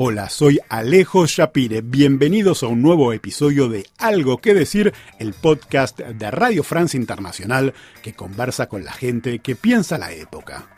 Hola, 0.00 0.30
soy 0.30 0.60
Alejo 0.68 1.26
Shapire. 1.26 1.80
Bienvenidos 1.80 2.62
a 2.62 2.68
un 2.68 2.82
nuevo 2.82 3.12
episodio 3.12 3.68
de 3.68 3.84
Algo 3.98 4.38
que 4.38 4.54
decir, 4.54 4.94
el 5.18 5.32
podcast 5.32 5.98
de 5.98 6.30
Radio 6.30 6.62
Francia 6.62 6.96
Internacional 6.96 7.74
que 8.00 8.12
conversa 8.12 8.68
con 8.68 8.84
la 8.84 8.92
gente 8.92 9.40
que 9.40 9.56
piensa 9.56 9.98
la 9.98 10.12
época. 10.12 10.68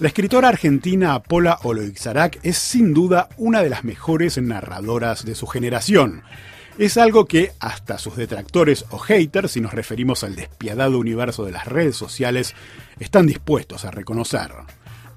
La 0.00 0.08
escritora 0.08 0.48
argentina 0.48 1.22
Paula 1.22 1.58
Oloixarac 1.64 2.38
es 2.44 2.56
sin 2.56 2.94
duda 2.94 3.28
una 3.36 3.62
de 3.62 3.68
las 3.68 3.84
mejores 3.84 4.38
narradoras 4.38 5.26
de 5.26 5.34
su 5.34 5.46
generación. 5.46 6.22
Es 6.78 6.96
algo 6.96 7.26
que 7.26 7.52
hasta 7.60 7.98
sus 7.98 8.16
detractores 8.16 8.86
o 8.88 8.96
haters, 8.96 9.50
si 9.50 9.60
nos 9.60 9.74
referimos 9.74 10.24
al 10.24 10.34
despiadado 10.34 10.98
universo 10.98 11.44
de 11.44 11.52
las 11.52 11.66
redes 11.66 11.96
sociales, 11.96 12.54
están 13.00 13.26
dispuestos 13.26 13.84
a 13.84 13.90
reconocer. 13.90 14.50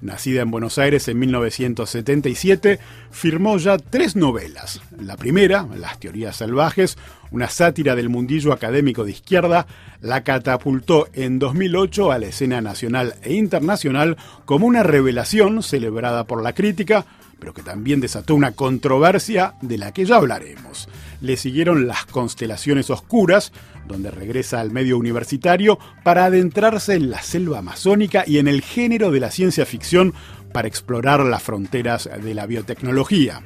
Nacida 0.00 0.42
en 0.42 0.50
Buenos 0.50 0.78
Aires 0.78 1.08
en 1.08 1.18
1977, 1.18 2.78
firmó 3.10 3.58
ya 3.58 3.78
tres 3.78 4.16
novelas. 4.16 4.80
La 4.98 5.16
primera, 5.16 5.66
Las 5.76 5.98
teorías 5.98 6.36
salvajes, 6.36 6.96
una 7.30 7.48
sátira 7.48 7.94
del 7.96 8.08
mundillo 8.08 8.52
académico 8.52 9.04
de 9.04 9.12
izquierda, 9.12 9.66
la 10.00 10.22
catapultó 10.24 11.08
en 11.12 11.38
2008 11.38 12.12
a 12.12 12.18
la 12.18 12.26
escena 12.26 12.60
nacional 12.60 13.14
e 13.22 13.34
internacional 13.34 14.16
como 14.44 14.66
una 14.66 14.82
revelación 14.82 15.62
celebrada 15.62 16.24
por 16.24 16.42
la 16.42 16.54
crítica, 16.54 17.04
pero 17.40 17.54
que 17.54 17.62
también 17.62 18.00
desató 18.00 18.34
una 18.34 18.52
controversia 18.52 19.54
de 19.62 19.78
la 19.78 19.92
que 19.92 20.04
ya 20.04 20.16
hablaremos. 20.16 20.88
Le 21.20 21.36
siguieron 21.36 21.86
Las 21.86 22.04
constelaciones 22.04 22.90
oscuras, 22.90 23.52
donde 23.88 24.10
regresa 24.10 24.60
al 24.60 24.70
medio 24.70 24.98
universitario 24.98 25.78
para 26.04 26.26
adentrarse 26.26 26.94
en 26.94 27.10
la 27.10 27.22
selva 27.22 27.58
amazónica 27.58 28.24
y 28.26 28.38
en 28.38 28.46
el 28.46 28.62
género 28.62 29.10
de 29.10 29.20
la 29.20 29.30
ciencia 29.30 29.66
ficción 29.66 30.14
para 30.52 30.68
explorar 30.68 31.24
las 31.24 31.42
fronteras 31.42 32.08
de 32.22 32.34
la 32.34 32.46
biotecnología. 32.46 33.42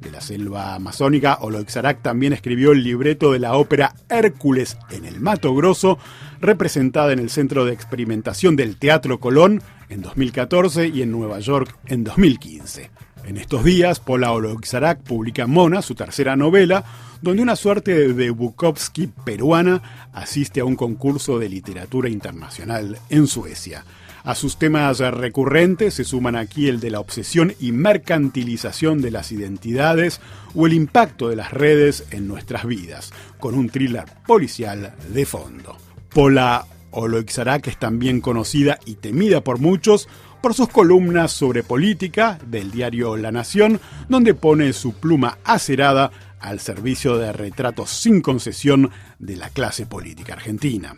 De 0.00 0.10
la 0.10 0.20
selva 0.20 0.74
amazónica, 0.74 1.38
Oloixarac 1.40 2.02
también 2.02 2.32
escribió 2.32 2.72
el 2.72 2.84
libreto 2.84 3.32
de 3.32 3.38
la 3.38 3.54
ópera 3.54 3.94
Hércules 4.08 4.76
en 4.90 5.06
el 5.06 5.20
Mato 5.20 5.54
Grosso, 5.54 5.98
representada 6.40 7.12
en 7.12 7.18
el 7.18 7.30
Centro 7.30 7.64
de 7.64 7.72
Experimentación 7.72 8.56
del 8.56 8.76
Teatro 8.76 9.20
Colón 9.20 9.62
en 9.88 10.02
2014 10.02 10.88
y 10.88 11.02
en 11.02 11.10
Nueva 11.10 11.40
York 11.40 11.78
en 11.86 12.04
2015. 12.04 12.90
En 13.26 13.38
estos 13.38 13.64
días, 13.64 13.98
Paula 13.98 14.30
Oloixarac 14.30 15.00
publica 15.02 15.48
Mona, 15.48 15.82
su 15.82 15.96
tercera 15.96 16.36
novela, 16.36 16.84
donde 17.20 17.42
una 17.42 17.56
suerte 17.56 18.14
de 18.14 18.30
Bukowski 18.30 19.08
peruana 19.08 19.82
asiste 20.12 20.60
a 20.60 20.64
un 20.64 20.76
concurso 20.76 21.40
de 21.40 21.48
literatura 21.48 22.08
internacional 22.08 23.00
en 23.10 23.26
Suecia. 23.26 23.84
A 24.22 24.36
sus 24.36 24.58
temas 24.58 25.00
recurrentes 25.00 25.94
se 25.94 26.04
suman 26.04 26.36
aquí 26.36 26.68
el 26.68 26.78
de 26.78 26.90
la 26.90 27.00
obsesión 27.00 27.52
y 27.58 27.72
mercantilización 27.72 29.02
de 29.02 29.10
las 29.10 29.32
identidades 29.32 30.20
o 30.54 30.68
el 30.68 30.72
impacto 30.72 31.28
de 31.28 31.34
las 31.34 31.50
redes 31.50 32.04
en 32.12 32.28
nuestras 32.28 32.64
vidas, 32.64 33.12
con 33.40 33.56
un 33.56 33.70
thriller 33.70 34.04
policial 34.24 34.94
de 35.12 35.26
fondo. 35.26 35.76
Paula 36.14 36.64
Oloixarac 36.92 37.66
es 37.66 37.76
también 37.76 38.20
conocida 38.20 38.78
y 38.86 38.94
temida 38.94 39.42
por 39.42 39.58
muchos 39.58 40.08
por 40.46 40.54
sus 40.54 40.68
columnas 40.68 41.32
sobre 41.32 41.64
política 41.64 42.38
del 42.46 42.70
diario 42.70 43.16
La 43.16 43.32
Nación, 43.32 43.80
donde 44.08 44.32
pone 44.32 44.72
su 44.74 44.92
pluma 44.92 45.38
acerada 45.42 46.12
al 46.38 46.60
servicio 46.60 47.18
de 47.18 47.32
retratos 47.32 47.90
sin 47.90 48.20
concesión 48.20 48.92
de 49.18 49.34
la 49.34 49.50
clase 49.50 49.86
política 49.86 50.34
argentina. 50.34 50.94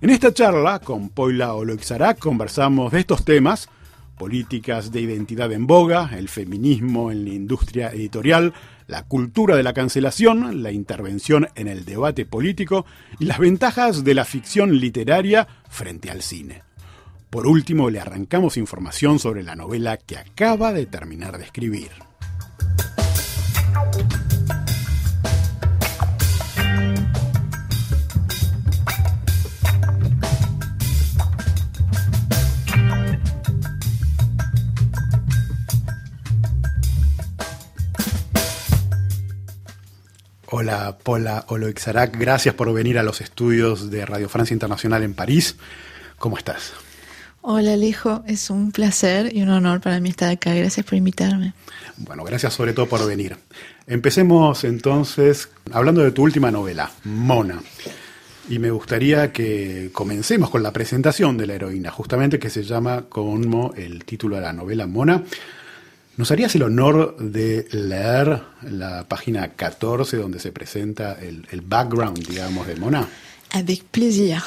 En 0.00 0.08
esta 0.08 0.32
charla 0.32 0.78
con 0.78 1.10
Poila 1.10 1.52
Oloixarac 1.52 2.18
conversamos 2.18 2.90
de 2.90 3.00
estos 3.00 3.22
temas, 3.22 3.68
políticas 4.16 4.90
de 4.90 5.02
identidad 5.02 5.52
en 5.52 5.66
boga, 5.66 6.12
el 6.16 6.30
feminismo 6.30 7.12
en 7.12 7.26
la 7.26 7.34
industria 7.34 7.90
editorial, 7.90 8.54
la 8.86 9.02
cultura 9.02 9.56
de 9.56 9.62
la 9.62 9.74
cancelación, 9.74 10.62
la 10.62 10.72
intervención 10.72 11.48
en 11.54 11.68
el 11.68 11.84
debate 11.84 12.24
político 12.24 12.86
y 13.18 13.26
las 13.26 13.40
ventajas 13.40 14.04
de 14.04 14.14
la 14.14 14.24
ficción 14.24 14.78
literaria 14.78 15.46
frente 15.68 16.10
al 16.10 16.22
cine. 16.22 16.65
Por 17.30 17.46
último, 17.46 17.90
le 17.90 18.00
arrancamos 18.00 18.56
información 18.56 19.18
sobre 19.18 19.42
la 19.42 19.56
novela 19.56 19.96
que 19.96 20.16
acaba 20.16 20.72
de 20.72 20.86
terminar 20.86 21.38
de 21.38 21.44
escribir. 21.44 21.90
Hola, 40.48 40.96
Paula 41.02 41.44
Oloixarac, 41.48 42.16
gracias 42.16 42.54
por 42.54 42.72
venir 42.72 42.98
a 42.98 43.02
los 43.02 43.20
estudios 43.20 43.90
de 43.90 44.06
Radio 44.06 44.28
Francia 44.28 44.54
Internacional 44.54 45.02
en 45.02 45.12
París. 45.12 45.56
¿Cómo 46.18 46.38
estás? 46.38 46.72
Hola 47.48 47.74
Alejo, 47.74 48.24
es 48.26 48.50
un 48.50 48.72
placer 48.72 49.32
y 49.32 49.40
un 49.40 49.50
honor 49.50 49.80
para 49.80 50.00
mí 50.00 50.08
estar 50.08 50.30
acá. 50.30 50.52
Gracias 50.52 50.84
por 50.84 50.98
invitarme. 50.98 51.54
Bueno, 51.96 52.24
gracias 52.24 52.52
sobre 52.52 52.72
todo 52.72 52.88
por 52.88 53.06
venir. 53.06 53.36
Empecemos 53.86 54.64
entonces 54.64 55.48
hablando 55.70 56.02
de 56.02 56.10
tu 56.10 56.24
última 56.24 56.50
novela, 56.50 56.90
Mona. 57.04 57.62
Y 58.48 58.58
me 58.58 58.72
gustaría 58.72 59.32
que 59.32 59.90
comencemos 59.92 60.50
con 60.50 60.64
la 60.64 60.72
presentación 60.72 61.36
de 61.36 61.46
la 61.46 61.54
heroína, 61.54 61.92
justamente 61.92 62.40
que 62.40 62.50
se 62.50 62.64
llama 62.64 63.04
como 63.08 63.72
el 63.76 64.04
título 64.04 64.34
de 64.34 64.42
la 64.42 64.52
novela 64.52 64.88
Mona. 64.88 65.22
¿Nos 66.16 66.32
harías 66.32 66.52
el 66.56 66.64
honor 66.64 67.16
de 67.16 67.68
leer 67.70 68.42
la 68.62 69.06
página 69.06 69.52
14 69.52 70.16
donde 70.16 70.40
se 70.40 70.50
presenta 70.50 71.12
el, 71.12 71.46
el 71.52 71.60
background, 71.60 72.26
digamos, 72.26 72.66
de 72.66 72.74
Mona? 72.74 73.08
Avec 73.52 73.84
plaisir. 73.84 74.42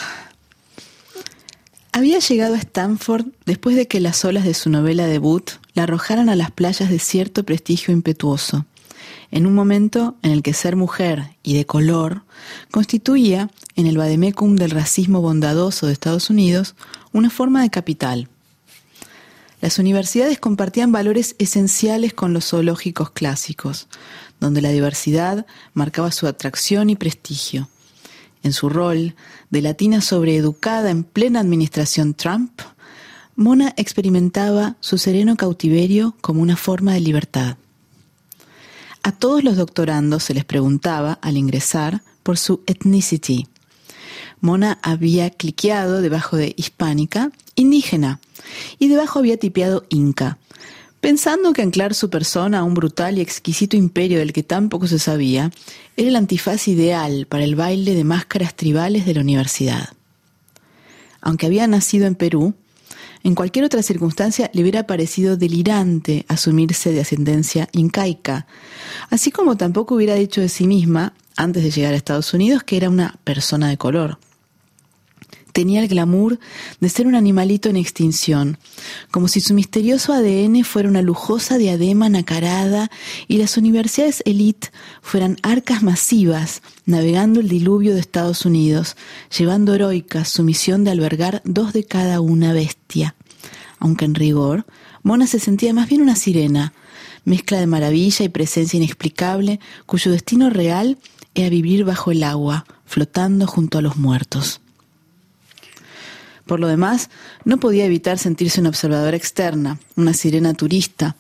Había 1.92 2.20
llegado 2.20 2.54
a 2.54 2.60
Stanford 2.60 3.26
después 3.46 3.76
de 3.76 3.88
que 3.88 4.00
las 4.00 4.24
olas 4.24 4.46
de 4.46 4.54
su 4.54 4.70
novela 4.70 5.08
debut 5.08 5.50
la 5.74 5.84
arrojaran 5.84 6.30
a 6.30 6.36
las 6.36 6.52
playas 6.52 6.90
de 6.90 7.00
cierto 7.00 7.44
prestigio 7.44 7.92
impetuoso, 7.94 8.66
en 9.32 9.48
un 9.48 9.56
momento 9.56 10.16
en 10.22 10.32
el 10.32 10.44
que 10.44 10.54
ser 10.54 10.76
mujer 10.76 11.36
y 11.42 11.56
de 11.56 11.66
color 11.66 12.24
constituía, 12.70 13.50
en 13.76 13.88
el 13.88 13.98
vademecum 13.98 14.56
del 14.56 14.72
racismo 14.72 15.22
bondadoso 15.22 15.88
de 15.88 15.94
Estados 15.94 16.30
Unidos, 16.30 16.76
una 17.12 17.32
forma 17.32 17.64
de 17.64 17.72
capital. 17.72 18.30
Las 19.60 19.80
universidades 19.80 20.40
compartían 20.40 20.92
valores 20.92 21.36
esenciales 21.40 22.14
con 22.14 22.34
los 22.34 22.50
zoológicos 22.50 23.10
clásicos, 23.10 23.88
donde 24.40 24.62
la 24.62 24.70
diversidad 24.70 25.48
marcaba 25.74 26.12
su 26.12 26.28
atracción 26.28 26.92
y 26.92 26.96
prestigio 26.96 27.68
en 28.44 28.54
su 28.54 28.70
rol 28.70 29.16
de 29.50 29.62
latina 29.62 30.02
sobreeducada 30.02 30.90
en 30.90 31.04
plena 31.04 31.40
administración 31.40 32.14
Trump, 32.14 32.62
Mona 33.36 33.74
experimentaba 33.78 34.76
su 34.82 34.98
sereno 34.98 35.38
cautiverio 35.38 36.16
como 36.20 36.42
una 36.42 36.58
forma 36.58 36.94
de 36.94 37.00
libertad. 37.00 37.58
A 39.02 39.14
todos 39.14 39.46
los 39.46 39.56
doctorandos 39.56 40.24
se 40.24 40.34
les 40.34 40.44
preguntaba 40.44 41.14
al 41.22 41.38
ingresar 41.38 42.02
por 42.22 42.38
su 42.38 42.62
ethnicity. 42.68 43.48
Mona 44.42 44.78
había 44.82 45.30
cliqueado 45.30 46.02
debajo 46.02 46.36
de 46.36 46.54
hispánica, 46.58 47.32
indígena, 47.56 48.20
y 48.78 48.90
debajo 48.90 49.20
había 49.20 49.38
tipeado 49.38 49.86
inca, 49.90 50.38
pensando 51.02 51.54
que 51.54 51.62
anclar 51.62 51.94
su 51.94 52.10
persona 52.10 52.60
a 52.60 52.64
un 52.64 52.74
brutal 52.74 53.18
y 53.18 53.22
exquisito 53.22 53.78
imperio 53.78 54.20
del 54.20 54.34
que 54.34 54.44
tan 54.44 54.70
poco 54.70 54.88
se 54.88 55.00
sabía 55.00 55.52
era 55.96 56.10
el 56.10 56.16
antifaz 56.16 56.68
ideal 56.68 57.26
para 57.28 57.44
el 57.44 57.56
baile 57.56 57.94
de 57.94 58.04
máscaras 58.04 58.56
tribales 58.56 59.06
de 59.06 59.14
la 59.14 59.22
universidad. 59.22 59.90
Aunque 61.22 61.46
había 61.46 61.68
nacido 61.68 62.08
en 62.08 62.16
Perú, 62.16 62.54
en 63.24 63.36
cualquier 63.36 63.66
otra 63.66 63.84
circunstancia 63.84 64.50
le 64.54 64.62
hubiera 64.62 64.88
parecido 64.88 65.36
delirante 65.36 66.26
asumirse 66.30 66.92
de 66.92 67.02
ascendencia 67.02 67.68
incaica, 67.74 68.48
así 69.10 69.32
como 69.32 69.58
tampoco 69.58 69.96
hubiera 69.96 70.16
dicho 70.16 70.40
de 70.40 70.50
sí 70.50 70.68
misma, 70.68 71.14
antes 71.36 71.64
de 71.64 71.72
llegar 71.72 71.94
a 71.94 71.98
Estados 71.98 72.34
Unidos, 72.34 72.64
que 72.64 72.78
era 72.78 72.90
una 72.90 73.18
persona 73.24 73.70
de 73.70 73.78
color 73.78 74.20
tenía 75.60 75.82
el 75.82 75.90
glamour 75.90 76.40
de 76.80 76.88
ser 76.88 77.06
un 77.06 77.16
animalito 77.16 77.68
en 77.68 77.76
extinción, 77.76 78.58
como 79.12 79.28
si 79.28 79.42
su 79.42 79.54
misterioso 79.54 80.14
ADN 80.14 80.64
fuera 80.64 80.88
una 80.88 81.02
lujosa 81.02 81.58
diadema 81.58 82.08
nacarada 82.08 82.90
y 83.28 83.40
las 83.40 83.58
universidades 83.58 84.24
elite 84.26 84.70
fueran 85.02 85.36
arcas 85.44 85.84
masivas 85.84 86.62
navegando 86.86 87.42
el 87.42 87.50
diluvio 87.50 87.94
de 87.94 88.00
Estados 88.00 88.46
Unidos, 88.46 88.96
llevando 89.38 89.76
heroica 89.76 90.24
su 90.24 90.44
misión 90.44 90.86
de 90.86 90.92
albergar 90.92 91.42
dos 91.44 91.74
de 91.74 91.84
cada 91.84 92.22
una 92.22 92.54
bestia. 92.54 93.16
Aunque 93.80 94.06
en 94.06 94.16
rigor, 94.16 94.66
Mona 95.04 95.28
se 95.28 95.42
sentía 95.42 95.74
más 95.74 95.90
bien 95.90 96.02
una 96.02 96.16
sirena, 96.16 96.72
mezcla 97.26 97.60
de 97.60 97.68
maravilla 97.68 98.24
y 98.24 98.30
presencia 98.30 98.78
inexplicable, 98.78 99.60
cuyo 99.86 100.10
destino 100.10 100.50
real 100.50 100.98
era 101.36 101.50
vivir 101.50 101.84
bajo 101.84 102.12
el 102.12 102.24
agua, 102.24 102.66
flotando 102.86 103.46
junto 103.46 103.78
a 103.78 103.82
los 103.82 103.98
muertos. 103.98 104.62
Por 106.50 106.60
lo 106.60 106.68
demás, 106.68 107.12
no 107.46 107.60
podía 107.60 107.86
evitar 107.86 108.18
sentirse 108.18 108.60
una 108.60 108.70
observadora 108.70 109.16
externa, 109.16 109.80
una 109.96 110.14
sirena 110.14 110.56
turista, 110.56 111.16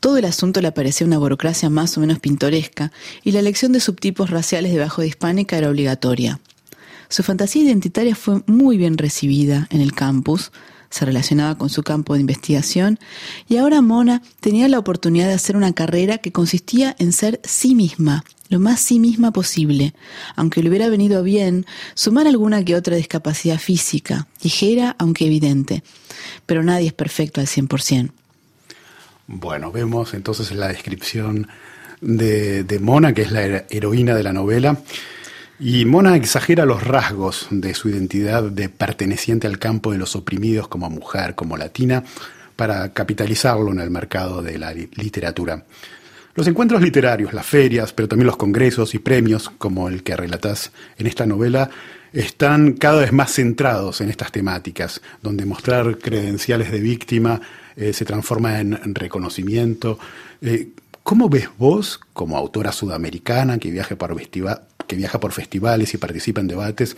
Todo 0.00 0.16
el 0.16 0.24
asunto 0.24 0.62
le 0.62 0.72
parecía 0.72 1.06
una 1.06 1.18
burocracia 1.18 1.68
más 1.68 1.98
o 1.98 2.00
menos 2.00 2.18
pintoresca 2.18 2.90
y 3.22 3.32
la 3.32 3.40
elección 3.40 3.72
de 3.72 3.80
subtipos 3.80 4.30
raciales 4.30 4.72
debajo 4.72 5.02
de 5.02 5.08
hispánica 5.08 5.58
era 5.58 5.68
obligatoria. 5.68 6.40
Su 7.10 7.22
fantasía 7.22 7.62
identitaria 7.62 8.14
fue 8.14 8.42
muy 8.46 8.78
bien 8.78 8.96
recibida 8.96 9.66
en 9.68 9.82
el 9.82 9.92
campus, 9.92 10.50
se 10.88 11.04
relacionaba 11.04 11.58
con 11.58 11.68
su 11.68 11.82
campo 11.82 12.14
de 12.14 12.20
investigación 12.20 12.98
y 13.46 13.58
ahora 13.58 13.82
Mona 13.82 14.22
tenía 14.40 14.66
la 14.68 14.78
oportunidad 14.78 15.26
de 15.26 15.34
hacer 15.34 15.58
una 15.58 15.74
carrera 15.74 16.16
que 16.16 16.32
consistía 16.32 16.96
en 16.98 17.12
ser 17.12 17.38
sí 17.44 17.74
misma, 17.74 18.24
lo 18.50 18.60
más 18.60 18.80
sí 18.80 18.98
misma 18.98 19.32
posible, 19.32 19.94
aunque 20.36 20.62
le 20.62 20.68
hubiera 20.68 20.88
venido 20.90 21.22
bien 21.22 21.64
sumar 21.94 22.26
alguna 22.26 22.64
que 22.64 22.74
otra 22.74 22.96
discapacidad 22.96 23.58
física, 23.58 24.26
ligera 24.42 24.96
aunque 24.98 25.24
evidente, 25.24 25.82
pero 26.44 26.62
nadie 26.62 26.88
es 26.88 26.92
perfecto 26.92 27.40
al 27.40 27.46
100%. 27.46 28.10
Bueno, 29.28 29.70
vemos 29.70 30.12
entonces 30.12 30.50
la 30.50 30.68
descripción 30.68 31.48
de, 32.00 32.64
de 32.64 32.78
Mona, 32.80 33.14
que 33.14 33.22
es 33.22 33.30
la 33.30 33.64
heroína 33.70 34.14
de 34.16 34.22
la 34.24 34.32
novela, 34.32 34.82
y 35.60 35.84
Mona 35.84 36.16
exagera 36.16 36.64
los 36.64 36.82
rasgos 36.82 37.46
de 37.50 37.74
su 37.74 37.88
identidad 37.88 38.42
de 38.42 38.68
perteneciente 38.68 39.46
al 39.46 39.58
campo 39.58 39.92
de 39.92 39.98
los 39.98 40.16
oprimidos 40.16 40.66
como 40.66 40.90
mujer, 40.90 41.36
como 41.36 41.56
latina, 41.56 42.02
para 42.56 42.92
capitalizarlo 42.92 43.70
en 43.70 43.78
el 43.78 43.90
mercado 43.90 44.42
de 44.42 44.58
la 44.58 44.72
literatura. 44.72 45.64
Los 46.40 46.48
encuentros 46.48 46.80
literarios, 46.80 47.34
las 47.34 47.44
ferias, 47.44 47.92
pero 47.92 48.08
también 48.08 48.26
los 48.26 48.38
congresos 48.38 48.94
y 48.94 48.98
premios, 48.98 49.50
como 49.58 49.90
el 49.90 50.02
que 50.02 50.16
relatás 50.16 50.72
en 50.96 51.06
esta 51.06 51.26
novela, 51.26 51.68
están 52.14 52.72
cada 52.72 53.02
vez 53.02 53.12
más 53.12 53.34
centrados 53.34 54.00
en 54.00 54.08
estas 54.08 54.32
temáticas, 54.32 55.02
donde 55.20 55.44
mostrar 55.44 55.98
credenciales 55.98 56.72
de 56.72 56.80
víctima 56.80 57.42
eh, 57.76 57.92
se 57.92 58.06
transforma 58.06 58.58
en 58.58 58.94
reconocimiento. 58.94 59.98
Eh, 60.40 60.70
¿Cómo 61.02 61.28
ves 61.28 61.50
vos, 61.58 62.00
como 62.14 62.38
autora 62.38 62.72
sudamericana 62.72 63.58
que 63.58 63.70
viaja 63.70 63.98
por 63.98 65.32
festivales 65.32 65.92
y 65.92 65.98
participa 65.98 66.40
en 66.40 66.48
debates, 66.48 66.96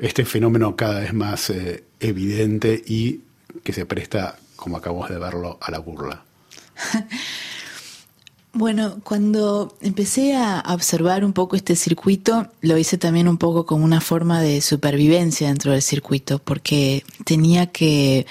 este 0.00 0.24
fenómeno 0.24 0.74
cada 0.74 0.98
vez 0.98 1.14
más 1.14 1.48
eh, 1.50 1.84
evidente 2.00 2.82
y 2.84 3.20
que 3.62 3.72
se 3.72 3.86
presta, 3.86 4.36
como 4.56 4.78
acabamos 4.78 5.10
de 5.10 5.18
verlo, 5.20 5.60
a 5.62 5.70
la 5.70 5.78
burla. 5.78 6.24
Bueno, 8.56 9.00
cuando 9.02 9.76
empecé 9.80 10.36
a 10.36 10.62
observar 10.68 11.24
un 11.24 11.32
poco 11.32 11.56
este 11.56 11.74
circuito, 11.74 12.46
lo 12.60 12.78
hice 12.78 12.96
también 12.98 13.26
un 13.26 13.36
poco 13.36 13.66
como 13.66 13.84
una 13.84 14.00
forma 14.00 14.40
de 14.40 14.60
supervivencia 14.60 15.48
dentro 15.48 15.72
del 15.72 15.82
circuito, 15.82 16.38
porque 16.38 17.02
tenía 17.24 17.66
que, 17.66 18.26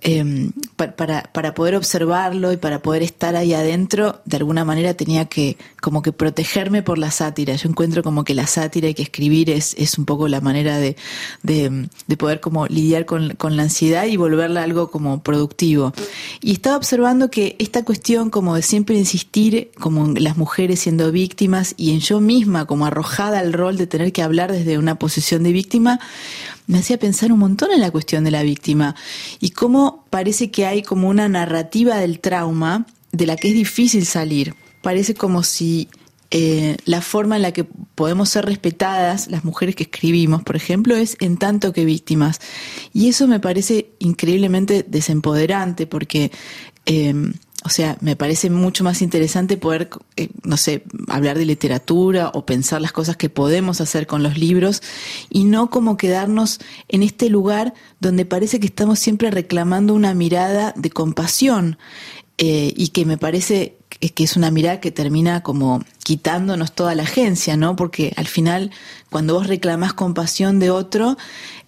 em, 0.00 0.52
para, 0.76 1.22
para 1.32 1.54
poder 1.54 1.76
observarlo 1.76 2.52
y 2.52 2.56
para 2.56 2.80
poder 2.80 3.02
estar 3.02 3.36
ahí 3.36 3.54
adentro, 3.54 4.20
de 4.24 4.36
alguna 4.36 4.64
manera 4.64 4.94
tenía 4.94 5.26
que 5.26 5.56
como 5.80 6.02
que 6.02 6.12
protegerme 6.12 6.82
por 6.82 6.98
la 6.98 7.10
sátira. 7.10 7.54
Yo 7.56 7.68
encuentro 7.68 8.02
como 8.02 8.24
que 8.24 8.34
la 8.34 8.46
sátira 8.46 8.88
y 8.88 8.94
que 8.94 9.02
escribir 9.02 9.50
es, 9.50 9.74
es 9.78 9.98
un 9.98 10.04
poco 10.04 10.28
la 10.28 10.40
manera 10.40 10.78
de, 10.78 10.96
de, 11.42 11.88
de 12.06 12.16
poder 12.16 12.40
como 12.40 12.66
lidiar 12.66 13.04
con, 13.04 13.34
con 13.34 13.56
la 13.56 13.64
ansiedad 13.64 14.06
y 14.06 14.16
volverla 14.16 14.62
algo 14.62 14.90
como 14.90 15.22
productivo. 15.22 15.92
Y 16.40 16.52
estaba 16.52 16.76
observando 16.76 17.30
que 17.30 17.56
esta 17.58 17.84
cuestión 17.84 18.30
como 18.30 18.54
de 18.54 18.62
siempre 18.62 18.96
insistir 18.96 19.70
como 19.78 20.06
en 20.06 20.22
las 20.22 20.36
mujeres 20.36 20.80
siendo 20.80 21.12
víctimas 21.12 21.74
y 21.76 21.92
en 21.92 22.00
yo 22.00 22.20
misma 22.20 22.66
como 22.66 22.86
arrojada 22.86 23.40
al 23.40 23.52
rol 23.52 23.76
de 23.76 23.86
tener 23.86 24.12
que 24.12 24.22
hablar 24.22 24.52
desde 24.52 24.78
una 24.78 24.96
posición 24.96 25.42
de 25.42 25.52
víctima, 25.52 26.00
me 26.72 26.78
hacía 26.78 26.98
pensar 26.98 27.32
un 27.32 27.38
montón 27.38 27.70
en 27.70 27.80
la 27.80 27.90
cuestión 27.90 28.24
de 28.24 28.30
la 28.30 28.42
víctima 28.42 28.96
y 29.40 29.50
cómo 29.50 30.06
parece 30.08 30.50
que 30.50 30.64
hay 30.64 30.82
como 30.82 31.08
una 31.08 31.28
narrativa 31.28 31.98
del 31.98 32.18
trauma 32.18 32.86
de 33.12 33.26
la 33.26 33.36
que 33.36 33.48
es 33.48 33.54
difícil 33.54 34.06
salir. 34.06 34.54
Parece 34.80 35.14
como 35.14 35.42
si 35.42 35.88
eh, 36.30 36.78
la 36.86 37.02
forma 37.02 37.36
en 37.36 37.42
la 37.42 37.52
que 37.52 37.64
podemos 37.64 38.30
ser 38.30 38.46
respetadas 38.46 39.28
las 39.28 39.44
mujeres 39.44 39.76
que 39.76 39.82
escribimos, 39.82 40.42
por 40.44 40.56
ejemplo, 40.56 40.96
es 40.96 41.18
en 41.20 41.36
tanto 41.36 41.74
que 41.74 41.84
víctimas. 41.84 42.40
Y 42.94 43.10
eso 43.10 43.28
me 43.28 43.38
parece 43.38 43.90
increíblemente 43.98 44.82
desempoderante 44.88 45.86
porque 45.86 46.32
eh, 46.86 47.14
o 47.64 47.68
sea, 47.68 47.96
me 48.00 48.16
parece 48.16 48.50
mucho 48.50 48.84
más 48.84 49.02
interesante 49.02 49.56
poder, 49.56 49.90
eh, 50.16 50.28
no 50.42 50.56
sé, 50.56 50.84
hablar 51.08 51.38
de 51.38 51.44
literatura 51.44 52.30
o 52.34 52.44
pensar 52.44 52.80
las 52.80 52.92
cosas 52.92 53.16
que 53.16 53.30
podemos 53.30 53.80
hacer 53.80 54.06
con 54.06 54.22
los 54.22 54.36
libros 54.36 54.82
y 55.30 55.44
no 55.44 55.70
como 55.70 55.96
quedarnos 55.96 56.60
en 56.88 57.02
este 57.02 57.28
lugar 57.28 57.74
donde 58.00 58.24
parece 58.24 58.60
que 58.60 58.66
estamos 58.66 58.98
siempre 58.98 59.30
reclamando 59.30 59.94
una 59.94 60.14
mirada 60.14 60.72
de 60.76 60.90
compasión 60.90 61.78
eh, 62.38 62.72
y 62.76 62.88
que 62.88 63.04
me 63.04 63.18
parece 63.18 63.76
que 64.00 64.24
es 64.24 64.36
una 64.36 64.50
mirada 64.50 64.80
que 64.80 64.90
termina 64.90 65.42
como 65.42 65.84
quitándonos 66.02 66.72
toda 66.72 66.94
la 66.94 67.04
agencia, 67.04 67.56
¿no? 67.56 67.76
Porque 67.76 68.12
al 68.16 68.26
final, 68.26 68.70
cuando 69.10 69.34
vos 69.34 69.46
reclamás 69.46 69.92
compasión 69.92 70.58
de 70.58 70.70
otro, 70.70 71.16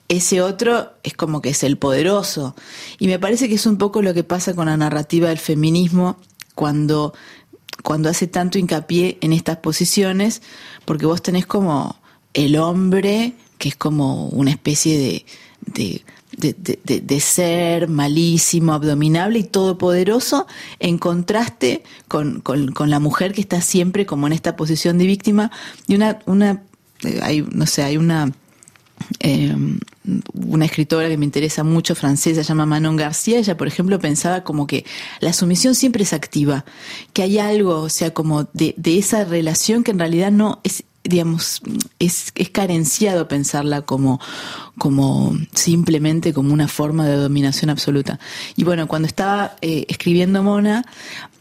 ese 0.08 0.42
otro 0.42 0.92
es 1.02 1.14
como 1.14 1.40
que 1.40 1.50
es 1.50 1.62
el 1.62 1.78
poderoso. 1.78 2.54
Y 2.98 3.06
me 3.06 3.18
parece 3.18 3.48
que 3.48 3.54
es 3.54 3.66
un 3.66 3.78
poco 3.78 4.02
lo 4.02 4.14
que 4.14 4.24
pasa 4.24 4.54
con 4.54 4.66
la 4.66 4.76
narrativa 4.76 5.28
del 5.28 5.38
feminismo 5.38 6.18
cuando, 6.54 7.14
cuando 7.82 8.08
hace 8.08 8.26
tanto 8.26 8.58
hincapié 8.58 9.18
en 9.20 9.32
estas 9.32 9.58
posiciones, 9.58 10.42
porque 10.84 11.06
vos 11.06 11.22
tenés 11.22 11.46
como 11.46 11.96
el 12.34 12.56
hombre, 12.56 13.34
que 13.58 13.70
es 13.70 13.76
como 13.76 14.28
una 14.28 14.50
especie 14.50 14.98
de, 14.98 15.24
de, 15.66 16.04
de, 16.36 17.20
ser 17.20 17.88
malísimo, 17.88 18.72
abdominable 18.72 19.38
y 19.38 19.44
todopoderoso, 19.44 20.46
en 20.80 20.98
contraste 20.98 21.82
con, 22.08 22.40
con, 22.40 22.72
con, 22.72 22.90
la 22.90 22.98
mujer 22.98 23.32
que 23.32 23.40
está 23.40 23.60
siempre 23.60 24.04
como 24.04 24.26
en 24.26 24.32
esta 24.32 24.56
posición 24.56 24.98
de 24.98 25.06
víctima. 25.06 25.50
Y 25.86 25.94
una, 25.94 26.18
una 26.26 26.62
eh, 27.04 27.20
hay, 27.22 27.42
no 27.42 27.66
sé, 27.66 27.82
hay 27.82 27.96
una 27.96 28.32
eh, 29.20 29.54
una 30.34 30.64
escritora 30.64 31.08
que 31.08 31.16
me 31.16 31.24
interesa 31.24 31.64
mucho, 31.64 31.94
francesa, 31.94 32.42
se 32.42 32.48
llama 32.48 32.66
Manon 32.66 32.96
García, 32.96 33.38
ella, 33.38 33.56
por 33.56 33.68
ejemplo, 33.68 33.98
pensaba 33.98 34.44
como 34.44 34.66
que 34.66 34.84
la 35.20 35.32
sumisión 35.32 35.74
siempre 35.74 36.02
es 36.02 36.12
activa, 36.12 36.64
que 37.12 37.22
hay 37.22 37.38
algo, 37.38 37.80
o 37.80 37.88
sea, 37.88 38.12
como 38.12 38.44
de, 38.52 38.74
de 38.76 38.98
esa 38.98 39.24
relación 39.24 39.84
que 39.84 39.90
en 39.90 39.98
realidad 39.98 40.30
no 40.30 40.60
es 40.64 40.84
digamos, 41.04 41.60
es, 41.98 42.32
es 42.34 42.48
carenciado 42.48 43.28
pensarla 43.28 43.82
como, 43.82 44.20
como 44.78 45.36
simplemente 45.52 46.32
como 46.32 46.52
una 46.52 46.66
forma 46.66 47.06
de 47.06 47.16
dominación 47.16 47.70
absoluta. 47.70 48.18
Y 48.56 48.64
bueno, 48.64 48.88
cuando 48.88 49.06
estaba 49.06 49.54
eh, 49.60 49.84
escribiendo 49.88 50.42
Mona, 50.42 50.86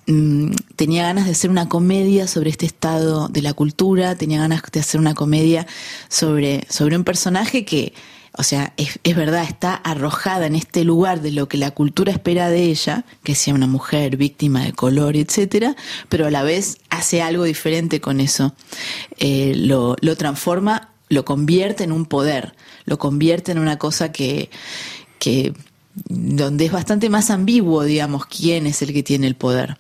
Mm, 0.06 0.52
tenía 0.76 1.04
ganas 1.04 1.26
de 1.26 1.32
hacer 1.32 1.50
una 1.50 1.70
comedia 1.70 2.28
sobre 2.28 2.50
este 2.50 2.66
estado 2.66 3.30
de 3.30 3.42
la 3.42 3.54
cultura, 3.54 4.16
tenía 4.16 4.40
ganas 4.40 4.62
de 4.72 4.80
hacer 4.80 5.00
una 5.00 5.14
comedia 5.14 5.66
sobre, 6.10 6.66
sobre 6.70 6.98
un 6.98 7.06
personaje 7.06 7.64
que, 7.64 7.94
o 8.34 8.44
sea, 8.44 8.74
es, 8.76 9.00
es, 9.04 9.16
verdad, 9.16 9.44
está 9.44 9.76
arrojada 9.76 10.46
en 10.46 10.56
este 10.56 10.84
lugar 10.84 11.22
de 11.22 11.32
lo 11.32 11.48
que 11.48 11.58
la 11.58 11.72
cultura 11.72 12.12
espera 12.12 12.50
de 12.50 12.64
ella, 12.64 13.06
que 13.24 13.34
sea 13.34 13.54
una 13.54 13.68
mujer 13.68 14.18
víctima 14.18 14.66
de 14.66 14.74
color, 14.74 15.16
etcétera, 15.16 15.76
pero 16.10 16.26
a 16.28 16.32
la 16.32 16.44
vez 16.44 16.80
hace 16.90 17.22
algo 17.22 17.46
diferente 17.46 18.02
con 18.02 18.20
eso. 18.20 18.54
Eh, 19.20 19.54
lo, 19.56 19.96
lo 20.02 20.18
transforma, 20.18 20.90
lo 21.08 21.24
convierte 21.24 21.86
en 21.86 21.94
un 21.94 22.06
poder, 22.08 22.56
lo 22.84 22.98
convierte 23.00 23.54
en 23.54 23.60
una 23.60 23.78
cosa 23.78 24.12
que, 24.12 24.50
que 25.18 25.54
donde 25.96 26.66
es 26.66 26.72
bastante 26.74 27.10
más 27.10 27.30
ambiguo, 27.30 27.84
digamos, 27.84 28.26
quién 28.26 28.68
es 28.68 28.82
el 28.82 28.92
que 28.92 29.04
tiene 29.04 29.28
el 29.28 29.36
poder. 29.36 29.78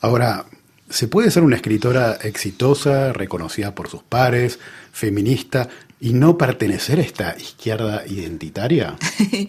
Ahora, 0.00 0.46
¿se 0.88 1.08
puede 1.08 1.30
ser 1.30 1.42
una 1.42 1.56
escritora 1.56 2.18
exitosa, 2.22 3.12
reconocida 3.12 3.74
por 3.74 3.88
sus 3.88 4.02
pares, 4.02 4.58
feminista, 4.92 5.68
y 6.00 6.14
no 6.14 6.38
pertenecer 6.38 6.98
a 6.98 7.02
esta 7.02 7.36
izquierda 7.38 8.04
identitaria? 8.06 8.96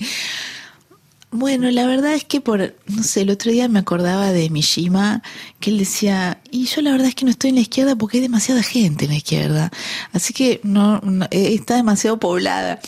Bueno, 1.34 1.72
la 1.72 1.88
verdad 1.88 2.14
es 2.14 2.26
que 2.26 2.42
por, 2.42 2.76
no 2.88 3.04
sé, 3.04 3.22
el 3.22 3.30
otro 3.30 3.54
día 3.54 3.70
me 3.70 3.80
acordaba 3.80 4.34
de 4.34 4.50
Mishima, 4.50 5.24
que 5.62 5.70
él 5.70 5.78
decía, 5.78 6.42
y 6.52 6.66
yo 6.66 6.82
la 6.82 6.92
verdad 6.92 7.08
es 7.08 7.16
que 7.16 7.24
no 7.24 7.32
estoy 7.32 7.52
en 7.52 7.56
la 7.56 7.62
izquierda 7.62 7.96
porque 7.96 8.18
hay 8.18 8.24
demasiada 8.24 8.62
gente 8.62 9.06
en 9.06 9.12
la 9.12 9.18
izquierda, 9.18 9.72
así 10.12 10.34
que 10.34 10.60
no, 10.64 11.02
eh, 11.32 11.54
está 11.54 11.78
demasiado 11.78 12.20
poblada. 12.20 12.82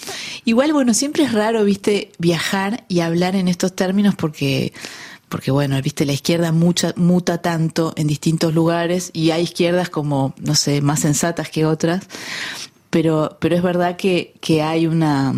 Igual, 0.44 0.74
bueno, 0.74 0.94
siempre 0.94 1.24
es 1.24 1.32
raro, 1.32 1.64
viste, 1.64 2.12
viajar 2.20 2.84
y 2.90 3.00
hablar 3.00 3.38
en 3.38 3.48
estos 3.48 3.74
términos 3.78 4.14
porque 4.16 4.74
porque 5.34 5.50
bueno, 5.50 5.82
viste, 5.82 6.06
la 6.06 6.14
izquierda 6.14 6.52
mucha, 6.52 6.94
muta 6.96 7.40
tanto 7.40 7.94
en 7.96 8.06
distintos 8.06 8.54
lugares 8.54 9.10
y 9.14 9.32
hay 9.32 9.42
izquierdas 9.42 9.90
como, 9.90 10.36
no 10.38 10.54
sé, 10.54 10.80
más 10.80 11.00
sensatas 11.00 11.50
que 11.50 11.66
otras, 11.66 12.06
pero, 12.92 13.36
pero 13.40 13.56
es 13.56 13.64
verdad 13.64 13.96
que, 13.96 14.36
que 14.42 14.62
hay 14.62 14.86
una, 14.86 15.34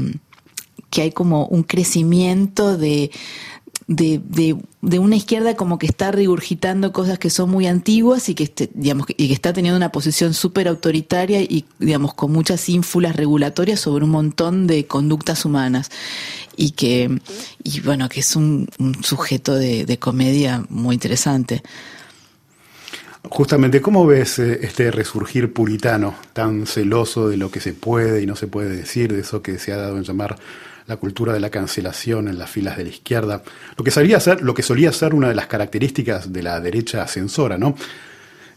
que 0.89 1.03
hay 1.03 1.11
como 1.13 1.45
un 1.45 1.63
crecimiento 1.63 2.77
de, 2.77 3.09
de, 3.87 4.19
de, 4.81 4.99
una 4.99 5.15
izquierda 5.15 5.55
como 5.55 5.77
que 5.77 5.85
está 5.85 6.11
regurgitando 6.11 6.91
cosas 6.91 7.19
que 7.19 7.29
son 7.29 7.51
muy 7.51 7.67
antiguas 7.67 8.29
y 8.29 8.35
que, 8.35 8.43
este, 8.43 8.69
digamos, 8.73 9.07
y 9.09 9.27
que 9.27 9.33
está 9.33 9.53
teniendo 9.53 9.77
una 9.77 9.91
posición 9.91 10.33
súper 10.33 10.67
autoritaria 10.67 11.41
y, 11.41 11.65
digamos, 11.77 12.13
con 12.15 12.31
muchas 12.31 12.67
ínfulas 12.67 13.15
regulatorias 13.15 13.79
sobre 13.79 14.05
un 14.05 14.11
montón 14.11 14.65
de 14.65 14.87
conductas 14.87 15.45
humanas. 15.45 15.91
Y 16.57 16.71
que, 16.71 17.19
y 17.63 17.81
bueno, 17.81 18.09
que 18.09 18.21
es 18.21 18.35
un, 18.35 18.67
sujeto 19.01 19.55
de, 19.55 19.85
de 19.85 19.99
comedia 19.99 20.65
muy 20.69 20.95
interesante. 20.95 21.61
Justamente, 23.29 23.81
¿cómo 23.81 24.05
ves 24.05 24.39
eh, 24.39 24.59
este 24.61 24.91
resurgir 24.91 25.51
puritano, 25.51 26.15
tan 26.33 26.65
celoso 26.65 27.27
de 27.29 27.37
lo 27.37 27.51
que 27.51 27.59
se 27.59 27.73
puede 27.73 28.21
y 28.21 28.25
no 28.25 28.35
se 28.35 28.47
puede 28.47 28.75
decir, 28.75 29.13
de 29.13 29.21
eso 29.21 29.41
que 29.41 29.57
se 29.59 29.73
ha 29.73 29.77
dado 29.77 29.97
en 29.97 30.03
llamar 30.03 30.37
la 30.87 30.97
cultura 30.97 31.33
de 31.33 31.39
la 31.39 31.49
cancelación 31.49 32.27
en 32.27 32.37
las 32.37 32.49
filas 32.49 32.77
de 32.77 32.83
la 32.83 32.89
izquierda, 32.89 33.43
lo 33.77 33.83
que 33.83 33.91
solía 33.91 34.19
ser, 34.19 34.41
lo 34.41 34.53
que 34.53 34.61
solía 34.61 34.91
ser 34.91 35.13
una 35.13 35.29
de 35.29 35.35
las 35.35 35.47
características 35.47 36.31
de 36.31 36.43
la 36.43 36.59
derecha 36.59 37.03
ascensora, 37.03 37.57
¿no? 37.57 37.75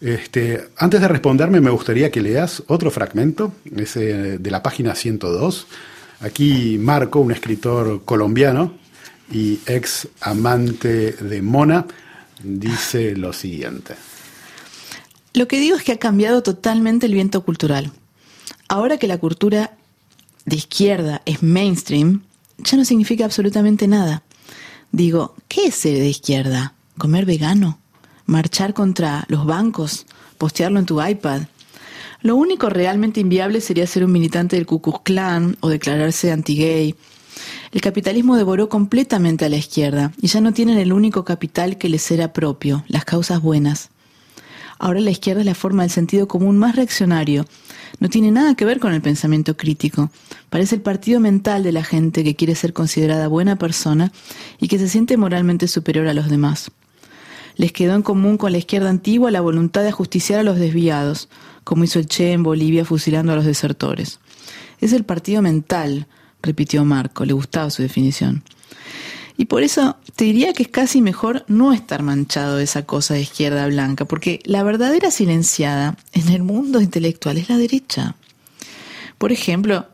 Este, 0.00 0.68
antes 0.76 1.00
de 1.00 1.08
responderme, 1.08 1.60
me 1.60 1.70
gustaría 1.70 2.10
que 2.10 2.20
leas 2.20 2.62
otro 2.68 2.90
fragmento, 2.90 3.52
ese 3.76 4.38
de 4.38 4.50
la 4.50 4.62
página 4.62 4.94
102. 4.94 5.66
Aquí 6.20 6.78
Marco, 6.78 7.20
un 7.20 7.32
escritor 7.32 8.04
colombiano 8.04 8.74
y 9.32 9.58
ex 9.66 10.08
amante 10.20 11.12
de 11.12 11.42
Mona, 11.42 11.86
dice 12.42 13.16
lo 13.16 13.32
siguiente. 13.32 13.94
Lo 15.34 15.48
que 15.48 15.60
digo 15.60 15.76
es 15.76 15.82
que 15.82 15.92
ha 15.92 15.98
cambiado 15.98 16.42
totalmente 16.42 17.06
el 17.06 17.14
viento 17.14 17.42
cultural. 17.42 17.90
Ahora 18.68 18.98
que 18.98 19.08
la 19.08 19.18
cultura 19.18 19.77
de 20.44 20.56
izquierda 20.56 21.22
es 21.24 21.42
mainstream, 21.42 22.22
ya 22.58 22.76
no 22.76 22.84
significa 22.84 23.24
absolutamente 23.24 23.86
nada. 23.86 24.22
Digo, 24.90 25.34
¿qué 25.48 25.66
es 25.66 25.74
ser 25.74 25.98
de 25.98 26.08
izquierda? 26.08 26.74
¿Comer 26.96 27.26
vegano? 27.26 27.78
¿Marchar 28.26 28.74
contra 28.74 29.24
los 29.28 29.46
bancos? 29.46 30.06
¿Postearlo 30.38 30.78
en 30.78 30.86
tu 30.86 31.02
iPad? 31.02 31.42
Lo 32.20 32.36
único 32.36 32.68
realmente 32.68 33.20
inviable 33.20 33.60
sería 33.60 33.86
ser 33.86 34.04
un 34.04 34.12
militante 34.12 34.56
del 34.56 34.66
Ku 34.66 34.80
Klux 34.80 35.00
Klan 35.04 35.56
o 35.60 35.68
declararse 35.68 36.32
anti-gay. 36.32 36.96
El 37.70 37.80
capitalismo 37.80 38.36
devoró 38.36 38.68
completamente 38.68 39.44
a 39.44 39.48
la 39.48 39.56
izquierda 39.56 40.12
y 40.20 40.26
ya 40.26 40.40
no 40.40 40.52
tienen 40.52 40.78
el 40.78 40.92
único 40.92 41.24
capital 41.24 41.78
que 41.78 41.88
les 41.88 42.10
era 42.10 42.32
propio, 42.32 42.84
las 42.88 43.04
causas 43.04 43.40
buenas. 43.40 43.90
Ahora 44.78 45.00
la 45.00 45.10
izquierda 45.10 45.40
es 45.40 45.46
la 45.46 45.54
forma 45.54 45.82
del 45.82 45.90
sentido 45.90 46.26
común 46.26 46.56
más 46.58 46.76
reaccionario 46.76 47.46
no 48.00 48.08
tiene 48.08 48.30
nada 48.30 48.54
que 48.54 48.64
ver 48.64 48.80
con 48.80 48.92
el 48.94 49.00
pensamiento 49.00 49.56
crítico. 49.56 50.10
Parece 50.50 50.76
el 50.76 50.82
partido 50.82 51.20
mental 51.20 51.62
de 51.62 51.72
la 51.72 51.84
gente 51.84 52.24
que 52.24 52.36
quiere 52.36 52.54
ser 52.54 52.72
considerada 52.72 53.28
buena 53.28 53.56
persona 53.56 54.12
y 54.60 54.68
que 54.68 54.78
se 54.78 54.88
siente 54.88 55.16
moralmente 55.16 55.68
superior 55.68 56.06
a 56.08 56.14
los 56.14 56.28
demás. 56.28 56.70
Les 57.56 57.72
quedó 57.72 57.94
en 57.94 58.02
común 58.02 58.38
con 58.38 58.52
la 58.52 58.58
izquierda 58.58 58.88
antigua 58.88 59.30
la 59.30 59.40
voluntad 59.40 59.82
de 59.82 59.88
ajusticiar 59.88 60.40
a 60.40 60.44
los 60.44 60.58
desviados, 60.58 61.28
como 61.64 61.84
hizo 61.84 61.98
el 61.98 62.06
Che 62.06 62.32
en 62.32 62.44
Bolivia 62.44 62.84
fusilando 62.84 63.32
a 63.32 63.36
los 63.36 63.44
desertores. 63.44 64.20
Es 64.80 64.92
el 64.92 65.04
partido 65.04 65.42
mental, 65.42 66.06
repitió 66.40 66.84
Marco, 66.84 67.24
le 67.24 67.32
gustaba 67.32 67.70
su 67.70 67.82
definición. 67.82 68.44
Y 69.40 69.44
por 69.44 69.62
eso 69.62 69.96
te 70.16 70.24
diría 70.24 70.52
que 70.52 70.64
es 70.64 70.68
casi 70.68 71.00
mejor 71.00 71.44
no 71.46 71.72
estar 71.72 72.02
manchado 72.02 72.56
de 72.56 72.64
esa 72.64 72.84
cosa 72.84 73.14
de 73.14 73.20
izquierda 73.20 73.68
blanca, 73.68 74.04
porque 74.04 74.40
la 74.44 74.64
verdadera 74.64 75.12
silenciada 75.12 75.96
en 76.12 76.28
el 76.30 76.42
mundo 76.42 76.80
intelectual 76.80 77.38
es 77.38 77.48
la 77.48 77.56
derecha. 77.56 78.16
Por 79.16 79.30
ejemplo, 79.30 79.86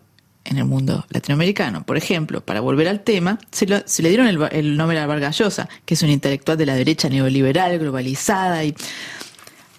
en 0.46 0.56
el 0.56 0.64
mundo 0.64 1.04
latinoamericano, 1.10 1.84
por 1.84 1.98
ejemplo, 1.98 2.40
para 2.40 2.60
volver 2.60 2.88
al 2.88 3.04
tema, 3.04 3.38
se, 3.50 3.66
le 3.66 4.08
dieron 4.08 4.28
el, 4.28 4.76
nombre 4.78 4.98
a 4.98 5.06
Vargallosa, 5.06 5.68
que 5.84 5.92
es 5.92 6.02
un 6.02 6.08
intelectual 6.08 6.56
de 6.56 6.64
la 6.64 6.74
derecha 6.74 7.10
neoliberal, 7.10 7.78
globalizada, 7.78 8.64
y 8.64 8.74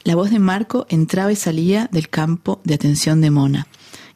la 0.04 0.14
voz 0.14 0.30
de 0.30 0.38
Marco 0.38 0.86
entraba 0.90 1.32
y 1.32 1.36
salía 1.36 1.90
del 1.92 2.10
campo 2.10 2.62
de 2.66 2.76
atención 2.76 3.20
de 3.20 3.32
Mona, 3.32 3.66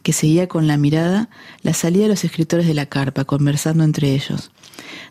que 0.03 0.13
seguía 0.13 0.47
con 0.47 0.67
la 0.67 0.77
mirada 0.77 1.29
la 1.63 1.73
salida 1.73 2.03
de 2.03 2.09
los 2.09 2.23
escritores 2.23 2.67
de 2.67 2.75
la 2.75 2.85
carpa, 2.85 3.25
conversando 3.25 3.83
entre 3.83 4.13
ellos 4.13 4.51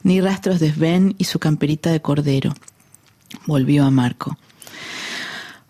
ni 0.03 0.21
rastros 0.21 0.61
de 0.61 0.73
Sven 0.73 1.15
y 1.19 1.25
su 1.25 1.39
camperita 1.39 1.91
de 1.91 2.01
cordero. 2.01 2.55
Volvió 3.47 3.85
a 3.85 3.91
Marco. 3.91 4.37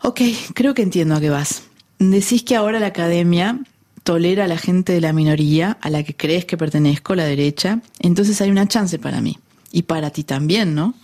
Ok, 0.01 0.21
creo 0.53 0.73
que 0.73 0.81
entiendo 0.81 1.15
a 1.15 1.19
qué 1.19 1.29
vas. 1.29 1.63
Decís 1.99 2.43
que 2.43 2.55
ahora 2.55 2.79
la 2.79 2.87
academia 2.87 3.59
tolera 4.03 4.45
a 4.45 4.47
la 4.47 4.57
gente 4.57 4.93
de 4.93 5.01
la 5.01 5.13
minoría 5.13 5.77
a 5.81 5.89
la 5.89 6.03
que 6.03 6.15
crees 6.15 6.45
que 6.45 6.57
pertenezco, 6.57 7.15
la 7.15 7.25
derecha, 7.25 7.81
entonces 7.99 8.41
hay 8.41 8.49
una 8.49 8.67
chance 8.67 8.97
para 8.97 9.21
mí. 9.21 9.37
Y 9.71 9.83
para 9.83 10.09
ti 10.09 10.23
también, 10.23 10.73
¿no? 10.73 10.95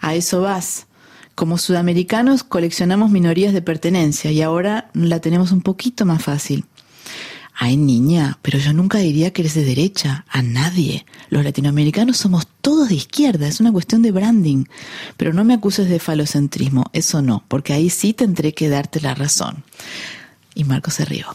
A 0.00 0.14
eso 0.14 0.42
vas. 0.42 0.86
Como 1.34 1.56
sudamericanos 1.56 2.44
coleccionamos 2.44 3.10
minorías 3.10 3.54
de 3.54 3.62
pertenencia 3.62 4.30
y 4.30 4.42
ahora 4.42 4.90
la 4.92 5.20
tenemos 5.20 5.50
un 5.50 5.62
poquito 5.62 6.04
más 6.04 6.22
fácil. 6.22 6.66
Ay, 7.54 7.76
niña, 7.76 8.38
pero 8.42 8.58
yo 8.58 8.72
nunca 8.72 8.98
diría 8.98 9.32
que 9.32 9.42
eres 9.42 9.54
de 9.54 9.64
derecha, 9.64 10.24
a 10.28 10.42
nadie. 10.42 11.04
Los 11.28 11.44
latinoamericanos 11.44 12.16
somos 12.16 12.46
todos 12.60 12.88
de 12.88 12.94
izquierda, 12.94 13.46
es 13.46 13.60
una 13.60 13.72
cuestión 13.72 14.02
de 14.02 14.10
branding. 14.10 14.64
Pero 15.16 15.32
no 15.32 15.44
me 15.44 15.54
acuses 15.54 15.88
de 15.88 15.98
falocentrismo, 15.98 16.86
eso 16.92 17.20
no, 17.20 17.44
porque 17.48 17.74
ahí 17.74 17.90
sí 17.90 18.14
tendré 18.14 18.54
que 18.54 18.68
darte 18.68 19.00
la 19.00 19.14
razón. 19.14 19.64
Y 20.54 20.64
Marco 20.64 20.90
se 20.90 21.04
rió. 21.04 21.26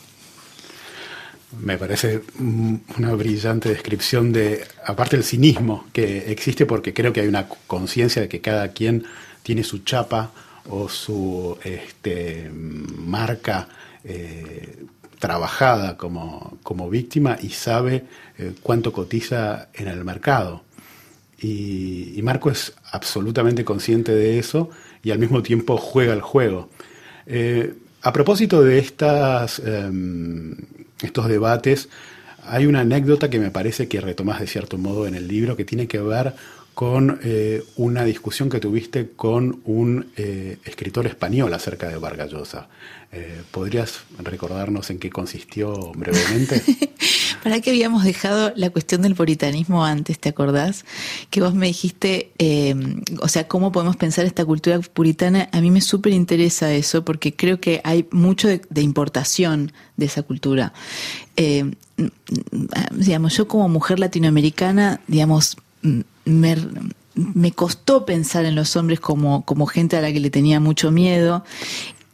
Me 1.61 1.77
parece 1.77 2.21
una 2.39 3.13
brillante 3.13 3.69
descripción 3.69 4.33
de, 4.33 4.67
aparte 4.85 5.15
del 5.15 5.25
cinismo 5.25 5.85
que 5.93 6.31
existe, 6.31 6.65
porque 6.65 6.93
creo 6.93 7.13
que 7.13 7.21
hay 7.21 7.27
una 7.27 7.47
conciencia 7.47 8.21
de 8.21 8.27
que 8.27 8.41
cada 8.41 8.73
quien 8.73 9.05
tiene 9.43 9.63
su 9.63 9.79
chapa 9.79 10.31
o 10.69 10.89
su 10.89 11.57
este, 11.63 12.51
marca 12.51 13.69
eh, 14.03 14.85
trabajada 15.19 15.97
como, 15.97 16.57
como 16.63 16.89
víctima 16.89 17.37
y 17.41 17.49
sabe 17.49 18.05
eh, 18.37 18.53
cuánto 18.61 18.91
cotiza 18.91 19.69
en 19.73 19.87
el 19.87 20.03
mercado. 20.03 20.63
Y, 21.39 22.19
Marco 22.23 22.49
es 22.49 22.73
absolutamente 22.91 23.63
consciente 23.63 24.13
de 24.13 24.39
eso 24.39 24.69
y 25.03 25.11
al 25.11 25.19
mismo 25.19 25.43
tiempo 25.43 25.77
juega 25.77 26.13
el 26.13 26.21
juego. 26.21 26.69
Eh, 27.25 27.73
a 28.01 28.11
propósito 28.11 28.61
de 28.63 28.79
estas, 28.79 29.59
em, 29.59 30.55
estos 31.01 31.27
debates, 31.27 31.89
hay 32.43 32.65
una 32.65 32.81
anécdota 32.81 33.29
que 33.29 33.39
me 33.39 33.51
parece 33.51 33.87
que 33.87 34.01
retomas 34.01 34.39
de 34.39 34.47
cierto 34.47 34.77
modo 34.77 35.07
en 35.07 35.15
el 35.15 35.27
libro 35.27 35.55
que 35.55 35.65
tiene 35.65 35.87
que 35.87 35.99
ver 35.99 36.33
con 36.77 37.19
eh, 37.23 37.63
una 37.77 38.03
discusión 38.05 38.51
que 38.51 38.59
tuviste 38.59 39.09
con 39.15 39.61
un 39.65 40.11
escritor 40.15 41.07
español 41.07 41.51
acerca 41.55 41.89
de 41.89 41.97
Vargas 41.97 42.29
Llosa. 42.29 42.69
Eh, 43.11 43.41
¿Podrías 43.49 44.01
recordarnos 44.19 44.91
en 44.91 44.99
qué 44.99 45.09
consistió 45.09 45.91
brevemente? 45.95 46.61
¿Para 47.43 47.61
qué 47.61 47.71
habíamos 47.71 48.03
dejado 48.03 48.53
la 48.55 48.69
cuestión 48.69 49.01
del 49.01 49.15
puritanismo 49.15 49.83
antes, 49.83 50.19
te 50.19 50.29
acordás? 50.29 50.85
Que 51.31 51.41
vos 51.41 51.55
me 51.55 51.65
dijiste, 51.65 52.31
em, 52.37 53.01
o 53.21 53.27
sea, 53.27 53.47
cómo 53.47 53.71
podemos 53.71 53.95
pensar 53.95 54.25
esta 54.25 54.45
cultura 54.45 54.79
puritana. 54.79 55.49
A 55.53 55.61
mí 55.61 55.71
me 55.71 55.81
súper 55.81 56.13
interesa 56.13 56.71
eso 56.73 57.03
porque 57.03 57.33
creo 57.33 57.59
que 57.59 57.81
hay 57.83 58.07
mucho 58.11 58.49
de, 58.49 58.81
importación 58.81 59.71
de 59.95 60.05
esa 60.05 60.21
cultura. 60.21 60.73
Em, 61.37 61.73
digamos, 62.91 63.35
yo 63.35 63.47
como 63.47 63.67
mujer 63.67 63.99
latinoamericana, 63.99 65.01
digamos, 65.07 65.57
me, 66.27 67.51
costó 67.51 68.05
pensar 68.05 68.45
en 68.45 68.55
los 68.55 68.75
hombres 68.75 68.99
como, 68.99 69.43
como 69.45 69.65
gente 69.65 69.97
a 69.97 70.01
la 70.01 70.11
que 70.11 70.19
le 70.19 70.29
tenía 70.29 70.59
mucho 70.59 70.91
miedo 70.91 71.43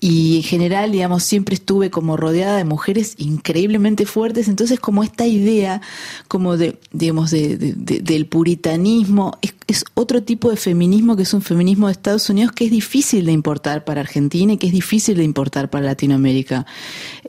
y 0.03 0.35
en 0.35 0.43
general, 0.43 0.91
digamos, 0.91 1.23
siempre 1.23 1.55
estuve 1.55 1.89
como 1.89 2.17
rodeada 2.17 2.57
de 2.57 2.65
mujeres 2.65 3.15
increíblemente 3.19 4.05
fuertes, 4.05 4.49
entonces 4.49 4.77
como 4.77 5.01
esta 5.01 5.25
idea 5.25 5.79
como 6.27 6.57
de, 6.57 6.77
digamos, 6.91 7.31
de, 7.31 7.55
del 7.57 8.25
puritanismo, 8.25 9.37
es, 9.41 9.85
otro 9.93 10.21
tipo 10.21 10.49
de 10.49 10.57
feminismo 10.57 11.15
que 11.15 11.23
es 11.23 11.33
un 11.33 11.41
feminismo 11.41 11.87
de 11.87 11.93
Estados 11.93 12.29
Unidos 12.29 12.51
que 12.51 12.65
es 12.65 12.71
difícil 12.71 13.25
de 13.25 13.31
importar 13.31 13.85
para 13.85 14.01
Argentina 14.01 14.51
y 14.51 14.57
que 14.57 14.67
es 14.67 14.73
difícil 14.73 15.15
de 15.15 15.23
importar 15.23 15.69
para 15.69 15.85
Latinoamérica. 15.85 16.65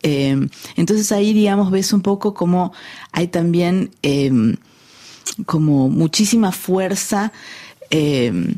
Eh, 0.03 0.49
entonces 0.75 1.13
ahí, 1.13 1.33
digamos, 1.33 1.71
ves 1.71 1.93
un 1.93 2.01
poco 2.01 2.35
como 2.35 2.73
hay 3.13 3.29
también 3.29 3.93
eh, 4.03 4.33
como 5.47 5.89
muchísima 5.89 6.53
fuerza 6.53 7.33
eh, 7.91 8.55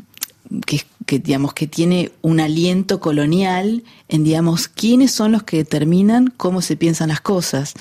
que, 1.05 1.19
digamos, 1.19 1.53
que 1.53 1.67
tiene 1.67 2.11
un 2.21 2.39
aliento 2.39 2.99
colonial 2.99 3.83
en, 4.07 4.23
digamos, 4.23 4.67
quiénes 4.67 5.11
son 5.11 5.31
los 5.31 5.43
que 5.43 5.57
determinan 5.57 6.33
cómo 6.35 6.61
se 6.61 6.75
piensan 6.75 7.09
las 7.09 7.21
cosas. 7.21 7.73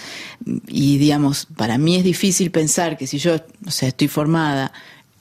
Y, 0.67 0.99
digamos, 0.99 1.47
para 1.57 1.79
mí 1.79 1.97
es 1.97 2.05
difícil 2.05 2.51
pensar 2.51 2.97
que 2.97 3.07
si 3.07 3.19
yo, 3.19 3.37
estoy 3.81 4.09
formada 4.09 4.73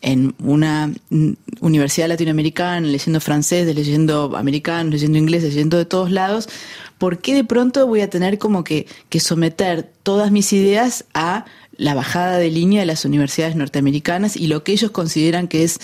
en 0.02 0.36
una 0.44 0.92
universidad 1.62 2.08
latinoamericana, 2.08 2.86
leyendo 2.86 3.20
francés, 3.20 3.74
leyendo 3.74 4.36
americano, 4.38 4.92
leyendo 4.92 5.18
inglés, 5.18 5.44
leyendo 5.44 5.78
de 5.78 5.86
todos 5.86 6.12
lados, 6.12 6.48
¿por 7.00 7.20
qué 7.20 7.34
de 7.34 7.44
pronto 7.44 7.88
voy 7.88 8.02
a 8.02 8.10
tener 8.10 8.38
como 8.38 8.64
que, 8.64 8.86
que 9.10 9.20
someter 9.20 9.90
todas 10.04 10.32
mis 10.32 10.54
ideas 10.54 11.06
a 11.16 11.46
la 11.78 11.94
bajada 11.94 12.38
de 12.38 12.50
línea 12.50 12.82
de 12.82 12.86
las 12.86 13.06
universidades 13.06 13.56
norteamericanas 13.56 14.36
y 14.36 14.48
lo 14.48 14.64
que 14.64 14.72
ellos 14.72 14.92
consideran 14.92 15.48
que 15.48 15.64
es 15.64 15.80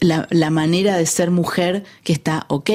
la, 0.00 0.50
manera 0.50 0.96
de 0.96 1.06
ser 1.06 1.30
mujer 1.30 1.84
que 2.04 2.12
está 2.12 2.46
ok. 2.48 2.70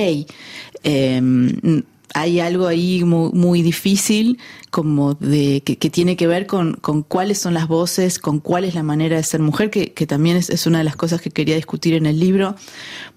Em, 0.83 1.83
hay 2.13 2.39
algo 2.39 2.67
ahí 2.67 3.03
muy, 3.03 3.61
difícil 3.61 4.37
como 4.69 5.13
de 5.13 5.61
que, 5.61 5.89
tiene 5.89 6.17
que 6.17 6.27
ver 6.27 6.45
con, 6.45 6.75
cuáles 7.07 7.39
son 7.39 7.53
las 7.53 7.67
voces, 7.67 8.19
con 8.19 8.39
cuál 8.39 8.65
es 8.65 8.75
la 8.75 8.83
manera 8.83 9.17
de 9.17 9.23
ser 9.23 9.39
mujer, 9.39 9.69
que, 9.69 9.93
que 9.93 10.05
también 10.05 10.37
es, 10.37 10.49
es, 10.49 10.65
una 10.67 10.79
de 10.79 10.83
las 10.83 10.95
cosas 10.95 11.21
que 11.21 11.31
quería 11.31 11.55
discutir 11.55 11.93
en 11.93 12.05
el 12.05 12.19
libro. 12.19 12.55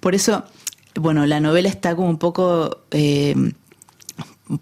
Por 0.00 0.14
eso, 0.14 0.44
bueno, 0.94 1.26
la 1.26 1.40
novela 1.40 1.68
está 1.68 1.96
como 1.96 2.08
un 2.08 2.18
poco 2.18 2.84
eh, 2.92 3.34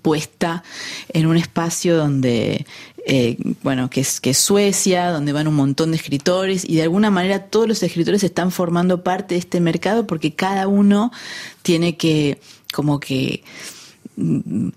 puesta 0.01 0.63
en 1.09 1.27
un 1.27 1.37
espacio 1.37 1.97
donde 1.97 2.67
eh, 3.07 3.37
bueno, 3.63 3.91
que 3.91 4.01
es, 4.01 4.21
que 4.21 4.31
es 4.31 4.39
Suecia, 4.39 5.11
donde 5.11 5.33
van 5.33 5.49
un 5.49 5.55
montón 5.55 5.91
de 5.91 5.97
escritores 5.97 6.65
y 6.69 6.77
de 6.77 6.83
alguna 6.83 7.11
manera 7.11 7.47
todos 7.47 7.67
los 7.67 7.83
escritores 7.83 8.23
están 8.23 8.53
formando 8.53 9.03
parte 9.03 9.35
de 9.35 9.41
este 9.41 9.61
mercado 9.61 10.07
porque 10.07 10.35
cada 10.35 10.69
uno 10.69 11.11
tiene 11.63 11.97
que 11.97 12.41
como 12.73 13.01
que 13.01 13.43
mm, 14.17 14.69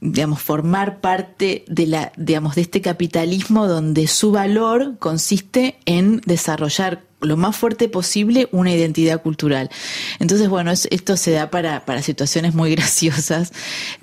digamos, 0.00 0.42
formar 0.42 1.00
parte 1.00 1.64
de 1.68 1.86
la, 1.86 2.12
digamos, 2.16 2.56
de 2.56 2.62
este 2.62 2.80
capitalismo 2.80 3.68
donde 3.68 4.08
su 4.08 4.32
valor 4.32 4.98
consiste 4.98 5.78
en 5.84 6.20
desarrollar 6.26 7.04
lo 7.22 7.36
más 7.36 7.56
fuerte 7.56 7.88
posible 7.88 8.48
una 8.52 8.72
identidad 8.72 9.22
cultural. 9.22 9.70
Entonces, 10.18 10.48
bueno, 10.48 10.70
esto 10.70 11.16
se 11.16 11.32
da 11.32 11.50
para, 11.50 11.84
para 11.84 12.02
situaciones 12.02 12.54
muy 12.54 12.70
graciosas, 12.74 13.52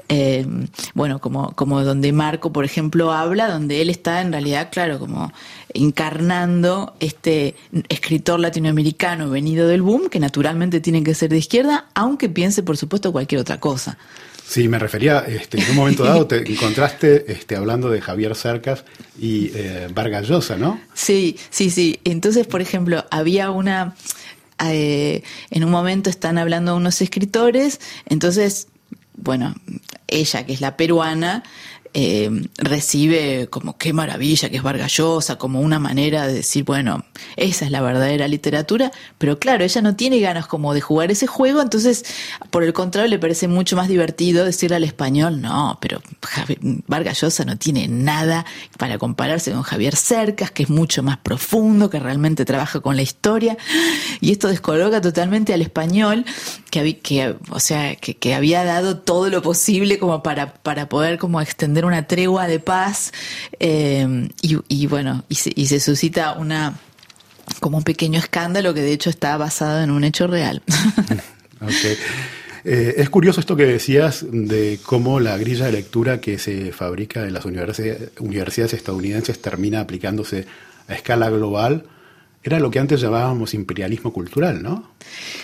eh, 0.08 0.46
bueno, 0.94 1.20
como, 1.20 1.54
como 1.56 1.84
donde 1.84 2.12
Marco, 2.12 2.52
por 2.52 2.66
ejemplo, 2.66 3.12
habla, 3.12 3.50
donde 3.50 3.82
él 3.82 3.90
está 3.90 4.22
en 4.22 4.32
realidad, 4.32 4.70
claro, 4.72 5.00
como 5.00 5.32
encarnando 5.74 6.96
este 7.00 7.56
escritor 7.90 8.40
latinoamericano 8.40 9.30
venido 9.30 9.68
del 9.68 9.82
boom, 9.82 10.10
que 10.10 10.20
naturalmente 10.20 10.80
tiene 10.80 11.04
que 11.04 11.14
ser 11.14 11.30
de 11.30 11.38
izquierda, 11.38 11.86
aunque 11.94 12.30
piense, 12.30 12.64
por 12.64 12.78
supuesto, 12.78 13.12
cualquier 13.12 13.42
otra 13.42 13.60
cosa. 13.60 13.98
Sí, 14.50 14.68
me 14.68 14.79
refería, 14.79 15.20
este, 15.27 15.62
en 15.62 15.70
un 15.70 15.75
momento 15.75 16.03
dado 16.03 16.25
te 16.25 16.38
encontraste 16.51 17.32
este, 17.32 17.56
hablando 17.56 17.88
de 17.91 18.01
Javier 18.01 18.34
Cercas 18.36 18.84
y 19.20 19.51
eh, 19.53 19.89
Vargas 19.94 20.27
Llosa, 20.27 20.58
¿no? 20.58 20.82
Sí, 20.96 21.38
sí, 21.51 21.70
sí. 21.70 22.00
Entonces, 22.03 22.48
por 22.48 22.60
ejemplo, 22.60 23.06
había 23.12 23.51
una... 23.51 23.94
Eh, 24.68 25.22
en 25.51 25.63
un 25.63 25.70
momento 25.70 26.10
están 26.10 26.39
hablando 26.39 26.75
unos 26.75 27.00
escritores, 27.00 27.79
entonces, 28.08 28.68
bueno, 29.15 29.53
ella, 30.08 30.44
que 30.48 30.53
es 30.53 30.62
la 30.62 30.75
peruana, 30.77 31.44
eh, 31.93 32.29
recibe 32.58 33.48
como 33.50 33.77
qué 33.77 33.93
maravilla 33.93 34.50
que 34.50 34.58
es 34.58 34.63
Vargallosa, 34.63 35.38
como 35.38 35.60
una 35.60 35.79
manera 35.79 36.27
de 36.27 36.34
decir, 36.34 36.63
bueno, 36.63 37.03
esa 37.36 37.65
es 37.65 37.72
la 37.72 37.81
verdadera 37.81 38.27
literatura, 38.27 38.91
pero 39.17 39.39
claro, 39.39 39.63
ella 39.63 39.81
no 39.81 39.96
tiene 39.96 40.19
ganas 40.19 40.46
como 40.46 40.74
de 40.74 40.81
jugar 40.81 41.10
ese 41.10 41.25
juego, 41.25 41.62
entonces, 41.62 42.05
por 42.51 42.63
el 42.63 42.74
contrario, 42.74 43.10
le 43.10 43.17
parece 43.17 43.48
mucho 43.48 43.75
más 43.75 43.88
divertido 43.88 44.46
decirle 44.46 44.75
al 44.75 44.84
español, 44.84 45.41
no, 45.41 45.79
pero 45.81 46.01
Vargallosa 46.88 47.43
no 47.43 47.58
tiene 47.58 47.88
nada 47.88 48.46
para 48.77 49.00
compararse 49.00 49.51
con 49.51 49.63
Javier 49.63 49.96
Cercas, 49.96 50.51
que 50.51 50.63
es 50.63 50.69
mucho 50.69 51.01
más 51.01 51.17
profundo, 51.17 51.89
que 51.89 52.00
realmente 52.00 52.46
trabaja 52.46 52.81
con 52.81 52.96
la 52.96 53.01
historia, 53.01 53.58
y 54.22 54.31
esto 54.31 54.48
descoloca 54.48 55.01
totalmente 55.01 55.53
al 55.53 55.62
español, 55.63 56.24
que, 56.69 57.00
que 57.00 57.36
o 57.50 57.60
sea, 57.60 57.96
que 57.96 58.36
había 58.36 58.63
dado 58.63 59.00
todo 59.00 59.29
lo 59.29 59.41
posible 59.41 59.98
como 59.98 60.22
para, 60.22 60.53
para 60.53 60.88
poder 60.88 61.17
como 61.17 61.41
extender 61.41 61.78
una 61.86 62.07
tregua 62.07 62.48
de 62.48 62.59
paz 62.59 63.12
eh, 63.59 64.29
y, 64.41 64.88
bueno, 64.88 65.24
y 65.29 65.36
se, 65.36 65.79
suscita 65.79 66.33
una 66.33 66.79
como 67.59 67.77
un 67.77 67.83
pequeño 67.83 68.19
escándalo 68.19 68.74
que 68.74 68.81
de 68.81 68.93
hecho 68.93 69.09
está 69.09 69.36
basado 69.38 69.81
en 69.81 69.91
un 69.91 70.03
hecho 70.03 70.27
real. 70.27 70.62
Eh, 72.65 72.95
es 72.98 73.09
curioso 73.09 73.39
esto 73.39 73.55
que 73.55 73.65
decías 73.65 74.25
de 74.29 74.79
cómo 74.83 75.21
la 75.21 75.38
grilla 75.38 75.65
de 75.65 75.71
lectura 75.71 76.19
que 76.19 76.38
se 76.38 76.74
fabrica 76.74 77.24
en 77.24 77.33
las 77.33 77.45
universidades 77.45 78.74
estadounidenses 78.74 79.41
termina 79.41 79.79
aplicándose 79.79 80.46
a 80.89 80.94
escala 80.94 81.29
global 81.29 81.85
era 82.42 82.60
lo 82.60 82.72
que 82.72 82.80
antes 82.80 83.02
llamábamos 83.02 83.54
imperialismo 83.54 84.14
cultural, 84.14 84.64
¿no? 84.64 84.92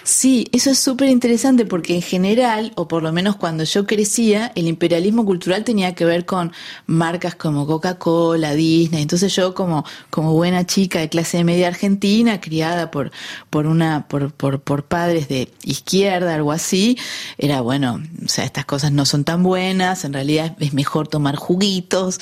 Sí, 0.03 0.47
eso 0.53 0.69
es 0.69 0.79
súper 0.79 1.09
interesante 1.09 1.65
porque 1.65 1.95
en 1.95 2.01
general, 2.01 2.71
o 2.75 2.87
por 2.87 3.03
lo 3.03 3.11
menos 3.11 3.35
cuando 3.35 3.65
yo 3.65 3.85
crecía, 3.85 4.53
el 4.55 4.67
imperialismo 4.67 5.25
cultural 5.25 5.65
tenía 5.65 5.93
que 5.93 6.05
ver 6.05 6.25
con 6.25 6.53
marcas 6.85 7.35
como 7.35 7.67
Coca-Cola, 7.67 8.53
Disney. 8.53 9.01
Entonces 9.01 9.35
yo 9.35 9.53
como, 9.53 9.83
como 10.09 10.33
buena 10.33 10.65
chica 10.65 10.99
de 10.99 11.09
clase 11.09 11.43
media 11.43 11.67
argentina, 11.67 12.39
criada 12.39 12.91
por, 12.91 13.11
por 13.49 13.65
una, 13.65 14.07
por, 14.07 14.31
por, 14.31 14.61
por 14.61 14.85
padres 14.85 15.27
de 15.27 15.49
izquierda, 15.63 16.35
algo 16.35 16.53
así, 16.53 16.97
era 17.37 17.59
bueno, 17.59 18.01
o 18.23 18.29
sea, 18.29 18.45
estas 18.45 18.65
cosas 18.65 18.93
no 18.93 19.05
son 19.05 19.25
tan 19.25 19.43
buenas, 19.43 20.05
en 20.05 20.13
realidad 20.13 20.55
es 20.59 20.73
mejor 20.73 21.07
tomar 21.09 21.35
juguitos. 21.35 22.19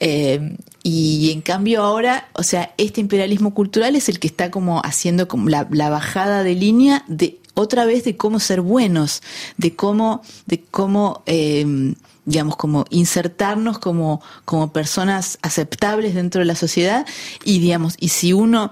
Eh, 0.00 0.56
y 0.86 1.30
en 1.30 1.40
cambio 1.40 1.82
ahora, 1.82 2.28
o 2.34 2.42
sea, 2.42 2.74
este 2.76 3.00
imperialismo 3.00 3.54
cultural 3.54 3.96
es 3.96 4.10
el 4.10 4.18
que 4.18 4.26
está 4.26 4.50
como 4.50 4.82
haciendo 4.84 5.26
como 5.26 5.48
la, 5.48 5.64
bajada 5.64 6.42
de 6.42 6.54
línea 6.54 7.04
de 7.08 7.40
otra 7.54 7.86
vez 7.86 8.04
de 8.04 8.18
cómo 8.18 8.38
ser 8.38 8.60
buenos, 8.60 9.22
de 9.56 9.74
cómo, 9.74 10.20
de 10.44 10.60
cómo, 10.60 11.22
eh, 11.24 11.94
digamos, 12.26 12.56
como 12.56 12.84
insertarnos 12.90 13.78
como, 13.78 14.20
como 14.44 14.74
personas 14.74 15.38
aceptables 15.40 16.14
dentro 16.14 16.40
de 16.40 16.44
la 16.44 16.54
sociedad 16.54 17.06
y 17.46 17.60
digamos, 17.60 17.96
y 17.98 18.08
si 18.08 18.34
uno 18.34 18.70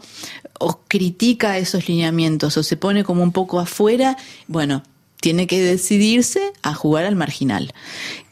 o 0.60 0.80
critica 0.86 1.56
esos 1.56 1.88
lineamientos 1.88 2.58
o 2.58 2.62
se 2.62 2.76
pone 2.76 3.04
como 3.04 3.22
un 3.22 3.32
poco 3.32 3.58
afuera, 3.58 4.18
bueno, 4.48 4.82
tiene 5.22 5.46
que 5.46 5.62
decidirse 5.62 6.52
a 6.62 6.74
jugar 6.74 7.06
al 7.06 7.16
marginal. 7.16 7.72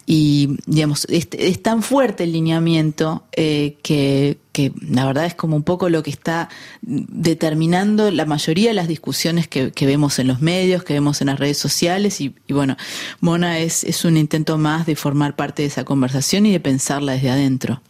Y, 0.06 0.56
digamos, 0.66 1.06
es, 1.08 1.28
tan 1.62 1.82
fuerte 1.82 2.24
el 2.24 2.32
lineamiento 2.32 3.24
eh, 3.32 3.76
que, 3.82 4.38
que, 4.52 4.72
la 4.80 5.06
verdad 5.06 5.26
es 5.26 5.34
como 5.34 5.54
un 5.54 5.62
poco 5.62 5.88
lo 5.88 6.02
que 6.02 6.10
está 6.10 6.48
determinando 6.82 8.10
la 8.10 8.24
mayoría 8.24 8.70
de 8.70 8.74
las 8.74 8.88
discusiones 8.88 9.46
que, 9.46 9.72
vemos 9.82 10.18
en 10.18 10.26
los 10.26 10.40
medios, 10.40 10.82
que 10.82 10.94
vemos 10.94 11.20
en 11.20 11.28
las 11.28 11.38
redes 11.38 11.58
sociales. 11.58 12.20
Y, 12.20 12.34
bueno, 12.48 12.76
Mona 13.20 13.60
es, 13.60 13.84
es 13.84 14.04
un 14.04 14.16
intento 14.16 14.58
más 14.58 14.86
de 14.86 14.96
formar 14.96 15.36
parte 15.36 15.62
de 15.62 15.68
esa 15.68 15.84
conversación 15.84 16.46
y 16.46 16.52
de 16.52 16.60
pensarla 16.60 17.12
desde 17.12 17.30
adentro. 17.30 17.80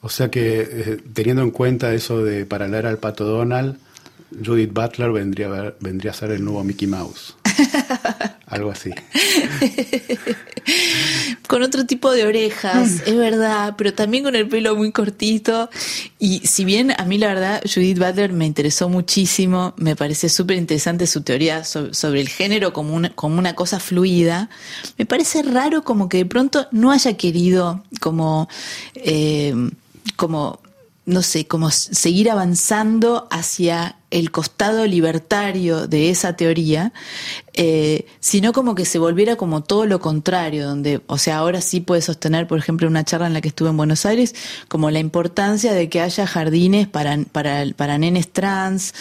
O 0.00 0.08
sea 0.08 0.30
que, 0.30 0.60
eh, 0.60 0.98
teniendo 1.14 1.42
en 1.42 1.50
cuenta 1.50 1.92
eso 1.94 2.22
de 2.22 2.46
para 2.46 2.68
leer 2.68 2.86
al 2.86 2.98
pato 2.98 3.24
Donald, 3.24 3.78
Judith 4.44 4.72
Butler 4.72 5.12
vendría 5.12 5.48
a, 5.48 5.74
vendría 5.80 6.10
a 6.10 6.14
ser 6.14 6.30
el 6.32 6.44
nuevo 6.44 6.62
Mickey 6.64 6.88
Mouse. 6.88 7.36
Algo 8.46 8.70
así. 8.70 8.90
con 11.46 11.62
otro 11.62 11.86
tipo 11.86 12.10
de 12.12 12.24
orejas, 12.24 12.90
mm. 12.90 13.00
es 13.06 13.16
verdad, 13.16 13.74
pero 13.78 13.94
también 13.94 14.24
con 14.24 14.34
el 14.36 14.48
pelo 14.48 14.76
muy 14.76 14.92
cortito. 14.92 15.70
Y 16.18 16.40
si 16.40 16.64
bien 16.64 16.92
a 16.96 17.04
mí 17.04 17.18
la 17.18 17.28
verdad 17.28 17.62
Judith 17.62 17.98
Butler 17.98 18.32
me 18.32 18.46
interesó 18.46 18.88
muchísimo, 18.88 19.74
me 19.76 19.96
parece 19.96 20.28
súper 20.28 20.56
interesante 20.56 21.06
su 21.06 21.22
teoría 21.22 21.64
sobre, 21.64 22.20
el 22.20 22.28
género 22.28 22.72
como 22.72 22.94
una, 22.94 23.10
como 23.10 23.38
una 23.38 23.54
cosa 23.54 23.80
fluida, 23.80 24.50
me 24.98 25.06
parece 25.06 25.42
raro 25.42 25.82
como 25.82 26.08
que 26.08 26.18
de 26.18 26.26
pronto 26.26 26.66
no 26.72 26.90
haya 26.90 27.16
querido 27.16 27.84
como... 28.00 28.48
Eh, 28.94 29.54
como 30.16 30.60
no 31.06 31.22
sé, 31.22 31.46
como 31.46 31.70
seguir 31.70 32.30
avanzando 32.30 33.28
hacia 33.30 33.96
el 34.10 34.30
costado 34.30 34.86
libertario 34.86 35.88
de 35.88 36.10
esa 36.10 36.34
teoría, 36.34 36.92
eh, 37.54 38.06
sino 38.20 38.52
como 38.52 38.74
que 38.74 38.84
se 38.84 38.98
volviera 38.98 39.36
como 39.36 39.62
todo 39.62 39.86
lo 39.86 39.98
contrario, 39.98 40.66
donde, 40.66 41.00
o 41.06 41.18
sea, 41.18 41.38
ahora 41.38 41.60
sí 41.60 41.80
puede 41.80 42.02
sostener, 42.02 42.46
por 42.46 42.58
ejemplo, 42.58 42.86
una 42.86 43.04
charla 43.04 43.26
en 43.26 43.32
la 43.32 43.40
que 43.40 43.48
estuve 43.48 43.70
en 43.70 43.76
Buenos 43.76 44.06
Aires, 44.06 44.34
como 44.68 44.90
la 44.90 45.00
importancia 45.00 45.72
de 45.72 45.88
que 45.88 46.00
haya 46.00 46.26
jardines 46.26 46.86
para, 46.86 47.18
para, 47.32 47.64
para 47.74 47.98
nenes 47.98 48.30
trans, 48.30 48.94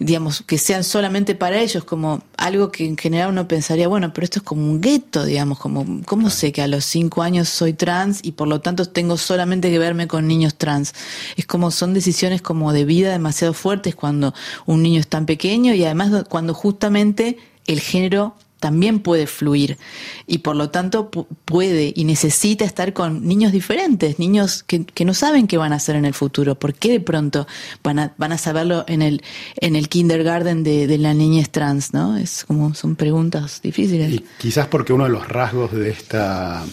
digamos, 0.00 0.42
que 0.42 0.58
sean 0.58 0.82
solamente 0.82 1.34
para 1.34 1.60
ellos, 1.60 1.84
como 1.84 2.22
algo 2.36 2.72
que 2.72 2.86
en 2.86 2.96
general 2.96 3.30
uno 3.30 3.46
pensaría, 3.46 3.86
bueno, 3.88 4.12
pero 4.12 4.24
esto 4.24 4.40
es 4.40 4.44
como 4.44 4.62
un 4.62 4.80
gueto, 4.80 5.24
digamos, 5.24 5.58
como, 5.58 6.02
¿cómo 6.04 6.30
sé 6.30 6.50
que 6.50 6.62
a 6.62 6.66
los 6.66 6.84
cinco 6.84 7.22
años 7.22 7.48
soy 7.48 7.74
trans 7.74 8.20
y 8.22 8.32
por 8.32 8.48
lo 8.48 8.60
tanto 8.60 8.86
tengo 8.86 9.16
solamente 9.16 9.70
que 9.70 9.78
verme 9.78 10.08
con 10.08 10.26
niños 10.26 10.56
trans? 10.56 10.94
Es 11.36 11.46
como, 11.46 11.70
son 11.70 11.94
decisiones 11.94 12.42
como 12.42 12.72
de 12.72 12.84
vida 12.84 13.12
demasiado 13.12 13.54
fuertes 13.54 13.94
cuando 13.94 14.34
un 14.66 14.82
niño 14.82 15.00
es 15.00 15.08
tan 15.08 15.26
pequeño 15.26 15.74
y 15.74 15.84
además 15.84 16.24
cuando 16.28 16.54
justamente 16.54 17.38
el 17.66 17.80
género 17.80 18.34
también 18.60 18.98
puede 18.98 19.28
fluir 19.28 19.78
y 20.26 20.38
por 20.38 20.56
lo 20.56 20.70
tanto 20.70 21.10
puede 21.44 21.92
y 21.94 22.04
necesita 22.04 22.64
estar 22.64 22.92
con 22.92 23.26
niños 23.26 23.52
diferentes, 23.52 24.18
niños 24.18 24.64
que, 24.64 25.04
no 25.04 25.14
saben 25.14 25.46
qué 25.46 25.56
van 25.58 25.72
a 25.72 25.76
hacer 25.76 25.94
en 25.94 26.04
el 26.04 26.14
futuro, 26.14 26.56
por 26.56 26.74
qué 26.74 26.90
de 26.90 27.00
pronto 27.00 27.46
van 27.84 28.00
a, 28.00 28.14
van 28.18 28.32
a 28.32 28.38
saberlo 28.38 28.84
en 28.88 29.02
el, 29.02 29.22
en 29.56 29.76
el 29.76 29.88
kindergarten 29.88 30.64
de, 30.64 30.88
de 30.88 30.98
la 30.98 31.14
niñez 31.14 31.50
trans, 31.50 31.94
¿no? 31.94 32.16
Es 32.16 32.44
como 32.44 32.74
son 32.74 32.96
preguntas 32.96 33.62
difíciles. 33.62 34.12
Y 34.12 34.24
quizás 34.38 34.66
porque 34.66 34.92
uno 34.92 35.04
de 35.04 35.10
los 35.10 35.28
rasgos 35.28 35.72
de 35.72 35.90
esta 35.90 36.64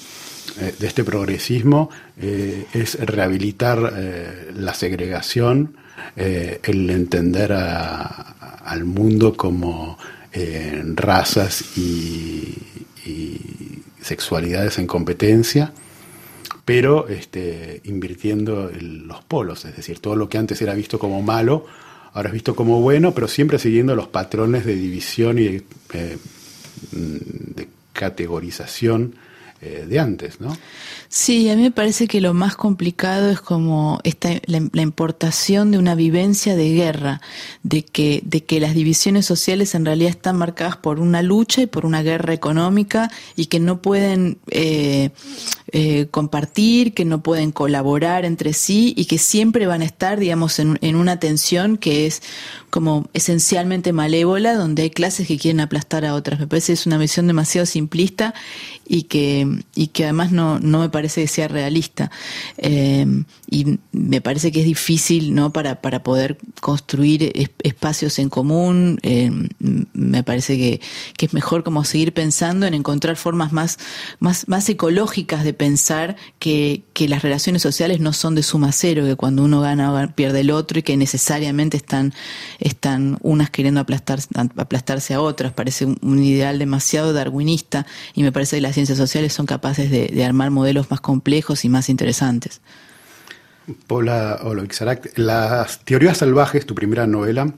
eh, 0.60 0.74
de 0.80 0.88
este 0.88 1.04
progresismo 1.04 1.90
eh, 2.18 2.66
es 2.72 2.98
rehabilitar 3.00 3.94
eh, 3.98 4.52
la 4.56 4.74
segregación, 4.74 5.76
el 6.16 6.90
entender 6.90 7.52
al 7.54 8.86
mundo 8.86 9.36
como 9.36 9.98
razas 10.96 11.78
y, 11.78 12.58
sexualidades 14.02 14.78
en 14.78 14.86
competencia, 14.86 15.74
pero 16.64 17.08
este, 17.08 17.82
invirtiendo 17.86 18.72
los 18.80 19.24
polos, 19.24 19.66
es 19.66 19.76
decir, 19.76 20.00
todo 20.00 20.16
lo 20.16 20.30
que 20.30 20.38
antes 20.38 20.62
era 20.62 20.76
visto 20.76 21.00
como 21.00 21.24
malo, 21.24 21.66
ahora 22.14 22.30
es 22.30 22.34
visto 22.34 22.56
como 22.56 22.82
bueno, 22.82 23.16
pero 23.16 23.28
siempre 23.28 23.58
siguiendo 23.58 23.96
los 23.96 24.08
patrones 24.08 24.64
de 24.64 24.76
división 24.76 25.40
y 25.40 25.44
de, 25.46 25.64
de 26.92 27.68
categorización 27.94 29.16
eh, 29.65 29.86
de 29.88 29.99
antes, 29.99 30.39
¿no? 30.39 30.56
Sí, 31.10 31.49
a 31.49 31.56
mí 31.56 31.63
me 31.63 31.71
parece 31.71 32.08
que 32.08 32.21
lo 32.21 32.36
más 32.36 32.56
complicado 32.56 33.32
es 33.32 33.41
como 33.41 33.99
esta, 34.04 34.30
la, 34.45 34.82
importación 34.82 35.71
de 35.71 35.80
una 35.80 35.95
vivencia 35.95 36.56
de 36.56 36.69
guerra, 36.73 37.19
de 37.63 37.84
que, 37.84 38.21
de 38.23 38.43
que 38.43 38.60
las 38.60 38.75
divisiones 38.75 39.25
sociales 39.25 39.73
en 39.73 39.86
realidad 39.86 40.12
están 40.12 40.38
marcadas 40.38 40.78
por 40.78 40.99
una 40.99 41.23
lucha 41.23 41.63
y 41.63 41.65
por 41.65 41.88
una 41.88 42.04
guerra 42.04 42.34
económica 42.34 43.10
y 43.36 43.47
que 43.47 43.60
no 43.60 43.82
pueden 43.82 44.38
eh, 44.51 45.10
eh, 45.78 46.08
compartir, 46.10 46.94
que 46.94 47.04
no 47.04 47.22
pueden 47.22 47.52
colaborar 47.52 48.24
entre 48.24 48.54
sí 48.54 48.94
y 48.96 49.08
que 49.08 49.18
siempre 49.18 49.68
van 49.68 49.82
a 49.82 49.86
estar, 49.86 50.18
digamos, 50.18 50.58
en, 50.60 50.78
en 50.80 50.96
una 50.96 51.20
tensión 51.20 51.76
que 51.76 52.06
es 52.06 52.22
como 52.70 53.10
esencialmente 53.12 53.92
malévola, 53.92 54.54
donde 54.54 54.84
hay 54.84 54.90
clases 54.90 55.28
que 55.28 55.38
quieren 55.38 55.60
aplastar 55.60 56.06
a 56.06 56.14
otras. 56.14 56.40
Me 56.40 56.48
parece 56.48 56.68
que 56.68 56.74
es 56.76 56.86
una 56.86 56.98
visión 56.98 57.28
demasiado 57.28 57.66
simplista 57.66 58.34
y 58.88 59.04
que, 59.04 59.64
y 59.76 59.88
que 59.88 60.06
además 60.06 60.32
no, 60.32 60.60
no 60.60 60.80
me 60.80 60.88
parece 60.88 61.24
que 61.24 61.28
sea 61.28 61.50
realista. 61.50 62.10
Eh, 62.58 63.06
y 63.56 63.80
me 63.94 64.20
parece 64.20 64.52
que 64.52 64.60
es 64.60 64.65
difícil 64.65 65.34
¿no? 65.34 65.54
para, 65.54 65.80
para 65.80 66.04
poder 66.04 66.38
construir 66.60 67.32
espacios 67.63 68.20
en 68.20 68.28
común. 68.28 69.00
Eh, 69.02 69.32
me 69.94 70.24
parece 70.24 70.58
que, 70.58 70.82
que, 71.15 71.28
es 71.28 71.34
mejor 71.34 71.63
como 71.63 71.86
seguir 71.86 72.13
pensando 72.13 72.65
en 72.68 72.74
encontrar 72.74 73.15
formas 73.15 73.54
más, 73.54 73.80
más, 74.20 74.50
más 74.50 74.68
ecológicas 74.68 75.46
de 75.46 75.54
pensar 75.54 76.18
que, 76.38 76.84
que 76.91 77.08
las 77.08 77.22
relaciones 77.22 77.62
sociales 77.62 78.02
no 78.02 78.12
son 78.12 78.36
de 78.36 78.44
suma 78.44 78.74
cero, 78.74 79.06
que 79.06 79.15
cuando 79.15 79.46
uno 79.46 79.62
gana 79.62 80.13
pierde 80.15 80.41
el 80.41 80.52
otro 80.52 80.80
y 80.80 80.84
que 80.84 80.98
necesariamente 80.98 81.78
están, 81.78 82.13
están 82.60 83.18
unas 83.22 83.52
queriendo 83.52 83.80
aplastar, 83.80 84.20
aplastarse 84.58 85.13
a 85.13 85.22
otras. 85.22 85.54
Parece 85.54 85.86
un 85.86 86.22
ideal 86.22 86.60
demasiado 86.60 87.13
darwinista 87.13 87.88
y 88.15 88.24
me 88.24 88.34
parece 88.34 88.58
que 88.58 88.62
las 88.62 88.74
ciencias 88.74 88.98
sociales 88.98 89.32
son 89.32 89.46
capaces 89.46 89.89
de, 89.89 90.08
de 90.08 90.26
armar 90.26 90.52
modelos 90.52 90.91
más 90.91 91.00
complejos 91.00 91.63
y 91.63 91.70
más 91.70 91.88
interesantes. 91.88 92.60
Paula 93.88 94.39
Oloixarac, 94.43 95.17
Las 95.17 95.80
teorías 95.84 96.17
salvajes, 96.17 96.65
tu 96.65 96.75
primera 96.75 97.08
novela, 97.08 97.51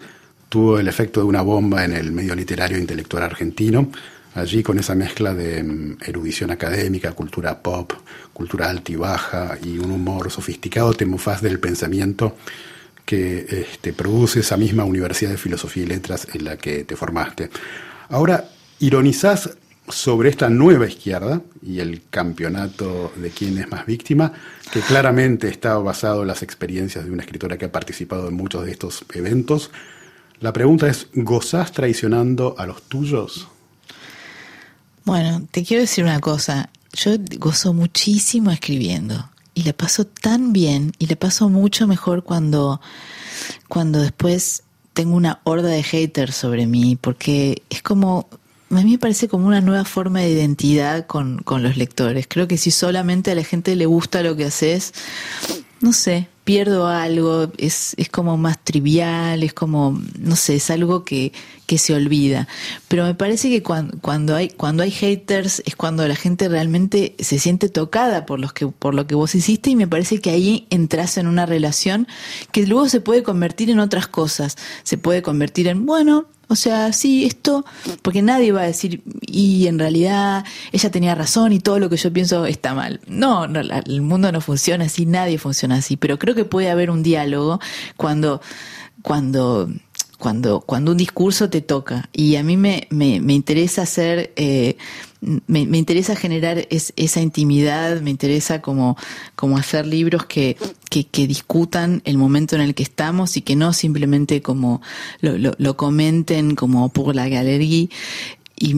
tuvo 0.50 0.80
el 0.80 0.88
efecto 0.88 1.20
de 1.22 1.26
una 1.26 1.42
bomba 1.42 1.84
en 1.84 1.94
el 1.94 2.12
medio 2.12 2.36
literario 2.36 2.78
e 2.78 2.82
intelectual 2.82 3.24
argentino. 3.24 3.90
Allí 4.36 4.62
con 4.62 4.78
esa 4.78 4.94
mezcla 4.94 5.34
de 5.34 5.64
mm, 5.64 5.98
erudición 6.06 6.52
académica, 6.52 7.12
cultura 7.14 7.62
pop, 7.62 7.94
cultura 8.34 8.70
alta 8.70 8.92
y 8.92 8.96
baja 8.96 9.58
y 9.64 9.80
un 9.80 9.92
humor 9.92 10.32
sofisticado, 10.32 10.94
te 10.94 11.06
mufás 11.06 11.42
del 11.42 11.60
pensamiento 11.60 12.38
que 13.06 13.46
este, 13.50 13.94
produce 13.94 14.42
esa 14.42 14.58
misma 14.58 14.84
Universidad 14.84 15.32
de 15.32 15.38
Filosofía 15.38 15.84
y 15.84 15.88
Letras 15.88 16.28
en 16.34 16.44
la 16.44 16.58
que 16.58 16.84
te 16.84 16.96
formaste. 16.96 17.50
Ahora, 18.10 18.50
ironizás 18.80 19.58
sobre 19.90 20.30
esta 20.30 20.50
nueva 20.50 20.88
izquierda 20.88 21.42
y 21.62 21.80
el 21.80 22.04
campeonato 22.10 23.12
de 23.16 23.30
quién 23.30 23.58
es 23.58 23.70
más 23.70 23.86
víctima, 23.86 24.34
que 24.72 24.82
claramente 24.82 25.48
está 25.48 25.78
basado 25.78 26.22
en 26.22 26.28
las 26.28 26.44
experiencias 26.44 27.06
de 27.06 27.12
una 27.12 27.24
escritora 27.24 27.58
que 27.58 27.66
ha 27.66 27.72
participado 27.72 28.28
en 28.28 28.36
muchos 28.36 28.66
de 28.66 28.72
estos 28.72 29.06
eventos. 29.14 29.72
La 30.40 30.54
pregunta 30.54 30.88
es, 30.88 31.08
¿gozás 31.14 31.72
traicionando 31.72 32.56
a 32.58 32.66
los 32.66 32.84
tuyos? 32.84 33.48
Bueno, 35.06 35.48
te 35.52 35.64
quiero 35.64 35.82
decir 35.82 36.04
una 36.04 36.20
cosa, 36.20 36.70
yo 36.94 37.12
gozo 37.40 37.74
muchísimo 37.74 38.52
escribiendo 38.52 39.30
y 39.54 39.64
le 39.64 39.74
paso 39.74 40.06
tan 40.06 40.52
bien 40.52 40.92
y 41.00 41.08
le 41.08 41.16
paso 41.16 41.48
mucho 41.48 41.88
mejor 41.88 42.24
cuando, 42.24 42.82
cuando 43.70 44.02
después 44.02 44.64
tengo 44.94 45.16
una 45.16 45.40
horda 45.46 45.70
de 45.70 45.84
haters 45.84 46.36
sobre 46.36 46.68
mí, 46.68 46.98
porque 47.00 47.64
es 47.70 47.82
como 47.82 48.28
a 48.70 48.76
mí 48.76 48.92
me 48.92 48.98
parece 48.98 49.28
como 49.28 49.48
una 49.48 49.62
nueva 49.62 49.86
forma 49.86 50.20
de 50.20 50.30
identidad 50.30 51.08
con, 51.08 51.40
con 51.40 51.64
los 51.64 51.78
lectores. 51.78 52.28
Creo 52.28 52.48
que 52.48 52.58
si 52.58 52.72
solamente 52.72 53.32
a 53.32 53.36
la 53.36 53.44
gente 53.44 53.76
le 53.76 53.86
gusta 53.86 54.22
lo 54.24 54.36
que 54.36 54.46
haces, 54.46 54.94
no 55.80 55.94
sé, 55.94 56.28
pierdo 56.44 56.88
algo, 56.88 57.52
es, 57.58 57.94
es 57.98 58.10
como 58.10 58.38
más 58.38 58.64
trivial, 58.64 59.44
es 59.44 59.54
como, 59.54 60.02
no 60.18 60.36
sé, 60.36 60.56
es 60.56 60.70
algo 60.70 61.04
que, 61.04 61.32
que 61.66 61.78
se 61.78 61.94
olvida. 61.94 62.48
Pero 62.88 63.04
me 63.06 63.16
parece 63.16 63.50
que 63.50 63.62
cuando, 63.62 64.00
cuando, 64.00 64.36
hay, 64.36 64.50
cuando 64.50 64.84
hay 64.84 64.92
haters 64.92 65.62
es 65.66 65.76
cuando 65.76 66.08
la 66.08 66.16
gente 66.16 66.50
realmente 66.50 67.16
se 67.20 67.38
siente 67.38 67.70
tocada 67.70 68.26
por, 68.26 68.40
los 68.40 68.54
que, 68.54 68.68
por 68.68 68.96
lo 68.96 69.08
que 69.08 69.16
vos 69.16 69.36
hiciste 69.36 69.70
y 69.70 69.76
me 69.76 69.88
parece 69.88 70.20
que 70.20 70.30
ahí 70.30 70.68
entras 70.70 71.18
en 71.18 71.28
una 71.28 71.46
relación 71.46 72.08
que 72.52 72.66
luego 72.66 72.90
se 72.90 73.02
puede 73.02 73.24
convertir 73.24 73.70
en 73.70 73.80
otras 73.80 74.08
cosas. 74.08 74.58
Se 74.84 74.98
puede 74.98 75.22
convertir 75.22 75.68
en, 75.68 75.86
bueno, 75.86 76.28
o 76.50 76.56
sea, 76.56 76.94
sí, 76.94 77.26
esto, 77.26 77.66
porque 78.02 78.22
nadie 78.22 78.54
va 78.54 78.62
a 78.62 78.68
decir, 78.68 79.02
y 79.22 79.68
en 79.68 79.80
realidad 79.80 80.46
ella 80.72 80.90
tenía 80.92 81.14
razón 81.14 81.52
y 81.52 81.60
todo 81.60 81.78
lo 81.78 81.90
que 81.90 81.98
yo 81.98 82.12
pienso 82.14 82.46
está 82.46 82.74
mal. 82.74 83.02
No, 83.06 83.46
el 83.46 84.02
mundo 84.02 84.32
no 84.32 84.40
funciona 84.40 84.86
así, 84.86 85.06
nadie 85.06 85.38
funciona 85.38 85.76
así, 85.76 85.98
pero 85.98 86.18
creo 86.18 86.36
que 86.36 86.46
puede 86.46 86.70
haber 86.70 86.90
un 86.90 87.04
diálogo 87.04 87.60
cuando, 87.98 88.42
cuando, 89.02 89.70
cuando, 90.18 90.62
cuando 90.62 90.92
un 90.92 90.98
discurso 90.98 91.50
te 91.50 91.62
toca. 91.62 92.10
Y 92.14 92.36
a 92.36 92.44
mí 92.44 92.58
me, 92.58 92.88
me, 92.90 93.22
me 93.22 93.34
interesa 93.34 93.84
hacer, 93.84 94.34
eh, 94.36 94.78
me, 95.22 95.66
me, 95.66 95.78
interesa 95.78 96.16
generar 96.16 96.68
esa 96.70 97.22
intimidad, 97.22 98.02
me 98.02 98.10
interesa 98.10 98.62
como, 98.62 98.98
como 99.36 99.58
hacer 99.58 99.86
libros 99.86 100.26
que, 100.26 100.58
que, 100.90 101.06
que, 101.06 101.28
discutan 101.28 102.02
el 102.06 102.18
momento 102.18 102.56
en 102.56 102.62
el 102.62 102.76
que 102.76 102.84
estamos 102.84 103.38
y 103.38 103.42
que 103.42 103.56
no 103.56 103.74
simplemente 103.74 104.42
como 104.42 104.82
lo, 105.22 105.38
lo, 105.38 105.54
lo 105.58 105.78
comenten 105.78 106.56
como 106.56 106.90
por 106.90 107.16
la 107.16 107.30
galería. 107.30 107.88
Y, 108.60 108.76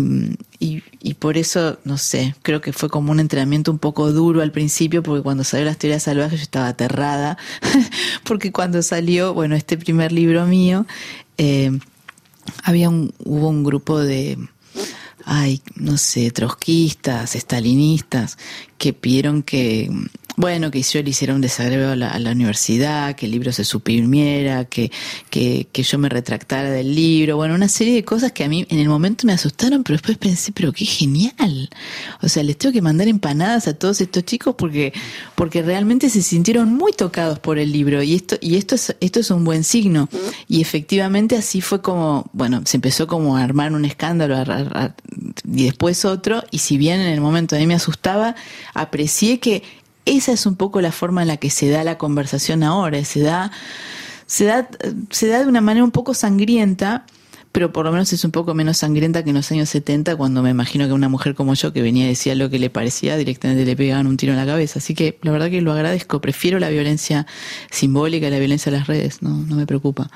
y, 0.61 1.13
por 1.13 1.37
eso, 1.37 1.79
no 1.85 1.97
sé, 1.97 2.35
creo 2.41 2.59
que 2.59 2.73
fue 2.73 2.89
como 2.89 3.13
un 3.13 3.21
entrenamiento 3.21 3.71
un 3.71 3.79
poco 3.79 4.11
duro 4.11 4.41
al 4.41 4.51
principio, 4.51 5.01
porque 5.01 5.23
cuando 5.23 5.45
salió 5.45 5.65
Las 5.65 5.77
teorías 5.77 6.03
salvajes 6.03 6.39
yo 6.39 6.43
estaba 6.43 6.67
aterrada, 6.67 7.37
porque 8.25 8.51
cuando 8.51 8.81
salió, 8.81 9.33
bueno, 9.33 9.55
este 9.55 9.77
primer 9.77 10.11
libro 10.11 10.45
mío, 10.45 10.85
eh, 11.37 11.71
había 12.63 12.89
un, 12.89 13.13
hubo 13.23 13.47
un 13.47 13.63
grupo 13.63 13.99
de, 13.99 14.37
ay, 15.23 15.61
no 15.75 15.95
sé, 15.95 16.29
trotskistas, 16.31 17.35
estalinistas, 17.35 18.37
que 18.77 18.91
pidieron 18.91 19.43
que, 19.43 19.89
bueno, 20.39 20.71
que 20.71 20.81
yo 20.81 21.03
le 21.03 21.09
hiciera 21.09 21.35
un 21.35 21.41
desagrego 21.41 21.89
a 21.89 21.95
la, 21.97 22.11
a 22.11 22.17
la, 22.17 22.31
universidad, 22.31 23.13
que 23.13 23.25
el 23.25 23.33
libro 23.33 23.51
se 23.51 23.65
suprimiera, 23.65 24.63
que, 24.63 24.89
que, 25.29 25.67
que, 25.69 25.83
yo 25.83 25.97
me 25.97 26.07
retractara 26.07 26.69
del 26.71 26.95
libro, 26.95 27.35
bueno, 27.35 27.55
una 27.55 27.67
serie 27.67 27.93
de 27.93 28.05
cosas 28.05 28.31
que 28.31 28.45
a 28.45 28.47
mí 28.47 28.65
en 28.69 28.79
el 28.79 28.87
momento 28.87 29.27
me 29.27 29.33
asustaron, 29.33 29.83
pero 29.83 29.97
después 29.97 30.17
pensé, 30.17 30.53
pero 30.53 30.71
qué 30.71 30.85
genial. 30.85 31.69
O 32.21 32.29
sea, 32.29 32.41
les 32.43 32.57
tengo 32.57 32.71
que 32.71 32.81
mandar 32.81 33.09
empanadas 33.09 33.67
a 33.67 33.73
todos 33.73 33.99
estos 33.99 34.23
chicos 34.23 34.55
porque, 34.57 34.93
porque 35.35 35.61
realmente 35.61 36.09
se 36.09 36.21
sintieron 36.21 36.73
muy 36.73 36.93
tocados 36.93 37.39
por 37.39 37.59
el 37.59 37.73
libro 37.73 38.01
y 38.01 38.15
esto, 38.15 38.37
y 38.39 38.55
esto 38.55 38.75
es, 38.75 38.95
esto 39.01 39.19
es 39.19 39.31
un 39.31 39.43
buen 39.43 39.65
signo. 39.65 40.07
Y 40.47 40.61
efectivamente 40.61 41.35
así 41.35 41.59
fue 41.59 41.81
como, 41.81 42.29
bueno, 42.31 42.61
se 42.63 42.77
empezó 42.77 43.07
como 43.07 43.35
a 43.35 43.43
armar 43.43 43.73
un 43.73 43.83
escándalo 43.83 44.37
y 45.53 45.65
después 45.65 46.05
otro, 46.05 46.45
y 46.49 46.59
si 46.59 46.77
bien 46.77 47.01
en 47.01 47.09
el 47.09 47.19
momento 47.19 47.57
a 47.57 47.59
mí 47.59 47.67
me 47.67 47.75
asustaba, 47.75 48.37
aprecié 48.73 49.41
que 49.41 49.63
esa 50.05 50.31
es 50.31 50.45
un 50.45 50.55
poco 50.55 50.81
la 50.81 50.91
forma 50.91 51.21
en 51.21 51.27
la 51.27 51.37
que 51.37 51.49
se 51.49 51.69
da 51.69 51.83
la 51.83 51.97
conversación 51.97 52.63
ahora, 52.63 53.03
se 53.05 53.21
da, 53.21 53.51
se 54.25 54.45
da, 54.45 54.69
se 55.09 55.27
da 55.27 55.39
de 55.39 55.47
una 55.47 55.61
manera 55.61 55.83
un 55.83 55.91
poco 55.91 56.13
sangrienta, 56.13 57.05
pero 57.51 57.73
por 57.73 57.85
lo 57.85 57.91
menos 57.91 58.13
es 58.13 58.23
un 58.23 58.31
poco 58.31 58.53
menos 58.53 58.77
sangrienta 58.77 59.23
que 59.23 59.31
en 59.31 59.35
los 59.35 59.51
años 59.51 59.69
70, 59.69 60.15
cuando 60.15 60.43
me 60.43 60.51
imagino 60.51 60.85
que 60.85 60.93
una 60.93 61.09
mujer 61.09 61.33
como 61.33 61.55
yo 61.55 61.73
que 61.73 61.81
venía 61.81 62.05
y 62.05 62.09
decía 62.09 62.35
lo 62.35 62.49
que 62.49 62.59
le 62.59 62.69
parecía, 62.69 63.17
directamente 63.17 63.65
le 63.65 63.75
pegaban 63.75 64.07
un 64.07 64.17
tiro 64.17 64.33
en 64.33 64.39
la 64.39 64.45
cabeza. 64.45 64.79
Así 64.79 64.93
que 64.93 65.17
la 65.23 65.31
verdad 65.31 65.49
que 65.49 65.61
lo 65.61 65.71
agradezco, 65.71 66.21
prefiero 66.21 66.59
la 66.59 66.69
violencia 66.69 67.25
simbólica 67.71 68.27
y 68.27 68.29
la 68.29 68.39
violencia 68.39 68.71
de 68.71 68.77
las 68.77 68.87
redes, 68.87 69.21
no, 69.21 69.29
no 69.29 69.55
me 69.55 69.65
preocupa. 69.65 70.11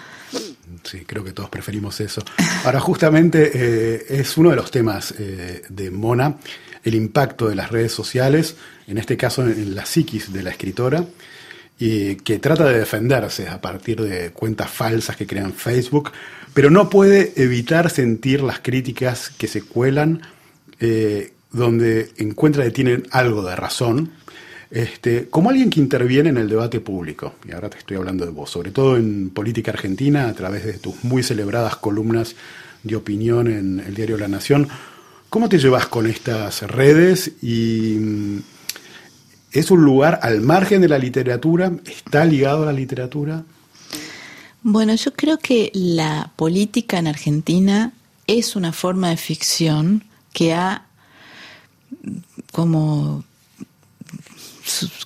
Sí, 0.83 1.05
creo 1.05 1.23
que 1.23 1.31
todos 1.31 1.49
preferimos 1.49 1.99
eso. 2.01 2.23
Ahora, 2.65 2.79
justamente 2.79 3.51
eh, 3.53 4.05
es 4.09 4.37
uno 4.37 4.49
de 4.49 4.55
los 4.55 4.69
temas 4.69 5.13
eh, 5.17 5.63
de 5.69 5.91
Mona, 5.91 6.37
el 6.83 6.95
impacto 6.95 7.47
de 7.47 7.55
las 7.55 7.71
redes 7.71 7.93
sociales, 7.93 8.57
en 8.87 8.97
este 8.97 9.17
caso 9.17 9.43
en 9.43 9.75
la 9.75 9.85
psiquis 9.85 10.33
de 10.33 10.43
la 10.43 10.51
escritora, 10.51 11.05
y 11.79 12.15
que 12.17 12.39
trata 12.39 12.65
de 12.65 12.79
defenderse 12.79 13.47
a 13.47 13.59
partir 13.59 14.01
de 14.01 14.31
cuentas 14.31 14.69
falsas 14.69 15.15
que 15.15 15.27
crean 15.27 15.53
Facebook, 15.53 16.11
pero 16.53 16.69
no 16.69 16.89
puede 16.89 17.33
evitar 17.35 17.89
sentir 17.89 18.41
las 18.41 18.59
críticas 18.59 19.31
que 19.37 19.47
se 19.47 19.61
cuelan 19.63 20.21
eh, 20.79 21.33
donde 21.51 22.11
encuentra 22.17 22.63
que 22.63 22.71
tienen 22.71 23.03
algo 23.11 23.43
de 23.43 23.55
razón, 23.55 24.11
este, 24.71 25.27
como 25.29 25.49
alguien 25.51 25.69
que 25.69 25.79
interviene 25.79 26.29
en 26.29 26.37
el 26.37 26.49
debate 26.49 26.79
público, 26.79 27.35
y 27.47 27.51
ahora 27.51 27.69
te 27.69 27.77
estoy 27.77 27.97
hablando 27.97 28.25
de 28.25 28.31
vos, 28.31 28.49
sobre 28.49 28.71
todo 28.71 28.97
en 28.97 29.29
política 29.29 29.71
argentina, 29.71 30.27
a 30.27 30.33
través 30.33 30.65
de 30.65 30.73
tus 30.73 31.03
muy 31.03 31.21
celebradas 31.21 31.75
columnas 31.75 32.35
de 32.81 32.95
opinión 32.95 33.47
en 33.47 33.79
el 33.79 33.93
diario 33.93 34.17
La 34.17 34.27
Nación, 34.27 34.67
¿cómo 35.29 35.47
te 35.47 35.59
llevas 35.59 35.87
con 35.87 36.07
estas 36.07 36.63
redes 36.63 37.33
y 37.41 38.41
es 39.53 39.71
un 39.71 39.83
lugar 39.83 40.19
al 40.23 40.41
margen 40.41 40.81
de 40.81 40.89
la 40.89 40.97
literatura? 40.97 41.71
¿Está 41.85 42.25
ligado 42.25 42.63
a 42.63 42.65
la 42.67 42.73
literatura? 42.73 43.43
Bueno, 44.63 44.95
yo 44.95 45.13
creo 45.13 45.37
que 45.37 45.71
la 45.73 46.31
política 46.35 46.97
en 46.97 47.07
Argentina 47.07 47.93
es 48.27 48.55
una 48.55 48.73
forma 48.73 49.09
de 49.09 49.17
ficción 49.17 50.03
que 50.33 50.53
ha 50.53 50.85
como, 52.51 53.23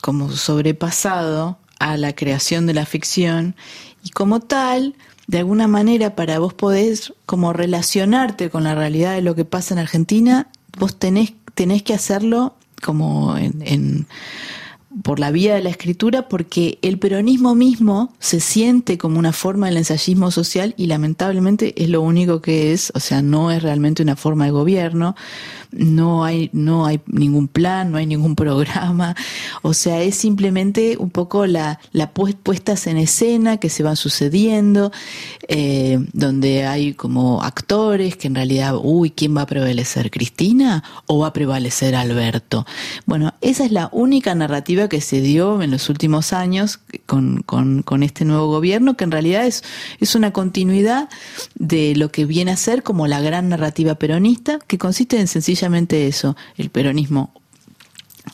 como 0.01 0.31
sobrepasado 0.31 1.57
a 1.79 1.97
la 1.97 2.15
creación 2.15 2.65
de 2.65 2.73
la 2.73 2.85
ficción 2.85 3.55
y 4.03 4.11
como 4.11 4.39
tal, 4.39 4.95
de 5.27 5.39
alguna 5.39 5.67
manera 5.67 6.15
para 6.15 6.39
vos 6.39 6.53
podés 6.53 7.13
como 7.25 7.51
relacionarte 7.51 8.49
con 8.49 8.63
la 8.63 8.75
realidad 8.75 9.15
de 9.15 9.21
lo 9.21 9.35
que 9.35 9.43
pasa 9.43 9.73
en 9.73 9.79
Argentina, 9.79 10.47
vos 10.77 10.97
tenés, 10.97 11.33
tenés 11.53 11.83
que 11.83 11.93
hacerlo 11.93 12.55
como 12.81 13.37
en 13.37 14.07
por 15.03 15.19
la 15.19 15.31
vía 15.31 15.55
de 15.55 15.61
la 15.61 15.69
escritura 15.69 16.27
porque 16.27 16.79
el 16.81 16.97
peronismo 16.97 17.55
mismo 17.55 18.13
se 18.19 18.39
siente 18.39 18.97
como 18.97 19.19
una 19.19 19.33
forma 19.33 19.67
del 19.67 19.77
ensayismo 19.77 20.31
social 20.31 20.73
y 20.77 20.87
lamentablemente 20.87 21.81
es 21.81 21.89
lo 21.89 22.01
único 22.01 22.41
que 22.41 22.73
es, 22.73 22.91
o 22.95 22.99
sea, 22.99 23.21
no 23.21 23.51
es 23.51 23.61
realmente 23.61 24.01
una 24.01 24.15
forma 24.15 24.45
de 24.45 24.51
gobierno, 24.51 25.15
no 25.71 26.23
hay, 26.23 26.49
no 26.53 26.85
hay 26.85 27.01
ningún 27.07 27.47
plan, 27.47 27.91
no 27.91 27.97
hay 27.97 28.05
ningún 28.05 28.35
programa, 28.35 29.15
o 29.61 29.73
sea, 29.73 30.01
es 30.01 30.15
simplemente 30.15 30.97
un 30.97 31.09
poco 31.09 31.45
la, 31.45 31.79
la 31.91 32.11
puestas 32.11 32.87
en 32.87 32.97
escena 32.97 33.57
que 33.57 33.69
se 33.69 33.83
van 33.83 33.95
sucediendo, 33.95 34.91
eh, 35.47 35.99
donde 36.13 36.65
hay 36.65 36.93
como 36.93 37.41
actores 37.43 38.17
que 38.17 38.27
en 38.27 38.35
realidad, 38.35 38.75
uy, 38.81 39.11
¿quién 39.11 39.35
va 39.35 39.43
a 39.43 39.45
prevalecer? 39.45 40.11
¿Cristina 40.11 40.83
o 41.05 41.19
va 41.19 41.27
a 41.27 41.33
prevalecer 41.33 41.95
Alberto? 41.95 42.65
Bueno, 43.05 43.33
esa 43.41 43.65
es 43.65 43.71
la 43.71 43.89
única 43.91 44.33
narrativa 44.35 44.89
que 44.89 45.01
se 45.01 45.21
dio 45.21 45.61
en 45.61 45.71
los 45.71 45.89
últimos 45.89 46.33
años 46.33 46.79
con, 47.05 47.43
con, 47.43 47.81
con 47.83 48.03
este 48.03 48.25
nuevo 48.25 48.47
gobierno, 48.47 48.97
que 48.97 49.03
en 49.03 49.11
realidad 49.11 49.45
es, 49.45 49.63
es 49.99 50.15
una 50.15 50.31
continuidad 50.31 51.09
de 51.55 51.95
lo 51.95 52.11
que 52.11 52.25
viene 52.25 52.51
a 52.51 52.57
ser 52.57 52.83
como 52.83 53.07
la 53.07 53.21
gran 53.21 53.49
narrativa 53.49 53.95
peronista, 53.95 54.59
que 54.67 54.77
consiste 54.77 55.19
en 55.19 55.27
sencillamente 55.57 56.07
eso, 56.07 56.35
el 56.55 56.69
peronismo 56.69 57.33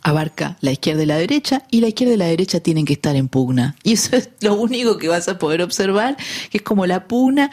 abarca 0.02 0.58
la 0.60 0.72
izquierda 0.72 1.04
y 1.04 1.06
la 1.06 1.16
derecha 1.16 1.64
y 1.72 1.80
la 1.80 1.88
izquierda 1.88 2.16
y 2.16 2.18
la 2.18 2.26
derecha 2.26 2.60
tienen 2.60 2.84
que 2.84 2.94
estar 2.94 3.16
en 3.16 3.30
pugna. 3.30 3.78
Y 3.84 3.94
eso 3.94 4.18
es 4.18 4.30
lo 4.42 4.56
único 4.56 4.98
que 4.98 5.08
vas 5.08 5.30
a 5.30 5.40
poder 5.40 5.62
observar, 5.62 6.18
que 6.50 6.58
es 6.58 6.64
como 6.64 6.86
la 6.86 7.08
pugna 7.08 7.50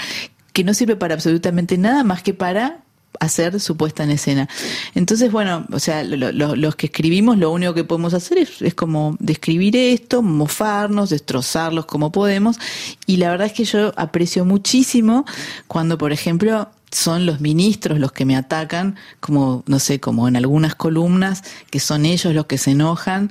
que 0.52 0.64
no 0.64 0.74
sirve 0.74 0.96
para 0.96 1.14
absolutamente 1.14 1.78
nada 1.78 2.02
más 2.02 2.24
que 2.24 2.34
para 2.34 2.80
hacer 3.20 3.60
su 3.60 3.76
puesta 3.76 4.02
en 4.02 4.10
escena. 4.10 4.48
Entonces, 4.96 5.30
bueno, 5.30 5.66
o 5.70 5.78
sea, 5.78 6.02
los 6.02 6.74
que 6.74 6.86
escribimos 6.86 7.38
lo 7.38 7.52
único 7.52 7.72
que 7.72 7.84
podemos 7.84 8.14
hacer 8.14 8.38
es, 8.38 8.60
es, 8.62 8.74
como 8.74 9.16
describir 9.20 9.76
esto, 9.76 10.22
mofarnos, 10.22 11.10
destrozarlos 11.10 11.86
como 11.86 12.10
podemos. 12.10 12.58
Y 13.06 13.18
la 13.18 13.30
verdad 13.30 13.46
es 13.46 13.52
que 13.52 13.64
yo 13.64 13.92
aprecio 13.96 14.44
muchísimo 14.44 15.26
cuando, 15.68 15.98
por 15.98 16.12
ejemplo, 16.12 16.70
son 16.90 17.26
los 17.26 17.40
ministros 17.40 17.98
los 17.98 18.12
que 18.12 18.24
me 18.24 18.36
atacan, 18.36 18.96
como, 19.20 19.62
no 19.66 19.78
sé, 19.78 20.00
como 20.00 20.28
en 20.28 20.36
algunas 20.36 20.74
columnas, 20.74 21.42
que 21.70 21.80
son 21.80 22.04
ellos 22.04 22.34
los 22.34 22.46
que 22.46 22.58
se 22.58 22.72
enojan, 22.72 23.30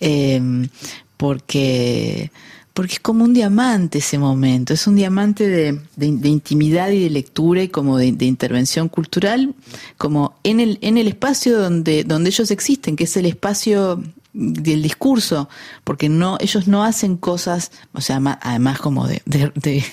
eh, 0.00 0.68
porque, 1.16 2.30
porque 2.74 2.94
es 2.94 3.00
como 3.00 3.24
un 3.24 3.34
diamante 3.34 3.98
ese 3.98 4.18
momento, 4.18 4.74
es 4.74 4.86
un 4.86 4.96
diamante 4.96 5.46
de, 5.46 5.80
de, 5.96 6.28
intimidad 6.28 6.90
y 6.90 7.02
de 7.02 7.10
lectura 7.10 7.62
y 7.62 7.68
como 7.68 7.98
de, 7.98 8.12
de, 8.12 8.24
intervención 8.24 8.88
cultural, 8.88 9.54
como 9.98 10.34
en 10.42 10.60
el, 10.60 10.78
en 10.80 10.98
el 10.98 11.08
espacio 11.08 11.58
donde, 11.58 12.04
donde 12.04 12.30
ellos 12.30 12.50
existen, 12.50 12.96
que 12.96 13.04
es 13.04 13.16
el 13.16 13.26
espacio 13.26 14.02
del 14.34 14.82
discurso, 14.82 15.48
porque 15.84 16.08
no, 16.08 16.38
ellos 16.40 16.66
no 16.66 16.84
hacen 16.84 17.16
cosas, 17.16 17.70
o 17.92 18.00
sea, 18.00 18.20
además 18.40 18.80
como 18.80 19.06
de, 19.06 19.20
de, 19.26 19.52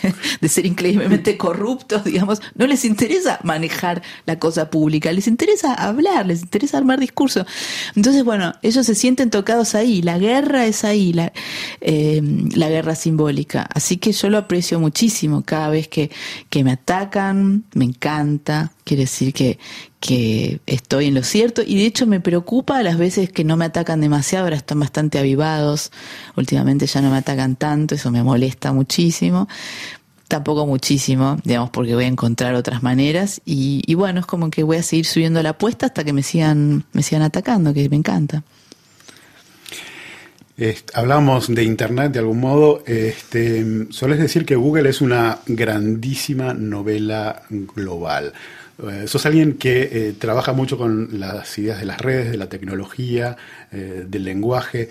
de, 0.41 0.49
ser 0.49 0.65
increíblemente 0.65 1.38
corruptos, 1.38 2.06
digamos, 2.06 2.41
no 2.56 2.65
les 2.65 2.86
interesa 2.86 3.39
manejar 3.43 4.02
la 4.25 4.39
cosa 4.39 4.69
pública, 4.69 5.12
les 5.12 5.28
interesa 5.28 5.73
hablar, 5.73 6.25
les 6.25 6.41
interesa 6.41 6.78
armar 6.78 6.99
discurso. 6.99 7.45
Entonces, 7.95 8.23
bueno, 8.23 8.54
ellos 8.62 8.86
se 8.86 8.95
sienten 8.95 9.30
tocados 9.30 9.75
ahí, 9.75 10.02
la 10.02 10.17
guerra 10.17 10.65
es 10.65 10.86
ahí, 10.86 11.12
la, 11.12 11.34
eh, 11.82 12.21
la 12.56 12.69
guerra 12.69 12.95
simbólica. 12.95 13.67
Así 13.73 13.97
que 13.97 14.13
yo 14.13 14.30
lo 14.30 14.38
aprecio 14.38 14.80
muchísimo 14.80 15.43
cada 15.43 15.69
vez 15.69 15.89
que, 15.89 16.12
que 16.49 16.63
me 16.63 16.71
atacan, 16.71 17.65
me 17.73 17.86
encanta, 17.86 18.71
quiere 18.89 19.04
decir 19.04 19.34
que, 19.34 19.60
que 19.99 20.62
estoy 20.65 21.06
en 21.06 21.13
lo 21.13 21.21
cierto 21.21 21.62
y 21.63 21.78
de 21.78 21.86
hecho 21.86 22.08
me 22.08 22.19
preocupa 22.19 22.82
las 22.82 22.97
veces 22.97 23.32
que 23.32 23.43
no 23.43 23.56
me 23.56 23.65
atacan 23.65 24.02
demasiado, 24.02 24.45
ahora 24.45 24.56
están 24.56 24.80
bastante 24.80 25.19
avivados, 25.19 25.91
últimamente 26.36 26.88
ya 26.88 26.99
no 26.99 27.12
me 27.12 27.17
atacan 27.17 27.56
tanto, 27.56 27.93
eso 27.93 28.10
me 28.10 28.23
molesta 28.23 28.73
muchísimo, 28.73 29.47
tampoco 30.28 30.65
muchísimo, 30.65 31.38
digamos, 31.43 31.69
porque 31.69 31.93
voy 31.93 32.06
a 32.06 32.08
encontrar 32.08 32.56
otras 32.56 32.82
maneras 32.82 33.41
y, 33.45 33.93
bueno, 33.93 34.21
es 34.21 34.25
como 34.25 34.49
que 34.49 34.63
voy 34.63 34.78
a 34.78 34.84
seguir 34.84 35.06
subiendo 35.06 35.43
la 35.43 35.52
apuesta 35.52 35.86
hasta 35.86 36.04
que 36.04 36.13
me 36.13 36.23
sigan, 36.23 36.84
me 36.91 37.04
sigan 37.04 37.21
atacando, 37.21 37.71
que 37.71 37.88
me 37.89 37.97
encanta. 37.97 38.41
hablamos 40.95 41.54
de 41.54 41.63
Internet 41.63 42.12
de 42.13 42.19
algún 42.19 42.39
modo. 42.39 42.84
Este, 42.88 43.88
sueles 43.91 44.17
decir 44.17 44.45
que 44.45 44.56
Google 44.56 44.89
es 44.89 45.02
una 45.02 45.39
grandísima 45.45 46.56
novela 46.56 47.43
global. 47.75 48.34
Eh, 48.88 49.08
sos 49.08 49.26
alguien 49.26 49.58
que 49.58 49.89
eh, 49.92 50.13
trabaja 50.18 50.54
mucho 50.54 50.78
con 50.78 51.20
las 51.20 51.58
ideas 51.58 51.80
de 51.80 51.86
las 51.86 52.00
redes, 52.00 52.32
de 52.32 52.38
la 52.38 52.48
tecnología, 52.48 53.36
eh, 53.72 54.06
del 54.08 54.24
lenguaje. 54.24 54.89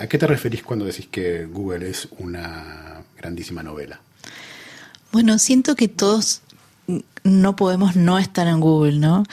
¿A 0.00 0.06
qué 0.06 0.18
te 0.18 0.26
referís 0.26 0.62
cuando 0.62 0.84
decís 0.84 1.06
que 1.10 1.44
Google 1.44 1.88
es 1.88 2.08
una 2.18 3.02
grandísima 3.16 3.62
novela? 3.62 4.00
Bueno, 5.12 5.38
siento 5.38 5.76
que 5.76 5.88
todos 5.88 6.42
no 7.24 7.56
podemos 7.56 7.96
no 7.96 8.18
estar 8.18 8.46
en 8.46 8.60
Google, 8.60 8.98
¿no? 8.98 9.24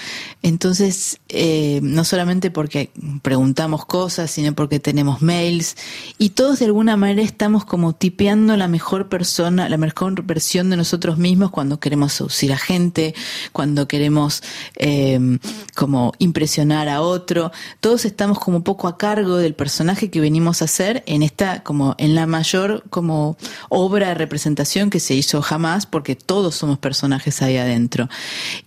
Entonces, 0.42 1.20
eh, 1.30 1.80
no 1.84 2.04
solamente 2.04 2.52
porque 2.52 2.92
preguntamos 3.22 3.86
cosas, 3.86 4.32
sino 4.32 4.54
porque 4.54 4.80
tenemos 4.80 5.22
mails 5.22 5.76
y 6.18 6.30
todos 6.30 6.60
de 6.60 6.66
alguna 6.66 6.98
manera 6.98 7.22
estamos 7.22 7.66
como 7.66 7.94
tipeando 7.94 8.56
la 8.58 8.68
mejor 8.68 9.10
persona, 9.10 9.70
la 9.70 9.78
mejor 9.78 10.24
versión 10.24 10.70
de 10.70 10.78
nosotros 10.78 11.18
mismos 11.18 11.52
cuando 11.52 11.80
queremos 11.80 12.14
seducir 12.14 12.54
a 12.54 12.58
gente, 12.58 13.16
cuando 13.52 13.88
queremos 13.88 14.44
eh, 14.76 15.40
como 15.76 16.14
impresionar 16.20 16.90
a 16.90 17.02
otro. 17.02 17.52
Todos 17.80 18.06
estamos 18.06 18.40
como 18.40 18.64
poco 18.64 18.88
a 18.88 18.98
cargo 18.98 19.38
del 19.38 19.56
personaje 19.56 20.10
que 20.10 20.20
venimos 20.20 20.62
a 20.62 20.66
hacer 20.66 21.04
en 21.06 21.24
esta, 21.24 21.64
como 21.64 21.96
en 21.98 22.16
la 22.16 22.26
mayor 22.26 22.84
como 22.90 23.38
obra 23.70 24.10
de 24.10 24.16
representación 24.16 24.90
que 24.90 25.00
se 25.00 25.16
hizo 25.16 25.42
jamás, 25.42 25.86
porque 25.86 26.16
todos 26.16 26.56
somos 26.56 26.78
personajes 26.78 27.42
ahí 27.42 27.58
adentro. 27.58 27.85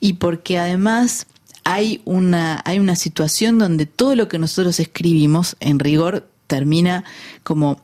Y 0.00 0.14
porque 0.14 0.58
además 0.58 1.26
hay 1.64 2.00
una, 2.04 2.62
hay 2.64 2.78
una 2.78 2.96
situación 2.96 3.58
donde 3.58 3.86
todo 3.86 4.16
lo 4.16 4.28
que 4.28 4.38
nosotros 4.38 4.80
escribimos, 4.80 5.56
en 5.60 5.78
rigor, 5.78 6.30
termina 6.46 7.04
como 7.42 7.80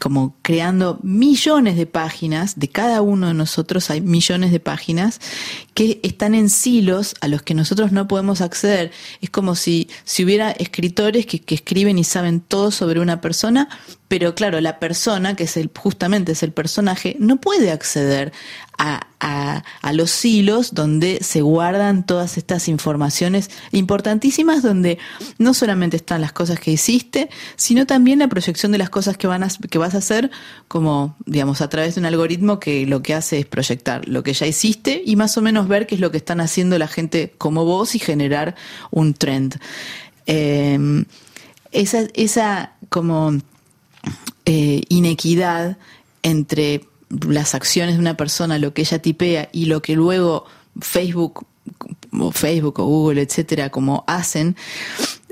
como 0.00 0.36
creando 0.42 0.98
millones 1.02 1.76
de 1.76 1.86
páginas, 1.86 2.58
de 2.58 2.68
cada 2.68 3.02
uno 3.02 3.28
de 3.28 3.34
nosotros 3.34 3.90
hay 3.90 4.00
millones 4.00 4.50
de 4.50 4.60
páginas 4.60 5.20
que 5.74 6.00
están 6.02 6.34
en 6.34 6.48
silos 6.48 7.14
a 7.20 7.28
los 7.28 7.42
que 7.42 7.54
nosotros 7.54 7.92
no 7.92 8.08
podemos 8.08 8.40
acceder. 8.40 8.90
Es 9.20 9.30
como 9.30 9.54
si, 9.54 9.88
si 10.04 10.24
hubiera 10.24 10.50
escritores 10.50 11.26
que, 11.26 11.40
que 11.40 11.54
escriben 11.54 11.98
y 11.98 12.04
saben 12.04 12.40
todo 12.40 12.70
sobre 12.70 13.00
una 13.00 13.20
persona, 13.20 13.68
pero 14.12 14.34
claro, 14.34 14.60
la 14.60 14.78
persona, 14.78 15.36
que 15.36 15.44
es 15.44 15.56
el, 15.56 15.70
justamente 15.74 16.32
es 16.32 16.42
el 16.42 16.52
personaje, 16.52 17.16
no 17.18 17.40
puede 17.40 17.70
acceder 17.70 18.30
a, 18.76 19.06
a, 19.20 19.92
los 19.94 20.22
hilos 20.22 20.74
donde 20.74 21.20
se 21.22 21.40
guardan 21.40 22.04
todas 22.04 22.36
estas 22.36 22.68
informaciones 22.68 23.50
importantísimas, 23.70 24.62
donde 24.62 24.98
no 25.38 25.54
solamente 25.54 25.96
están 25.96 26.20
las 26.20 26.32
cosas 26.32 26.60
que 26.60 26.72
hiciste, 26.72 27.30
sino 27.56 27.86
también 27.86 28.18
la 28.18 28.28
proyección 28.28 28.70
de 28.70 28.76
las 28.76 28.90
cosas 28.90 29.16
que, 29.16 29.26
van 29.26 29.44
a, 29.44 29.48
que 29.48 29.78
vas 29.78 29.94
a 29.94 29.98
hacer, 29.98 30.30
como, 30.68 31.16
digamos, 31.24 31.62
a 31.62 31.70
través 31.70 31.94
de 31.94 32.02
un 32.02 32.04
algoritmo 32.04 32.60
que 32.60 32.84
lo 32.84 33.00
que 33.00 33.14
hace 33.14 33.38
es 33.38 33.46
proyectar 33.46 34.06
lo 34.06 34.22
que 34.22 34.34
ya 34.34 34.46
hiciste 34.46 35.02
y 35.06 35.16
más 35.16 35.38
o 35.38 35.40
menos 35.40 35.68
ver 35.68 35.86
qué 35.86 35.94
es 35.94 36.02
lo 36.02 36.10
que 36.10 36.18
están 36.18 36.42
haciendo 36.42 36.78
la 36.78 36.86
gente 36.86 37.32
como 37.38 37.64
vos 37.64 37.94
y 37.94 37.98
generar 37.98 38.56
un 38.90 39.14
trend. 39.14 39.58
Eh, 40.26 41.06
esa, 41.70 42.02
esa 42.12 42.74
como 42.90 43.38
eh, 44.44 44.82
inequidad 44.88 45.78
entre 46.22 46.84
las 47.28 47.54
acciones 47.54 47.96
de 47.96 48.00
una 48.00 48.16
persona, 48.16 48.58
lo 48.58 48.72
que 48.74 48.82
ella 48.82 49.00
tipea 49.00 49.48
y 49.52 49.66
lo 49.66 49.82
que 49.82 49.94
luego 49.94 50.46
Facebook 50.80 51.46
Facebook 52.32 52.80
o 52.80 52.84
Google, 52.84 53.22
etcétera, 53.22 53.70
como 53.70 54.04
hacen, 54.06 54.56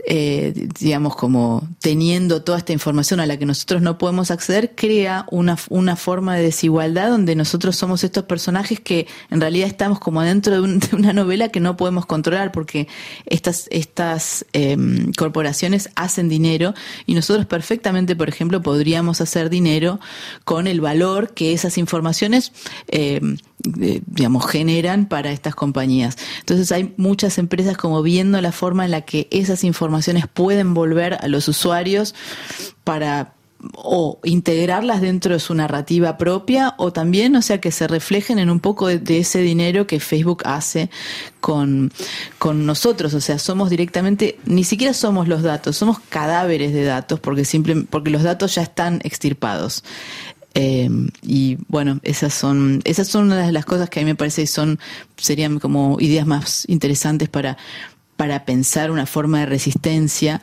eh, 0.06 0.68
digamos, 0.78 1.16
como 1.16 1.68
teniendo 1.80 2.42
toda 2.42 2.58
esta 2.58 2.72
información 2.72 3.20
a 3.20 3.26
la 3.26 3.36
que 3.36 3.46
nosotros 3.46 3.82
no 3.82 3.98
podemos 3.98 4.30
acceder, 4.30 4.74
crea 4.74 5.26
una, 5.30 5.58
una 5.68 5.96
forma 5.96 6.36
de 6.36 6.42
desigualdad 6.42 7.10
donde 7.10 7.34
nosotros 7.34 7.76
somos 7.76 8.04
estos 8.04 8.24
personajes 8.24 8.80
que 8.80 9.06
en 9.30 9.40
realidad 9.40 9.68
estamos 9.68 10.00
como 10.00 10.22
dentro 10.22 10.62
de, 10.62 10.80
una 10.92 11.12
novela 11.12 11.48
que 11.48 11.60
no 11.60 11.76
podemos 11.76 12.06
controlar 12.06 12.52
porque 12.52 12.88
estas, 13.26 13.66
estas 13.70 14.44
em, 14.52 15.12
corporaciones 15.12 15.90
hacen 15.94 16.28
dinero 16.28 16.74
y 17.06 17.14
nosotros 17.14 17.46
perfectamente, 17.46 18.16
por 18.16 18.28
ejemplo, 18.28 18.62
podríamos 18.62 19.20
hacer 19.20 19.50
dinero 19.50 20.00
con 20.44 20.66
el 20.66 20.80
valor 20.80 21.34
que 21.34 21.52
esas 21.52 21.78
informaciones 21.78 22.52
eh, 22.88 23.20
digamos, 23.62 24.46
generan 24.46 25.06
para 25.06 25.32
estas 25.32 25.54
compañías. 25.54 26.16
Entonces 26.40 26.72
hay 26.72 26.94
muchas 26.96 27.38
empresas 27.38 27.76
como 27.76 28.02
viendo 28.02 28.40
la 28.40 28.52
forma 28.52 28.84
en 28.84 28.90
la 28.90 29.02
que 29.02 29.28
esas 29.30 29.64
informaciones 29.64 30.26
pueden 30.26 30.74
volver 30.74 31.14
a 31.14 31.28
los 31.28 31.48
usuarios 31.48 32.14
para 32.84 33.34
o 33.74 34.18
integrarlas 34.24 35.00
dentro 35.00 35.34
de 35.34 35.40
su 35.40 35.54
narrativa 35.54 36.16
propia 36.16 36.74
o 36.78 36.92
también, 36.92 37.36
o 37.36 37.42
sea, 37.42 37.60
que 37.60 37.70
se 37.70 37.86
reflejen 37.86 38.38
en 38.38 38.50
un 38.50 38.60
poco 38.60 38.88
de, 38.88 39.18
ese 39.18 39.40
dinero 39.40 39.86
que 39.86 40.00
Facebook 40.00 40.42
hace 40.46 40.90
con, 41.40 41.92
con, 42.38 42.64
nosotros. 42.64 43.12
O 43.14 43.20
sea, 43.20 43.38
somos 43.38 43.68
directamente, 43.68 44.38
ni 44.46 44.64
siquiera 44.64 44.94
somos 44.94 45.28
los 45.28 45.42
datos, 45.42 45.76
somos 45.76 45.98
cadáveres 46.00 46.72
de 46.72 46.84
datos 46.84 47.20
porque, 47.20 47.44
simple, 47.44 47.84
porque 47.88 48.10
los 48.10 48.22
datos 48.22 48.54
ya 48.54 48.62
están 48.62 49.00
extirpados. 49.04 49.84
Eh, 50.54 50.90
y 51.22 51.58
bueno, 51.68 52.00
esas 52.02 52.34
son, 52.34 52.80
esas 52.84 53.08
son 53.08 53.26
una 53.26 53.46
de 53.46 53.52
las 53.52 53.64
cosas 53.64 53.88
que 53.88 54.00
a 54.00 54.02
mí 54.02 54.10
me 54.10 54.16
parece 54.16 54.46
son, 54.46 54.78
serían 55.16 55.58
como 55.58 55.98
ideas 56.00 56.26
más 56.26 56.68
interesantes 56.68 57.28
para, 57.28 57.56
para 58.20 58.44
pensar 58.44 58.90
una 58.90 59.06
forma 59.06 59.40
de 59.40 59.46
resistencia 59.46 60.42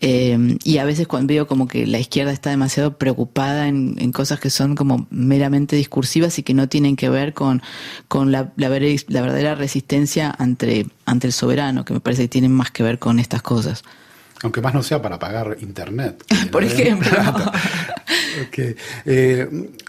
eh, 0.00 0.56
y 0.62 0.78
a 0.78 0.84
veces 0.84 1.08
cuando 1.08 1.32
veo 1.32 1.48
como 1.48 1.66
que 1.66 1.84
la 1.84 1.98
izquierda 1.98 2.30
está 2.30 2.50
demasiado 2.50 2.96
preocupada 2.96 3.66
en, 3.66 4.12
cosas 4.12 4.38
que 4.38 4.50
son 4.50 4.76
como 4.76 5.08
meramente 5.10 5.74
discursivas 5.74 6.38
y 6.38 6.44
que 6.44 6.54
no 6.54 6.68
tienen 6.68 6.94
que 6.94 7.08
ver 7.08 7.34
con, 7.34 7.60
con 8.06 8.30
la, 8.30 8.52
la, 8.54 8.68
verdadera 8.68 9.56
resistencia 9.56 10.32
ante, 10.38 10.86
ante 11.06 11.26
el 11.26 11.32
soberano, 11.32 11.84
que 11.84 11.92
me 11.92 11.98
parece 11.98 12.22
que 12.22 12.28
tienen 12.28 12.52
más 12.52 12.70
que 12.70 12.84
ver 12.84 13.00
con 13.00 13.18
estas 13.18 13.42
cosas. 13.42 13.82
Aunque 14.42 14.60
más 14.60 14.74
no 14.74 14.82
sea 14.82 15.02
para 15.02 15.18
pagar 15.18 15.56
internet. 15.60 16.24
Por 16.50 16.64
ejemplo. 16.64 17.10
Eh, 19.04 19.48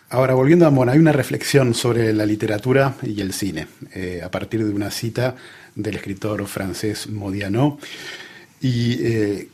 ahora, 0.09 0.33
volviendo 0.33 0.65
a 0.65 0.71
Mona, 0.71 0.93
hay 0.93 0.99
una 0.99 1.11
reflexión 1.11 1.75
sobre 1.75 2.13
la 2.13 2.25
literatura 2.25 2.95
y 3.03 3.21
el 3.21 3.31
cine, 3.31 3.67
eh, 3.93 4.21
a 4.23 4.31
partir 4.31 4.65
de 4.65 4.73
una 4.73 4.89
cita 4.89 5.35
del 5.75 5.95
escritor 5.95 6.47
francés 6.47 7.09
Modiano, 7.09 7.77
y 8.59 9.05
eh, 9.05 9.49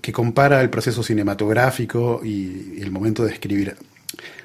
que 0.00 0.12
compara 0.12 0.60
el 0.60 0.70
proceso 0.70 1.02
cinematográfico 1.02 2.20
y, 2.22 2.80
el 2.80 2.90
momento 2.90 3.24
de 3.24 3.32
escribir. 3.32 3.74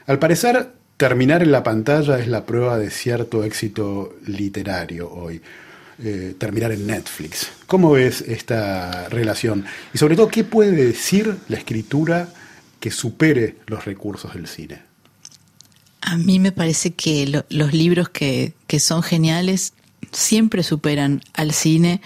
Al 0.08 0.18
parecer, 0.18 0.70
terminar 0.98 1.44
en 1.44 1.52
la 1.52 1.64
pantalla 1.64 2.18
es 2.18 2.28
la 2.28 2.46
prueba 2.46 2.78
de 2.78 2.90
cierto 2.90 3.44
éxito 3.44 4.16
literario 4.26 5.12
hoy. 5.12 5.42
Eh, 6.02 6.34
terminar 6.38 6.72
en 6.72 6.88
Netflix. 6.88 7.50
¿Cómo 7.68 7.92
ves 7.92 8.22
esta 8.22 9.10
relación? 9.10 9.66
Y 9.94 9.98
sobre 9.98 10.16
todo, 10.16 10.30
¿qué 10.30 10.46
puede 10.46 10.72
decir 10.72 11.36
la 11.50 11.58
escritura 11.58 12.30
que 12.80 12.90
supere 12.90 13.58
los 13.68 13.84
recursos 13.84 14.34
del 14.34 14.48
cine? 14.48 14.82
A 16.00 16.16
mí 16.16 16.40
me 16.40 16.54
parece 16.54 16.94
que 16.94 17.44
los 17.50 17.74
libros 17.74 18.08
que, 18.08 18.54
que 18.66 18.80
son 18.80 19.04
geniales 19.04 19.74
siempre 20.14 20.64
superan 20.64 21.22
al 21.34 21.52
cine 21.52 22.00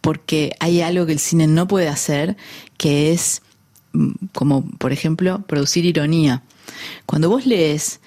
porque 0.00 0.52
hay 0.58 0.80
algo 0.80 1.04
que 1.04 1.12
el 1.12 1.18
cine 1.18 1.46
no 1.46 1.68
puede 1.68 1.88
hacer, 1.88 2.38
que 2.78 3.12
es, 3.12 3.42
mm, 3.92 4.12
como 4.32 4.66
por 4.78 4.92
ejemplo, 4.92 5.42
producir 5.46 5.84
ironía. 5.84 6.42
Cuando 7.04 7.28
vos 7.28 7.44
lees, 7.44 8.00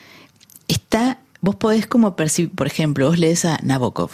está, 0.67 1.21
vos 1.39 1.55
podés 1.55 1.85
como 1.85 2.15
percibir, 2.15 2.49
por 2.49 2.65
ejemplo, 2.65 3.09
vos 3.09 3.19
lees 3.19 3.45
a 3.45 3.59
Nabokov 3.61 4.09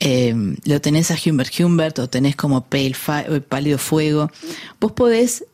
eh, 0.00 0.34
lo 0.64 0.80
tenés 0.80 1.10
a 1.10 1.16
Humbert 1.16 1.58
Humbert 1.58 1.98
o 1.98 2.08
tenés 2.08 2.36
como 2.36 2.64
Pale 2.64 2.94
eh, 3.08 3.40
Pálido 3.40 3.78
Fuego, 3.78 4.30
vos 4.80 4.92
podés, 4.92 5.44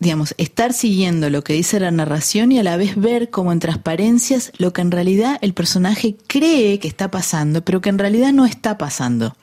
digamos, 0.00 0.34
estar 0.36 0.72
siguiendo 0.72 1.30
lo 1.30 1.44
que 1.44 1.52
dice 1.52 1.78
la 1.78 1.90
narración 1.90 2.50
y 2.52 2.58
a 2.58 2.64
la 2.64 2.76
vez 2.76 2.96
ver 2.96 3.30
como 3.30 3.52
en 3.52 3.60
transparencias 3.60 4.52
lo 4.58 4.72
que 4.72 4.82
en 4.82 4.90
realidad 4.90 5.38
el 5.42 5.54
personaje 5.54 6.16
cree 6.26 6.78
que 6.78 6.88
está 6.88 7.10
pasando, 7.10 7.64
pero 7.64 7.80
que 7.80 7.88
en 7.88 7.98
realidad 7.98 8.32
no 8.32 8.46
está 8.46 8.78
pasando. 8.78 9.36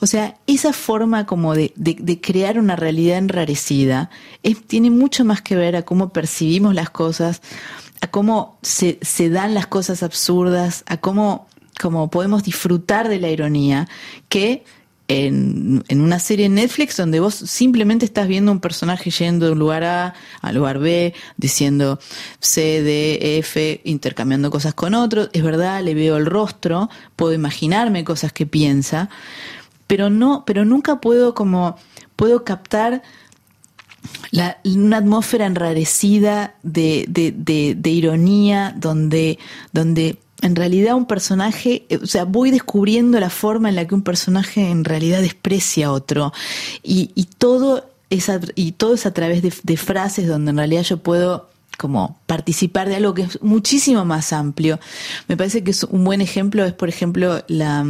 O 0.00 0.06
sea, 0.06 0.36
esa 0.48 0.72
forma 0.72 1.26
como 1.26 1.54
de, 1.54 1.72
crear 2.20 2.58
una 2.58 2.74
realidad 2.74 3.18
enrarecida 3.18 4.10
tiene 4.66 4.90
mucho 4.90 5.24
más 5.24 5.42
que 5.42 5.54
ver 5.54 5.76
a 5.76 5.82
cómo 5.82 6.08
percibimos 6.08 6.74
las 6.74 6.90
cosas, 6.90 7.40
a 8.00 8.08
cómo 8.08 8.58
se, 8.62 8.98
se 9.00 9.30
dan 9.30 9.54
las 9.54 9.68
cosas 9.68 10.02
absurdas, 10.02 10.82
a 10.86 10.96
cómo 10.96 11.46
como 11.82 12.08
podemos 12.10 12.44
disfrutar 12.44 13.08
de 13.08 13.18
la 13.18 13.28
ironía 13.28 13.88
que 14.28 14.64
en, 15.08 15.82
una 15.90 16.20
serie 16.20 16.46
en 16.46 16.54
Netflix 16.54 16.96
donde 16.96 17.18
vos 17.18 17.34
simplemente 17.34 18.04
estás 18.04 18.28
viendo 18.28 18.52
un 18.52 18.60
personaje 18.60 19.10
yendo 19.10 19.46
de 19.46 19.52
un 19.52 19.58
lugar 19.58 19.82
A 19.82 20.14
al 20.40 20.54
lugar 20.54 20.78
B, 20.78 21.12
diciendo 21.36 21.98
C, 22.38 22.82
D, 22.82 23.38
F, 23.38 23.80
intercambiando 23.84 24.50
cosas 24.50 24.74
con 24.74 24.94
otros. 24.94 25.28
Es 25.32 25.42
verdad, 25.42 25.82
le 25.82 25.94
veo 25.94 26.16
el 26.16 26.26
rostro, 26.26 26.88
puedo 27.16 27.34
imaginarme 27.34 28.04
cosas 28.04 28.32
que 28.32 28.46
piensa, 28.46 29.10
pero 29.88 30.08
no, 30.08 30.44
pero 30.46 30.64
nunca 30.64 31.00
puedo 31.00 31.34
como, 31.34 31.76
puedo 32.14 32.44
captar 32.44 33.02
una 34.64 34.96
atmósfera 34.96 35.46
enrarecida 35.46 36.54
de, 36.62 37.06
de, 37.08 37.32
de, 37.32 37.74
de 37.76 37.90
ironía 37.90 38.72
donde, 38.76 39.38
donde 39.72 40.18
en 40.42 40.56
realidad 40.56 40.96
un 40.96 41.06
personaje, 41.06 41.86
eh, 41.88 42.00
o 42.02 42.06
sea, 42.06 42.24
voy 42.24 42.50
descubriendo 42.50 43.18
la 43.20 43.30
forma 43.30 43.68
en 43.68 43.76
la 43.76 43.86
que 43.86 43.94
un 43.94 44.02
personaje 44.02 44.68
en 44.68 44.84
realidad 44.84 45.22
desprecia 45.22 45.86
a 45.86 45.92
otro 45.92 46.32
y, 46.82 47.06
todo, 47.38 47.88
es 48.10 48.28
a, 48.28 48.40
y 48.56 48.72
todo 48.72 48.94
es 48.94 49.06
a 49.06 49.14
través 49.14 49.42
de, 49.42 49.76
frases 49.76 50.26
donde 50.26 50.50
en 50.50 50.56
realidad 50.58 50.82
yo 50.82 50.98
puedo 50.98 51.48
como 51.78 52.18
participar 52.26 52.88
de 52.88 52.96
algo 52.96 53.14
que 53.14 53.22
es 53.22 53.42
muchísimo 53.42 54.04
más 54.04 54.32
amplio. 54.32 54.78
Me 55.26 55.36
parece 55.36 55.64
que 55.64 55.70
es 55.70 55.84
un 55.84 56.04
buen 56.04 56.20
ejemplo, 56.20 56.64
es 56.64 56.74
por 56.74 56.88
ejemplo 56.88 57.42
la, 57.48 57.86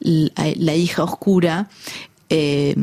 la, 0.00 0.74
hija 0.74 1.04
oscura 1.04 1.68
eh, 2.28 2.74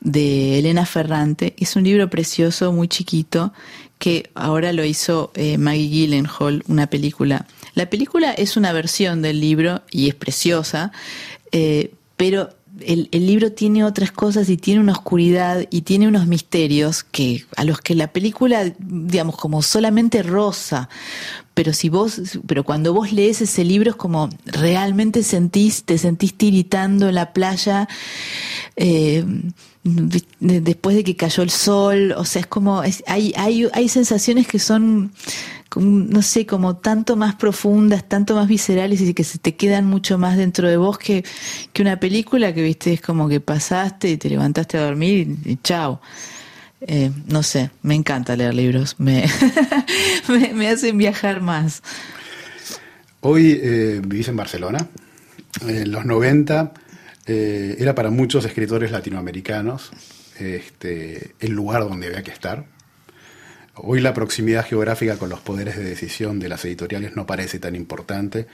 de 0.00 0.58
Elena 0.58 0.84
Ferrante. 0.84 1.54
Es 1.58 1.76
un 1.76 1.84
libro 1.84 2.10
precioso, 2.10 2.72
muy 2.72 2.88
chiquito, 2.88 3.52
que 3.98 4.30
ahora 4.34 4.72
lo 4.72 4.84
hizo 4.84 5.30
eh, 5.34 5.58
Maggie 5.58 5.88
Gyllenhaal, 5.88 6.64
una 6.66 6.88
película 6.88 7.46
la 7.78 7.88
película 7.88 8.32
es 8.32 8.56
una 8.56 8.72
versión 8.72 9.22
del 9.22 9.40
libro 9.40 9.82
y 9.92 10.08
es 10.08 10.16
preciosa, 10.16 10.90
eh, 11.52 11.92
pero 12.16 12.50
el, 12.80 13.08
libro 13.12 13.52
tiene 13.52 13.84
otras 13.84 14.10
cosas 14.10 14.50
y 14.50 14.56
tiene 14.56 14.80
una 14.80 14.90
oscuridad 14.90 15.64
y 15.70 15.82
tiene 15.82 16.08
unos 16.08 16.26
misterios 16.26 17.04
que 17.04 17.44
a 17.56 17.62
los 17.62 17.80
que 17.80 17.94
la 17.94 18.08
película, 18.08 18.64
digamos, 18.80 19.36
como 19.36 19.62
solamente 19.62 20.24
rosa. 20.24 20.88
Pero 21.54 21.72
si 21.72 21.88
vos, 21.88 22.20
pero 22.48 22.64
cuando 22.64 22.92
vos 22.92 23.12
lees 23.12 23.42
ese 23.42 23.64
libro 23.64 23.90
es 23.90 23.96
como 23.96 24.28
realmente 24.44 25.22
sentís, 25.22 25.84
te 25.84 25.98
sentís 25.98 26.34
tiritando 26.34 27.08
en 27.08 27.14
la 27.14 27.32
playa. 27.32 27.88
Eh, 28.74 29.24
después 30.40 30.96
de 30.96 31.04
que 31.04 31.16
cayó 31.16 31.42
el 31.42 31.50
sol, 31.50 32.12
o 32.16 32.24
sea, 32.24 32.40
es 32.40 32.46
como, 32.46 32.80
hay, 32.80 33.32
hay, 33.36 33.68
hay 33.72 33.88
sensaciones 33.88 34.46
que 34.46 34.58
son 34.58 35.12
no 35.76 36.22
sé, 36.22 36.46
como 36.46 36.76
tanto 36.76 37.16
más 37.16 37.34
profundas, 37.34 38.08
tanto 38.08 38.34
más 38.34 38.48
viscerales 38.48 39.00
y 39.00 39.14
que 39.14 39.24
se 39.24 39.38
te 39.38 39.54
quedan 39.54 39.84
mucho 39.84 40.18
más 40.18 40.36
dentro 40.36 40.68
de 40.68 40.76
vos 40.76 40.98
que, 40.98 41.24
que 41.72 41.82
una 41.82 42.00
película 42.00 42.54
que 42.54 42.62
viste 42.62 42.92
es 42.94 43.00
como 43.00 43.28
que 43.28 43.40
pasaste 43.40 44.10
y 44.10 44.16
te 44.16 44.30
levantaste 44.30 44.78
a 44.78 44.82
dormir 44.82 45.36
y, 45.44 45.56
chao. 45.56 46.00
Eh, 46.80 47.10
no 47.26 47.42
sé, 47.42 47.70
me 47.82 47.96
encanta 47.96 48.36
leer 48.36 48.54
libros, 48.54 48.94
me, 48.98 49.26
me, 50.54 50.68
hacen 50.68 50.96
viajar 50.96 51.40
más. 51.40 51.82
Hoy 53.20 53.58
eh, 53.60 54.00
vivís 54.04 54.28
en 54.28 54.36
Barcelona. 54.36 54.86
En 55.66 55.90
los 55.90 56.04
90 56.04 56.72
eh, 57.28 57.76
era 57.78 57.94
para 57.94 58.10
muchos 58.10 58.44
escritores 58.44 58.90
latinoamericanos 58.90 59.90
este, 60.38 61.34
el 61.40 61.52
lugar 61.52 61.88
donde 61.88 62.08
había 62.08 62.22
que 62.22 62.30
estar 62.30 62.64
Hoy 63.80 64.00
la 64.00 64.12
proximidad 64.12 64.66
geográfica 64.66 65.16
con 65.18 65.28
los 65.28 65.40
poderes 65.40 65.76
de 65.76 65.84
decisión 65.84 66.40
de 66.40 66.48
las 66.48 66.64
editoriales 66.64 67.14
no 67.14 67.26
parece 67.26 67.60
tan 67.60 67.76
importante 67.76 68.46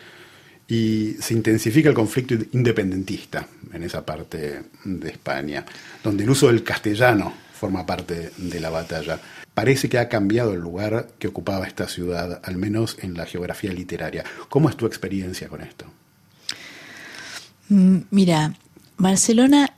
y 0.69 1.17
se 1.21 1.33
intensifica 1.33 1.89
el 1.89 1.95
conflicto 1.95 2.35
independentista 2.53 3.47
en 3.73 3.83
esa 3.83 4.05
parte 4.05 4.63
de 4.85 5.11
España, 5.11 5.65
donde 6.03 6.25
el 6.25 6.31
uso 6.31 6.49
del 6.49 6.63
castellano 6.63 7.33
forma 7.55 7.87
parte 7.87 8.33
de 8.37 8.61
la 8.61 8.69
batalla. 8.69 9.19
Parece 9.55 9.89
que 9.89 9.99
ha 9.99 10.09
cambiado 10.09 10.53
el 10.53 10.61
lugar 10.61 11.09
que 11.19 11.29
ocupaba 11.29 11.67
esta 11.67 11.89
ciudad, 11.89 12.41
al 12.45 12.57
menos 12.57 12.99
en 13.01 13.15
la 13.15 13.25
geografía 13.25 13.73
literaria. 13.73 14.25
¿Cómo 14.51 14.69
es 14.69 14.77
tu 14.77 14.85
experiencia 14.85 15.49
con 15.49 15.63
esto? 15.63 15.87
Mm, 17.71 17.99
mira, 18.11 18.55
Barcelona 18.97 19.75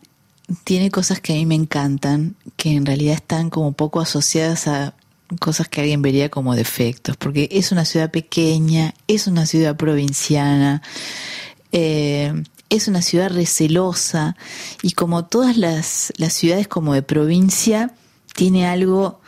tiene 0.64 0.90
cosas 0.90 1.20
que 1.20 1.32
a 1.32 1.36
mí 1.36 1.46
me 1.46 1.54
encantan, 1.54 2.36
que 2.56 2.72
en 2.72 2.86
realidad 2.86 3.14
están 3.14 3.50
como 3.50 3.72
poco 3.72 4.00
asociadas 4.00 4.68
a 4.68 4.94
cosas 5.40 5.68
que 5.68 5.80
alguien 5.80 6.02
vería 6.02 6.28
como 6.28 6.54
defectos, 6.54 7.16
porque 7.16 7.48
es 7.50 7.72
una 7.72 7.84
ciudad 7.84 8.10
pequeña, 8.10 8.94
es 9.08 9.26
una 9.26 9.46
ciudad 9.46 9.76
provinciana, 9.76 10.82
eh, 11.72 12.32
es 12.68 12.88
una 12.88 13.02
ciudad 13.02 13.30
recelosa 13.30 14.36
y 14.82 14.92
como 14.92 15.24
todas 15.24 15.56
las, 15.56 16.12
las 16.16 16.32
ciudades 16.32 16.68
como 16.68 16.94
de 16.94 17.02
provincia, 17.02 17.92
tiene 18.34 18.66
algo 18.66 19.20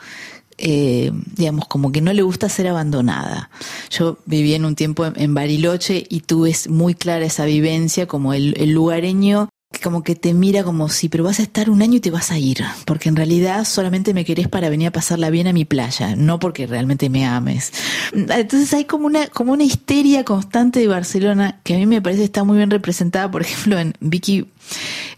eh, 0.61 1.11
digamos, 1.35 1.67
como 1.67 1.91
que 1.91 2.01
no 2.01 2.11
le 2.11 2.21
gusta 2.21 2.49
ser 2.49 2.67
abandonada. 2.67 3.49
Yo 3.89 4.19
viví 4.25 4.53
en 4.53 4.65
un 4.65 4.75
tiempo 4.75 5.05
en, 5.05 5.33
Bariloche 5.33 6.05
y 6.09 6.19
tuve 6.19 6.53
muy 6.67 6.95
clara 6.95 7.25
esa 7.25 7.45
vivencia, 7.45 8.07
como 8.07 8.33
el, 8.33 8.53
el 8.57 8.71
lugareño 8.71 9.48
como 9.83 10.03
que 10.03 10.15
te 10.15 10.33
mira 10.33 10.63
como 10.63 10.89
si, 10.89 11.09
pero 11.09 11.23
vas 11.23 11.39
a 11.39 11.43
estar 11.43 11.69
un 11.69 11.81
año 11.81 11.97
y 11.97 11.99
te 11.99 12.11
vas 12.11 12.31
a 12.31 12.39
ir, 12.39 12.63
porque 12.85 13.07
en 13.07 13.15
realidad 13.15 13.63
solamente 13.65 14.13
me 14.13 14.25
querés 14.25 14.47
para 14.47 14.69
venir 14.69 14.87
a 14.87 14.91
pasarla 14.91 15.29
bien 15.29 15.47
a 15.47 15.53
mi 15.53 15.63
playa, 15.63 16.15
no 16.15 16.39
porque 16.39 16.67
realmente 16.67 17.09
me 17.09 17.25
ames. 17.25 17.71
Entonces 18.11 18.73
hay 18.73 18.85
como 18.85 19.05
una, 19.05 19.27
como 19.27 19.53
una 19.53 19.63
histeria 19.63 20.25
constante 20.25 20.79
de 20.79 20.87
Barcelona 20.87 21.59
que 21.63 21.75
a 21.75 21.77
mí 21.77 21.85
me 21.85 22.01
parece 22.01 22.23
está 22.23 22.43
muy 22.43 22.57
bien 22.57 22.71
representada, 22.71 23.29
por 23.29 23.43
ejemplo, 23.43 23.79
en 23.79 23.93
Vicky, 23.99 24.47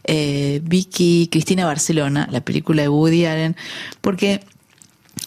eh, 0.03 0.61
Vicky 0.63 1.29
Cristina 1.31 1.65
Barcelona, 1.65 2.27
la 2.29 2.41
película 2.41 2.81
de 2.81 2.89
Woody 2.89 3.25
Allen, 3.25 3.55
porque 4.01 4.41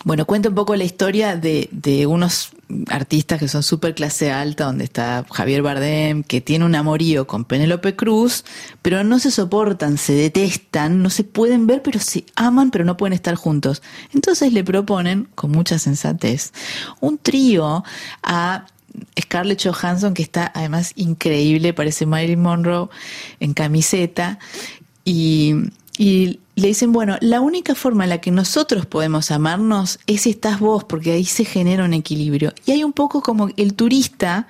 bueno, 0.05 0.27
cuenta 0.27 0.51
un 0.51 0.55
poco 0.55 0.77
la 0.77 0.85
historia 0.85 1.37
de, 1.37 1.69
de 1.73 2.07
unos 2.07 2.51
artistas 2.89 3.39
que 3.39 3.49
son 3.49 3.63
súper 3.63 3.95
clase 3.95 4.31
alta, 4.31 4.65
donde 4.65 4.85
está 4.85 5.25
Javier 5.31 5.63
Bardem, 5.63 6.23
que 6.23 6.41
tiene 6.41 6.65
un 6.65 6.75
amorío 6.75 7.27
con 7.27 7.45
Penélope 7.45 7.97
Cruz, 7.97 8.45
pero 8.83 9.03
no 9.05 9.19
se 9.19 9.31
soportan, 9.31 9.99
se 9.99 10.15
detestan, 10.15 11.03
no 11.03 11.11
se 11.11 11.25
pueden 11.25 11.67
ver, 11.67 11.83
pero 11.83 12.01
se 12.01 12.25
aman, 12.37 12.71
pero 12.71 12.85
no 12.85 12.97
pueden 12.97 13.15
estar 13.15 13.35
juntos. 13.35 13.83
Entonces 14.13 14.53
le 14.53 14.65
proponen, 14.65 15.29
con 15.35 15.51
mucha 15.51 15.79
sensatez, 15.79 16.53
un 17.01 17.19
trío 17.19 17.85
a 18.23 18.67
Scarlett 19.21 19.63
Johansson, 19.65 20.15
que 20.15 20.23
está 20.23 20.53
además 20.55 20.93
increíble, 20.97 21.73
parece 21.73 22.07
Marilyn 22.07 22.43
Monroe 22.43 22.89
en 23.41 23.55
camiseta, 23.55 24.39
y, 25.05 25.55
y 25.97 26.41
le 26.57 26.69
dicen, 26.69 26.93
bueno, 26.93 27.17
la 27.21 27.41
única 27.41 27.75
forma 27.75 28.05
en 28.05 28.11
la 28.11 28.21
que 28.21 28.31
nosotros 28.31 28.87
podemos 28.87 29.31
amarnos 29.31 29.99
es 30.07 30.27
estás 30.27 30.61
vos, 30.61 30.85
porque 30.85 31.13
ahí 31.13 31.25
se 31.25 31.45
genera 31.45 31.85
un 31.85 31.95
equilibrio. 31.95 32.53
Y 32.67 32.73
hay 32.73 32.85
un 32.85 32.93
poco 32.93 33.23
como 33.23 33.51
el 33.57 33.75
turista 33.75 34.47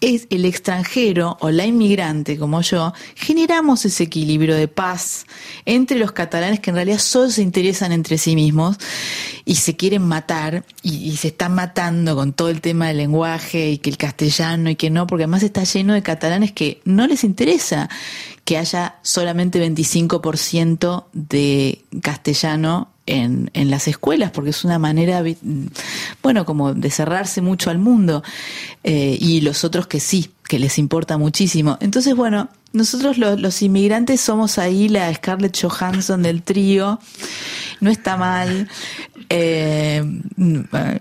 es 0.00 0.26
el 0.30 0.44
extranjero 0.44 1.36
o 1.40 1.50
la 1.50 1.66
inmigrante 1.66 2.38
como 2.38 2.60
yo, 2.60 2.92
generamos 3.16 3.84
ese 3.84 4.04
equilibrio 4.04 4.54
de 4.54 4.68
paz 4.68 5.26
entre 5.64 5.98
los 5.98 6.12
catalanes 6.12 6.60
que 6.60 6.70
en 6.70 6.76
realidad 6.76 6.98
solo 6.98 7.30
se 7.30 7.42
interesan 7.42 7.92
entre 7.92 8.18
sí 8.18 8.36
mismos 8.36 8.76
y 9.44 9.56
se 9.56 9.76
quieren 9.76 10.02
matar 10.02 10.64
y, 10.82 11.16
se 11.16 11.28
están 11.28 11.54
matando 11.54 12.14
con 12.14 12.32
todo 12.32 12.48
el 12.48 12.60
tema 12.60 12.88
del 12.88 12.98
lenguaje 12.98 13.70
y 13.70 13.78
que 13.78 13.90
el 13.90 13.96
castellano 13.96 14.70
y 14.70 14.76
que 14.76 14.90
no, 14.90 15.06
porque 15.06 15.24
además 15.24 15.42
está 15.42 15.64
lleno 15.64 15.94
de 15.94 16.02
catalanes 16.02 16.52
que 16.52 16.80
no 16.84 17.06
les 17.06 17.24
interesa 17.24 17.88
que 18.44 18.56
haya 18.56 18.96
solamente 19.02 19.60
25% 19.60 21.06
de 21.12 21.82
castellano 22.02 22.88
en, 23.08 23.50
en, 23.54 23.70
las 23.70 23.88
escuelas, 23.88 24.30
porque 24.30 24.50
es 24.50 24.64
una 24.64 24.78
manera, 24.78 25.22
bueno, 26.22 26.44
como 26.44 26.74
de 26.74 26.90
cerrarse 26.90 27.40
mucho 27.40 27.70
al 27.70 27.78
mundo, 27.78 28.22
eh, 28.84 29.16
y 29.20 29.40
los 29.40 29.64
otros 29.64 29.86
que 29.86 30.00
sí, 30.00 30.30
que 30.46 30.58
les 30.58 30.78
importa 30.78 31.18
muchísimo. 31.18 31.78
Entonces, 31.80 32.14
bueno, 32.14 32.48
nosotros 32.72 33.18
los, 33.18 33.62
inmigrantes 33.62 34.20
somos 34.20 34.58
ahí 34.58 34.88
la 34.88 35.12
Scarlett 35.14 35.58
Johansson 35.60 36.22
del 36.22 36.42
trío, 36.42 37.00
no 37.80 37.90
está 37.90 38.16
mal, 38.16 38.68
eh, 39.28 40.02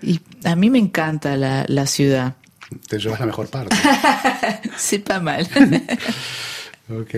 y 0.01 0.20
a 0.43 0.55
mí 0.55 0.70
me 0.70 0.80
encanta 0.80 1.36
la, 1.36 1.66
la 1.68 1.86
ciudad. 1.86 2.36
Te 2.88 2.99
llevas 2.99 3.20
la 3.20 3.26
mejor 3.26 3.47
parte. 3.47 3.76
Sepa 4.78 5.20
mal. 5.20 5.47
Ok. 6.89 7.15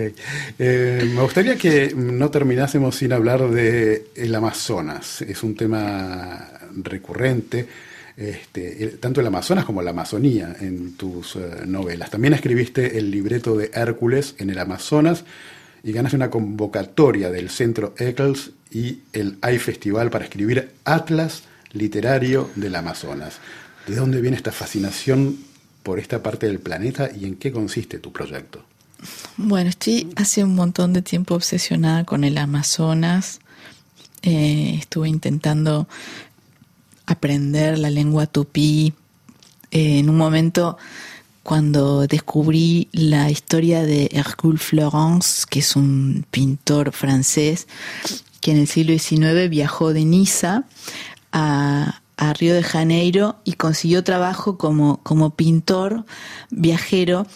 Eh, 0.58 1.08
me 1.14 1.22
gustaría 1.22 1.56
que 1.56 1.94
no 1.94 2.28
terminásemos 2.30 2.96
sin 2.96 3.12
hablar 3.12 3.48
de 3.50 4.06
el 4.16 4.34
Amazonas. 4.34 5.22
Es 5.22 5.44
un 5.44 5.54
tema 5.54 6.48
recurrente, 6.82 7.68
este, 8.16 8.88
tanto 9.00 9.20
el 9.20 9.28
Amazonas 9.28 9.64
como 9.64 9.80
la 9.80 9.90
Amazonía 9.90 10.56
en 10.60 10.96
tus 10.96 11.36
eh, 11.36 11.62
novelas. 11.66 12.10
También 12.10 12.34
escribiste 12.34 12.98
el 12.98 13.12
libreto 13.12 13.56
de 13.56 13.70
Hércules 13.72 14.34
en 14.38 14.50
el 14.50 14.58
Amazonas 14.58 15.24
y 15.84 15.92
ganaste 15.92 16.16
una 16.16 16.30
convocatoria 16.30 17.30
del 17.30 17.48
Centro 17.48 17.94
Eccles 17.96 18.50
y 18.72 19.00
el 19.12 19.38
AI 19.40 19.58
Festival 19.60 20.10
para 20.10 20.24
escribir 20.24 20.70
Atlas 20.84 21.44
Literario 21.72 22.50
del 22.56 22.74
Amazonas. 22.74 23.38
¿De 23.86 23.94
dónde 23.94 24.20
viene 24.20 24.36
esta 24.36 24.50
fascinación 24.50 25.38
por 25.84 26.00
esta 26.00 26.24
parte 26.24 26.48
del 26.48 26.58
planeta 26.58 27.08
y 27.16 27.24
en 27.24 27.36
qué 27.36 27.52
consiste 27.52 28.00
tu 28.00 28.12
proyecto? 28.12 28.64
Bueno, 29.36 29.70
estoy 29.70 30.12
hace 30.16 30.44
un 30.44 30.54
montón 30.54 30.92
de 30.92 31.02
tiempo 31.02 31.34
obsesionada 31.34 32.04
con 32.04 32.24
el 32.24 32.36
Amazonas. 32.38 33.40
Eh, 34.22 34.76
estuve 34.78 35.08
intentando 35.08 35.88
aprender 37.06 37.78
la 37.78 37.90
lengua 37.90 38.26
tupí. 38.26 38.92
Eh, 39.70 39.98
en 39.98 40.10
un 40.10 40.16
momento, 40.16 40.76
cuando 41.42 42.06
descubrí 42.06 42.88
la 42.92 43.30
historia 43.30 43.82
de 43.82 44.10
Hercule 44.12 44.58
Florence, 44.58 45.44
que 45.48 45.60
es 45.60 45.76
un 45.76 46.26
pintor 46.30 46.92
francés, 46.92 47.66
que 48.40 48.52
en 48.52 48.58
el 48.58 48.66
siglo 48.66 48.92
XIX 48.98 49.48
viajó 49.48 49.92
de 49.92 50.04
Niza 50.04 50.64
a, 51.32 52.00
a 52.16 52.32
Río 52.34 52.54
de 52.54 52.62
Janeiro 52.62 53.36
y 53.44 53.54
consiguió 53.54 54.04
trabajo 54.04 54.58
como, 54.58 54.98
como 55.02 55.30
pintor 55.30 56.04
viajero 56.50 57.26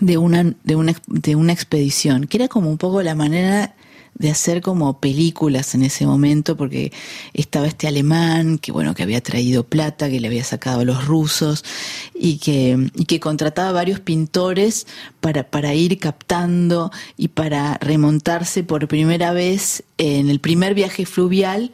de 0.00 0.18
una, 0.18 0.54
de 0.64 0.76
una, 0.76 0.94
de 1.06 1.36
una 1.36 1.52
expedición, 1.52 2.26
que 2.26 2.38
era 2.38 2.48
como 2.48 2.70
un 2.70 2.78
poco 2.78 3.02
la 3.02 3.14
manera 3.14 3.74
de 4.18 4.30
hacer 4.30 4.62
como 4.62 4.98
películas 4.98 5.74
en 5.74 5.82
ese 5.82 6.06
momento, 6.06 6.56
porque 6.56 6.92
estaba 7.34 7.66
este 7.66 7.86
alemán 7.86 8.58
que 8.58 8.72
bueno, 8.72 8.94
que 8.94 9.02
había 9.02 9.20
traído 9.20 9.64
plata, 9.64 10.08
que 10.08 10.20
le 10.20 10.28
había 10.28 10.44
sacado 10.44 10.80
a 10.80 10.84
los 10.84 11.04
rusos, 11.06 11.64
y 12.14 12.38
que, 12.38 12.90
y 12.94 13.04
que 13.04 13.20
contrataba 13.20 13.72
varios 13.72 14.00
pintores 14.00 14.86
para, 15.20 15.50
para 15.50 15.74
ir 15.74 15.98
captando 15.98 16.90
y 17.16 17.28
para 17.28 17.78
remontarse 17.78 18.64
por 18.64 18.88
primera 18.88 19.32
vez 19.32 19.84
en 19.98 20.30
el 20.30 20.40
primer 20.40 20.74
viaje 20.74 21.04
fluvial 21.04 21.72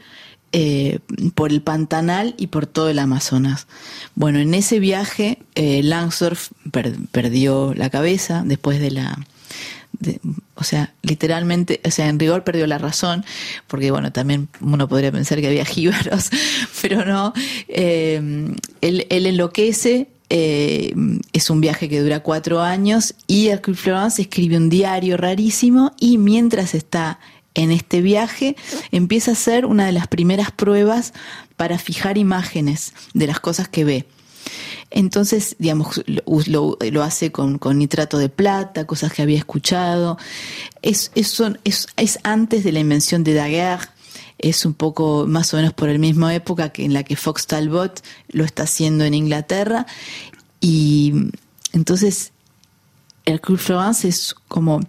eh, 0.53 0.99
por 1.35 1.51
el 1.51 1.63
Pantanal 1.63 2.35
y 2.37 2.49
por 2.49 2.67
todo 2.67 2.91
el 2.91 2.99
Amazonas. 2.99 3.67
Bueno, 4.15 4.39
en 4.39 4.53
ese 4.53 4.81
viaje 4.81 5.39
eh, 5.55 5.83
Langsdorff 5.83 6.51
perdió 7.11 7.73
la 7.75 7.89
cabeza 7.89 8.43
después 8.45 8.79
de 8.79 8.91
la... 8.91 9.19
o 10.55 10.65
sea, 10.65 10.93
literalmente, 11.01 11.81
o 11.87 11.91
sea, 11.91 12.09
en 12.09 12.19
rigor 12.19 12.45
perdió 12.45 12.67
la 12.67 12.77
razón, 12.77 13.25
porque 13.67 13.91
bueno, 13.91 14.13
también 14.13 14.49
uno 14.61 14.89
podría 14.89 15.11
pensar 15.11 15.41
que 15.41 15.47
había 15.47 15.65
jíbaros, 15.67 16.29
pero 16.83 17.07
no. 17.07 17.33
Eh, 17.69 18.21
él, 18.83 19.07
enloquece, 19.09 20.09
eh, 20.29 20.95
es 21.33 21.49
un 21.49 21.63
viaje 21.63 21.89
que 21.89 22.01
dura 22.01 22.21
cuatro 22.21 22.61
años 22.61 23.15
y 23.27 23.49
Hercule 23.49 23.77
Florence 23.77 24.21
escribe 24.21 24.59
un 24.59 24.69
diario 24.69 25.17
rarísimo 25.17 25.93
y 25.99 26.19
mientras 26.19 26.75
está 26.75 27.19
en 27.55 27.71
este 27.71 28.01
viaje 28.01 28.57
empieza 28.91 29.33
a 29.33 29.35
hacer 29.35 29.67
una 29.67 29.87
de 29.87 29.93
las 29.93 30.09
primeras 30.09 30.51
pruebas 30.51 31.13
para 31.57 31.79
fijar 31.79 32.19
imágenes 32.19 32.93
de 33.15 33.27
las 33.27 33.41
cosas 33.41 33.69
que 33.69 33.85
ve. 33.85 34.07
Entonces, 34.91 35.57
digamos, 35.59 36.03
lo, 36.07 37.03
hace 37.03 37.33
con, 37.33 37.59
nitrato 37.75 38.19
de 38.19 38.29
plata, 38.29 38.87
cosas 38.87 39.13
que 39.13 39.23
había 39.23 39.39
escuchado. 39.39 40.19
Es, 40.83 41.11
es, 41.15 41.41
es, 41.97 42.19
antes 42.25 42.63
de 42.65 42.73
la 42.73 42.81
invención 42.81 43.25
de 43.25 43.33
Daguerre, 43.35 43.89
es 44.39 44.67
un 44.67 44.75
poco 44.75 45.27
más 45.27 45.55
o 45.55 45.57
menos 45.57 45.73
por 45.73 45.89
la 45.89 45.99
misma 45.99 46.35
época 46.35 46.71
que 46.71 46.85
en 46.85 46.93
la 46.93 47.05
que 47.05 47.17
Fox 47.17 47.47
Talbot 47.47 48.03
lo 48.29 48.45
está 48.45 48.65
haciendo 48.65 49.05
en 49.05 49.15
Inglaterra. 49.15 49.87
Y 50.61 51.15
entonces, 51.73 52.33
el 53.25 53.41
Club 53.41 53.59
Florence 53.59 54.07
es 54.07 54.35
como 54.49 54.81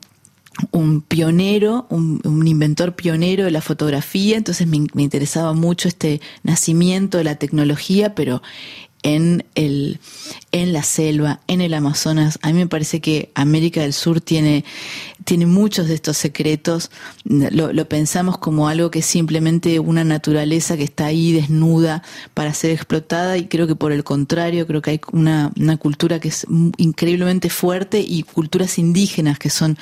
un 0.72 1.02
pionero, 1.02 1.88
un, 1.90 2.48
inventor 2.48 2.96
pionero 2.96 3.46
de 3.46 3.52
la 3.52 3.62
fotografía, 3.62 4.38
entonces 4.38 4.68
me, 4.68 4.78
interesaba 5.02 5.54
mucho 5.54 5.88
este 5.88 6.22
nacimiento 6.44 7.18
de 7.18 7.24
la 7.24 7.36
tecnología, 7.36 8.16
pero 8.16 8.42
en, 9.04 9.46
el, 9.56 10.00
en 10.52 10.74
la 10.74 10.82
selva, 10.82 11.42
en 11.48 11.62
el 11.62 11.74
Amazonas. 11.74 12.40
A 12.42 12.48
mí 12.48 12.54
me 12.54 12.68
parece 12.68 13.02
que 13.02 13.32
América 13.36 13.82
del 13.82 13.92
Sur 13.92 14.22
tiene, 14.22 14.64
tiene 15.26 15.46
muchos 15.46 15.90
de 15.90 15.96
estos 15.96 16.18
secretos. 16.18 16.90
Lo, 17.26 17.74
lo 17.74 17.90
pensamos 17.90 18.38
como 18.38 18.70
algo 18.70 18.92
que 18.92 19.00
es 19.00 19.06
simplemente 19.06 19.80
una 19.80 20.06
naturaleza 20.06 20.78
que 20.78 20.86
está 20.86 21.08
ahí 21.08 21.34
desnuda 21.34 22.02
para 22.34 22.54
ser 22.54 22.72
explotada 22.72 23.38
y 23.38 23.48
creo 23.48 23.68
que 23.68 23.76
por 23.76 23.92
el 23.92 24.06
contrario, 24.06 24.66
creo 24.66 24.82
que 24.82 24.92
hay 24.92 25.02
una, 25.12 25.52
una 25.60 25.76
cultura 25.76 26.20
que 26.20 26.30
es 26.30 26.48
increíblemente 26.78 27.50
fuerte 27.50 28.00
y 28.00 28.24
culturas 28.24 28.80
indígenas 28.80 29.38
que 29.38 29.50
son 29.50 29.78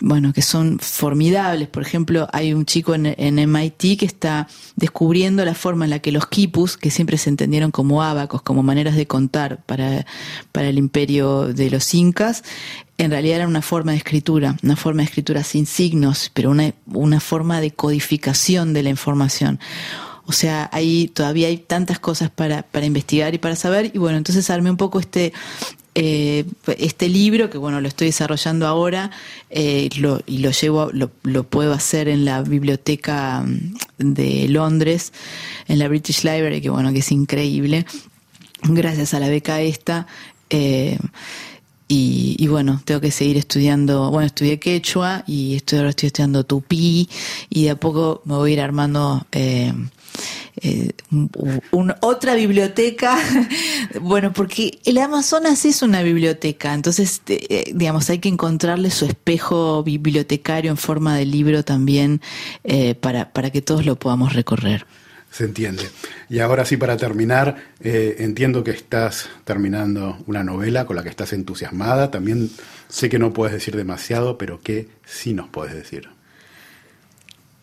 bueno, 0.00 0.32
que 0.32 0.42
son 0.42 0.78
formidables. 0.78 1.68
Por 1.68 1.82
ejemplo, 1.82 2.26
hay 2.32 2.54
un 2.54 2.64
chico 2.64 2.94
en, 2.94 3.14
MIT 3.34 3.98
que 3.98 4.06
está 4.06 4.48
descubriendo 4.76 5.44
la 5.44 5.54
forma 5.54 5.84
en 5.84 5.90
la 5.90 5.98
que 5.98 6.10
los 6.10 6.26
quipus, 6.26 6.76
que 6.76 6.90
siempre 6.90 7.18
se 7.18 7.30
entendieron 7.30 7.70
como 7.70 8.02
abacos, 8.02 8.42
como 8.42 8.62
maneras 8.62 8.96
de 8.96 9.06
contar 9.06 9.62
para, 9.64 10.06
para 10.52 10.68
el 10.68 10.78
imperio 10.78 11.52
de 11.52 11.70
los 11.70 11.94
incas, 11.94 12.42
en 12.96 13.10
realidad 13.10 13.36
era 13.36 13.48
una 13.48 13.62
forma 13.62 13.92
de 13.92 13.98
escritura, 13.98 14.56
una 14.62 14.76
forma 14.76 15.02
de 15.02 15.06
escritura 15.06 15.44
sin 15.44 15.66
signos, 15.66 16.30
pero 16.34 16.50
una, 16.50 16.74
una 16.86 17.20
forma 17.20 17.60
de 17.60 17.70
codificación 17.70 18.72
de 18.72 18.82
la 18.82 18.90
información. 18.90 19.58
O 20.26 20.32
sea, 20.32 20.70
ahí 20.72 21.08
todavía 21.08 21.48
hay 21.48 21.58
tantas 21.58 21.98
cosas 21.98 22.30
para, 22.30 22.62
para 22.62 22.86
investigar 22.86 23.34
y 23.34 23.38
para 23.38 23.56
saber. 23.56 23.90
Y 23.94 23.98
bueno, 23.98 24.16
entonces 24.16 24.48
armé 24.50 24.70
un 24.70 24.76
poco 24.76 25.00
este, 25.00 25.32
eh, 25.94 26.44
este 26.78 27.08
libro, 27.08 27.50
que 27.50 27.58
bueno, 27.58 27.80
lo 27.80 27.88
estoy 27.88 28.08
desarrollando 28.08 28.66
ahora 28.66 29.10
eh, 29.50 29.88
lo, 29.98 30.20
y 30.24 30.38
lo 30.38 30.52
llevo, 30.52 30.90
lo, 30.92 31.10
lo, 31.24 31.42
puedo 31.44 31.72
hacer 31.72 32.08
en 32.08 32.24
la 32.24 32.42
biblioteca 32.42 33.42
mm, 33.42 33.74
de 33.98 34.48
Londres, 34.48 35.12
en 35.66 35.80
la 35.80 35.88
British 35.88 36.22
Library, 36.22 36.60
que 36.60 36.70
bueno, 36.70 36.92
que 36.92 37.00
es 37.00 37.10
increíble, 37.10 37.86
gracias 38.62 39.14
a 39.14 39.20
la 39.20 39.28
beca 39.28 39.60
esta. 39.60 40.06
Eh, 40.48 40.96
y, 41.88 42.36
y, 42.38 42.46
bueno, 42.46 42.80
tengo 42.84 43.00
que 43.00 43.10
seguir 43.10 43.36
estudiando, 43.36 44.12
bueno, 44.12 44.26
estudié 44.26 44.60
quechua 44.60 45.24
y 45.26 45.56
estoy, 45.56 45.78
ahora 45.78 45.90
estoy 45.90 46.06
estudiando 46.06 46.44
tupí 46.44 47.08
y 47.48 47.64
de 47.64 47.70
a 47.70 47.76
poco 47.76 48.22
me 48.26 48.34
voy 48.34 48.50
a 48.50 48.54
ir 48.54 48.60
armando 48.60 49.26
eh, 50.60 50.90
eh, 51.12 51.60
otra 52.00 52.34
biblioteca, 52.34 53.16
bueno, 54.00 54.32
porque 54.32 54.78
el 54.84 54.98
Amazonas 54.98 55.64
es 55.64 55.82
una 55.82 56.02
biblioteca, 56.02 56.74
entonces, 56.74 57.22
eh, 57.28 57.72
digamos, 57.74 58.10
hay 58.10 58.18
que 58.18 58.28
encontrarle 58.28 58.90
su 58.90 59.06
espejo 59.06 59.82
bibliotecario 59.82 60.70
en 60.70 60.76
forma 60.76 61.16
de 61.16 61.26
libro 61.26 61.64
también 61.64 62.20
eh, 62.64 62.94
para, 62.94 63.32
para 63.32 63.50
que 63.50 63.62
todos 63.62 63.86
lo 63.86 63.96
podamos 63.96 64.34
recorrer. 64.34 64.86
Se 65.30 65.44
entiende. 65.44 65.88
Y 66.28 66.40
ahora 66.40 66.64
sí, 66.64 66.76
para 66.76 66.96
terminar, 66.96 67.54
entiendo 67.78 68.64
que 68.64 68.72
estás 68.72 69.28
terminando 69.44 70.18
una 70.26 70.42
novela 70.42 70.86
con 70.86 70.96
la 70.96 71.04
que 71.04 71.08
estás 71.08 71.32
entusiasmada. 71.32 72.10
También 72.10 72.50
sé 72.88 73.08
que 73.08 73.20
no 73.20 73.32
puedes 73.32 73.54
decir 73.54 73.76
demasiado, 73.76 74.38
pero 74.38 74.60
¿qué 74.60 74.88
sí 75.04 75.32
nos 75.32 75.48
puedes 75.48 75.72
decir? 75.72 76.08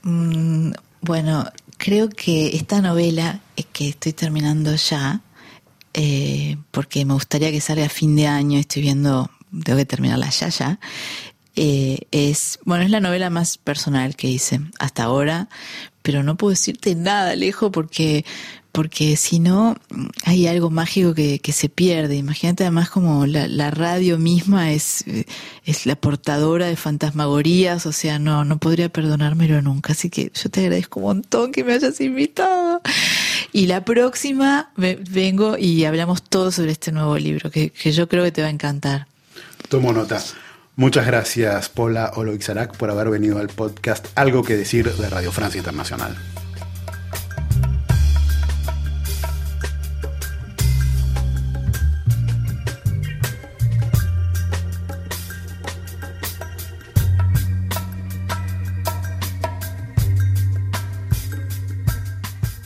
Mm, 0.03 0.71
bueno, 1.01 1.45
creo 1.77 2.09
que 2.09 2.55
esta 2.55 2.81
novela 2.81 3.41
es 3.55 3.65
que 3.67 3.89
estoy 3.89 4.13
terminando 4.13 4.75
ya, 4.75 5.21
eh, 5.93 6.57
porque 6.71 7.05
me 7.05 7.13
gustaría 7.13 7.51
que 7.51 7.61
salga 7.61 7.85
a 7.85 7.89
fin 7.89 8.15
de 8.15 8.27
año, 8.27 8.59
estoy 8.59 8.81
viendo, 8.81 9.29
tengo 9.63 9.77
que 9.77 9.85
terminarla 9.85 10.29
ya 10.29 10.49
ya. 10.49 10.79
Eh, 11.55 12.01
es, 12.11 12.59
bueno, 12.65 12.83
es 12.83 12.91
la 12.91 12.99
novela 12.99 13.31
más 13.31 13.57
personal 13.57 14.15
que 14.15 14.27
hice 14.27 14.61
hasta 14.77 15.03
ahora, 15.03 15.49
pero 16.03 16.21
no 16.21 16.37
puedo 16.37 16.51
decirte 16.51 16.93
nada, 16.93 17.35
lejos, 17.35 17.71
porque 17.71 18.25
porque 18.77 19.17
si 19.17 19.39
no 19.39 19.75
hay 20.23 20.45
algo 20.45 20.69
mágico 20.69 21.15
que, 21.15 21.41
se 21.51 21.67
pierde. 21.67 22.15
Imagínate 22.15 22.63
además 22.63 22.91
como 22.91 23.25
la, 23.25 23.71
radio 23.71 24.19
misma 24.19 24.71
es, 24.71 25.03
es 25.65 25.87
la 25.87 25.95
portadora 25.95 26.67
de 26.67 26.75
fantasmagorías, 26.75 27.87
o 27.87 27.91
sea, 27.91 28.19
no, 28.19 28.45
no 28.45 28.59
podría 28.59 28.89
perdonármelo 28.89 29.63
nunca. 29.63 29.93
Así 29.93 30.11
que 30.11 30.31
yo 30.31 30.51
te 30.51 30.59
agradezco 30.59 30.99
un 30.99 31.05
montón 31.07 31.51
que 31.51 31.63
me 31.63 31.73
hayas 31.73 31.99
invitado. 32.01 32.83
Y 33.51 33.65
la 33.65 33.83
próxima 33.83 34.69
vengo 34.75 35.57
y 35.57 35.83
hablamos 35.85 36.21
todo 36.21 36.51
sobre 36.51 36.73
este 36.73 36.91
nuevo 36.91 37.17
libro, 37.17 37.49
que, 37.49 37.71
que 37.71 37.91
yo 37.91 38.07
creo 38.07 38.23
que 38.25 38.31
te 38.31 38.43
va 38.43 38.47
a 38.47 38.51
encantar. 38.51 39.07
Tomo 39.69 39.91
nota. 39.91 40.23
Muchas 40.75 41.07
gracias, 41.07 41.69
Paula 41.69 42.11
Oloixarac, 42.13 42.77
por 42.77 42.91
haber 42.91 43.09
venido 43.09 43.39
al 43.39 43.47
podcast 43.47 44.05
Algo 44.13 44.43
que 44.43 44.55
decir 44.55 44.87
de 44.95 45.09
Radio 45.09 45.31
Francia 45.31 45.57
Internacional. 45.57 46.15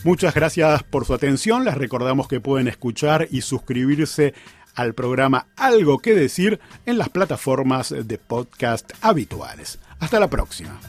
Muchas 0.04 0.34
gracias 0.34 0.82
por 0.82 1.04
su 1.04 1.14
atención. 1.14 1.64
Les 1.64 1.74
recordamos 1.74 2.26
que 2.26 2.40
pueden 2.40 2.66
escuchar 2.66 3.28
y 3.30 3.42
suscribirse 3.42 4.34
al 4.74 4.94
programa 4.94 5.46
Algo 5.56 5.98
que 5.98 6.14
decir 6.14 6.58
en 6.86 6.98
las 6.98 7.08
plataformas 7.08 7.94
de 7.96 8.18
podcast 8.18 8.92
habituales. 9.00 9.78
Hasta 10.00 10.18
la 10.18 10.28
próxima. 10.28 10.80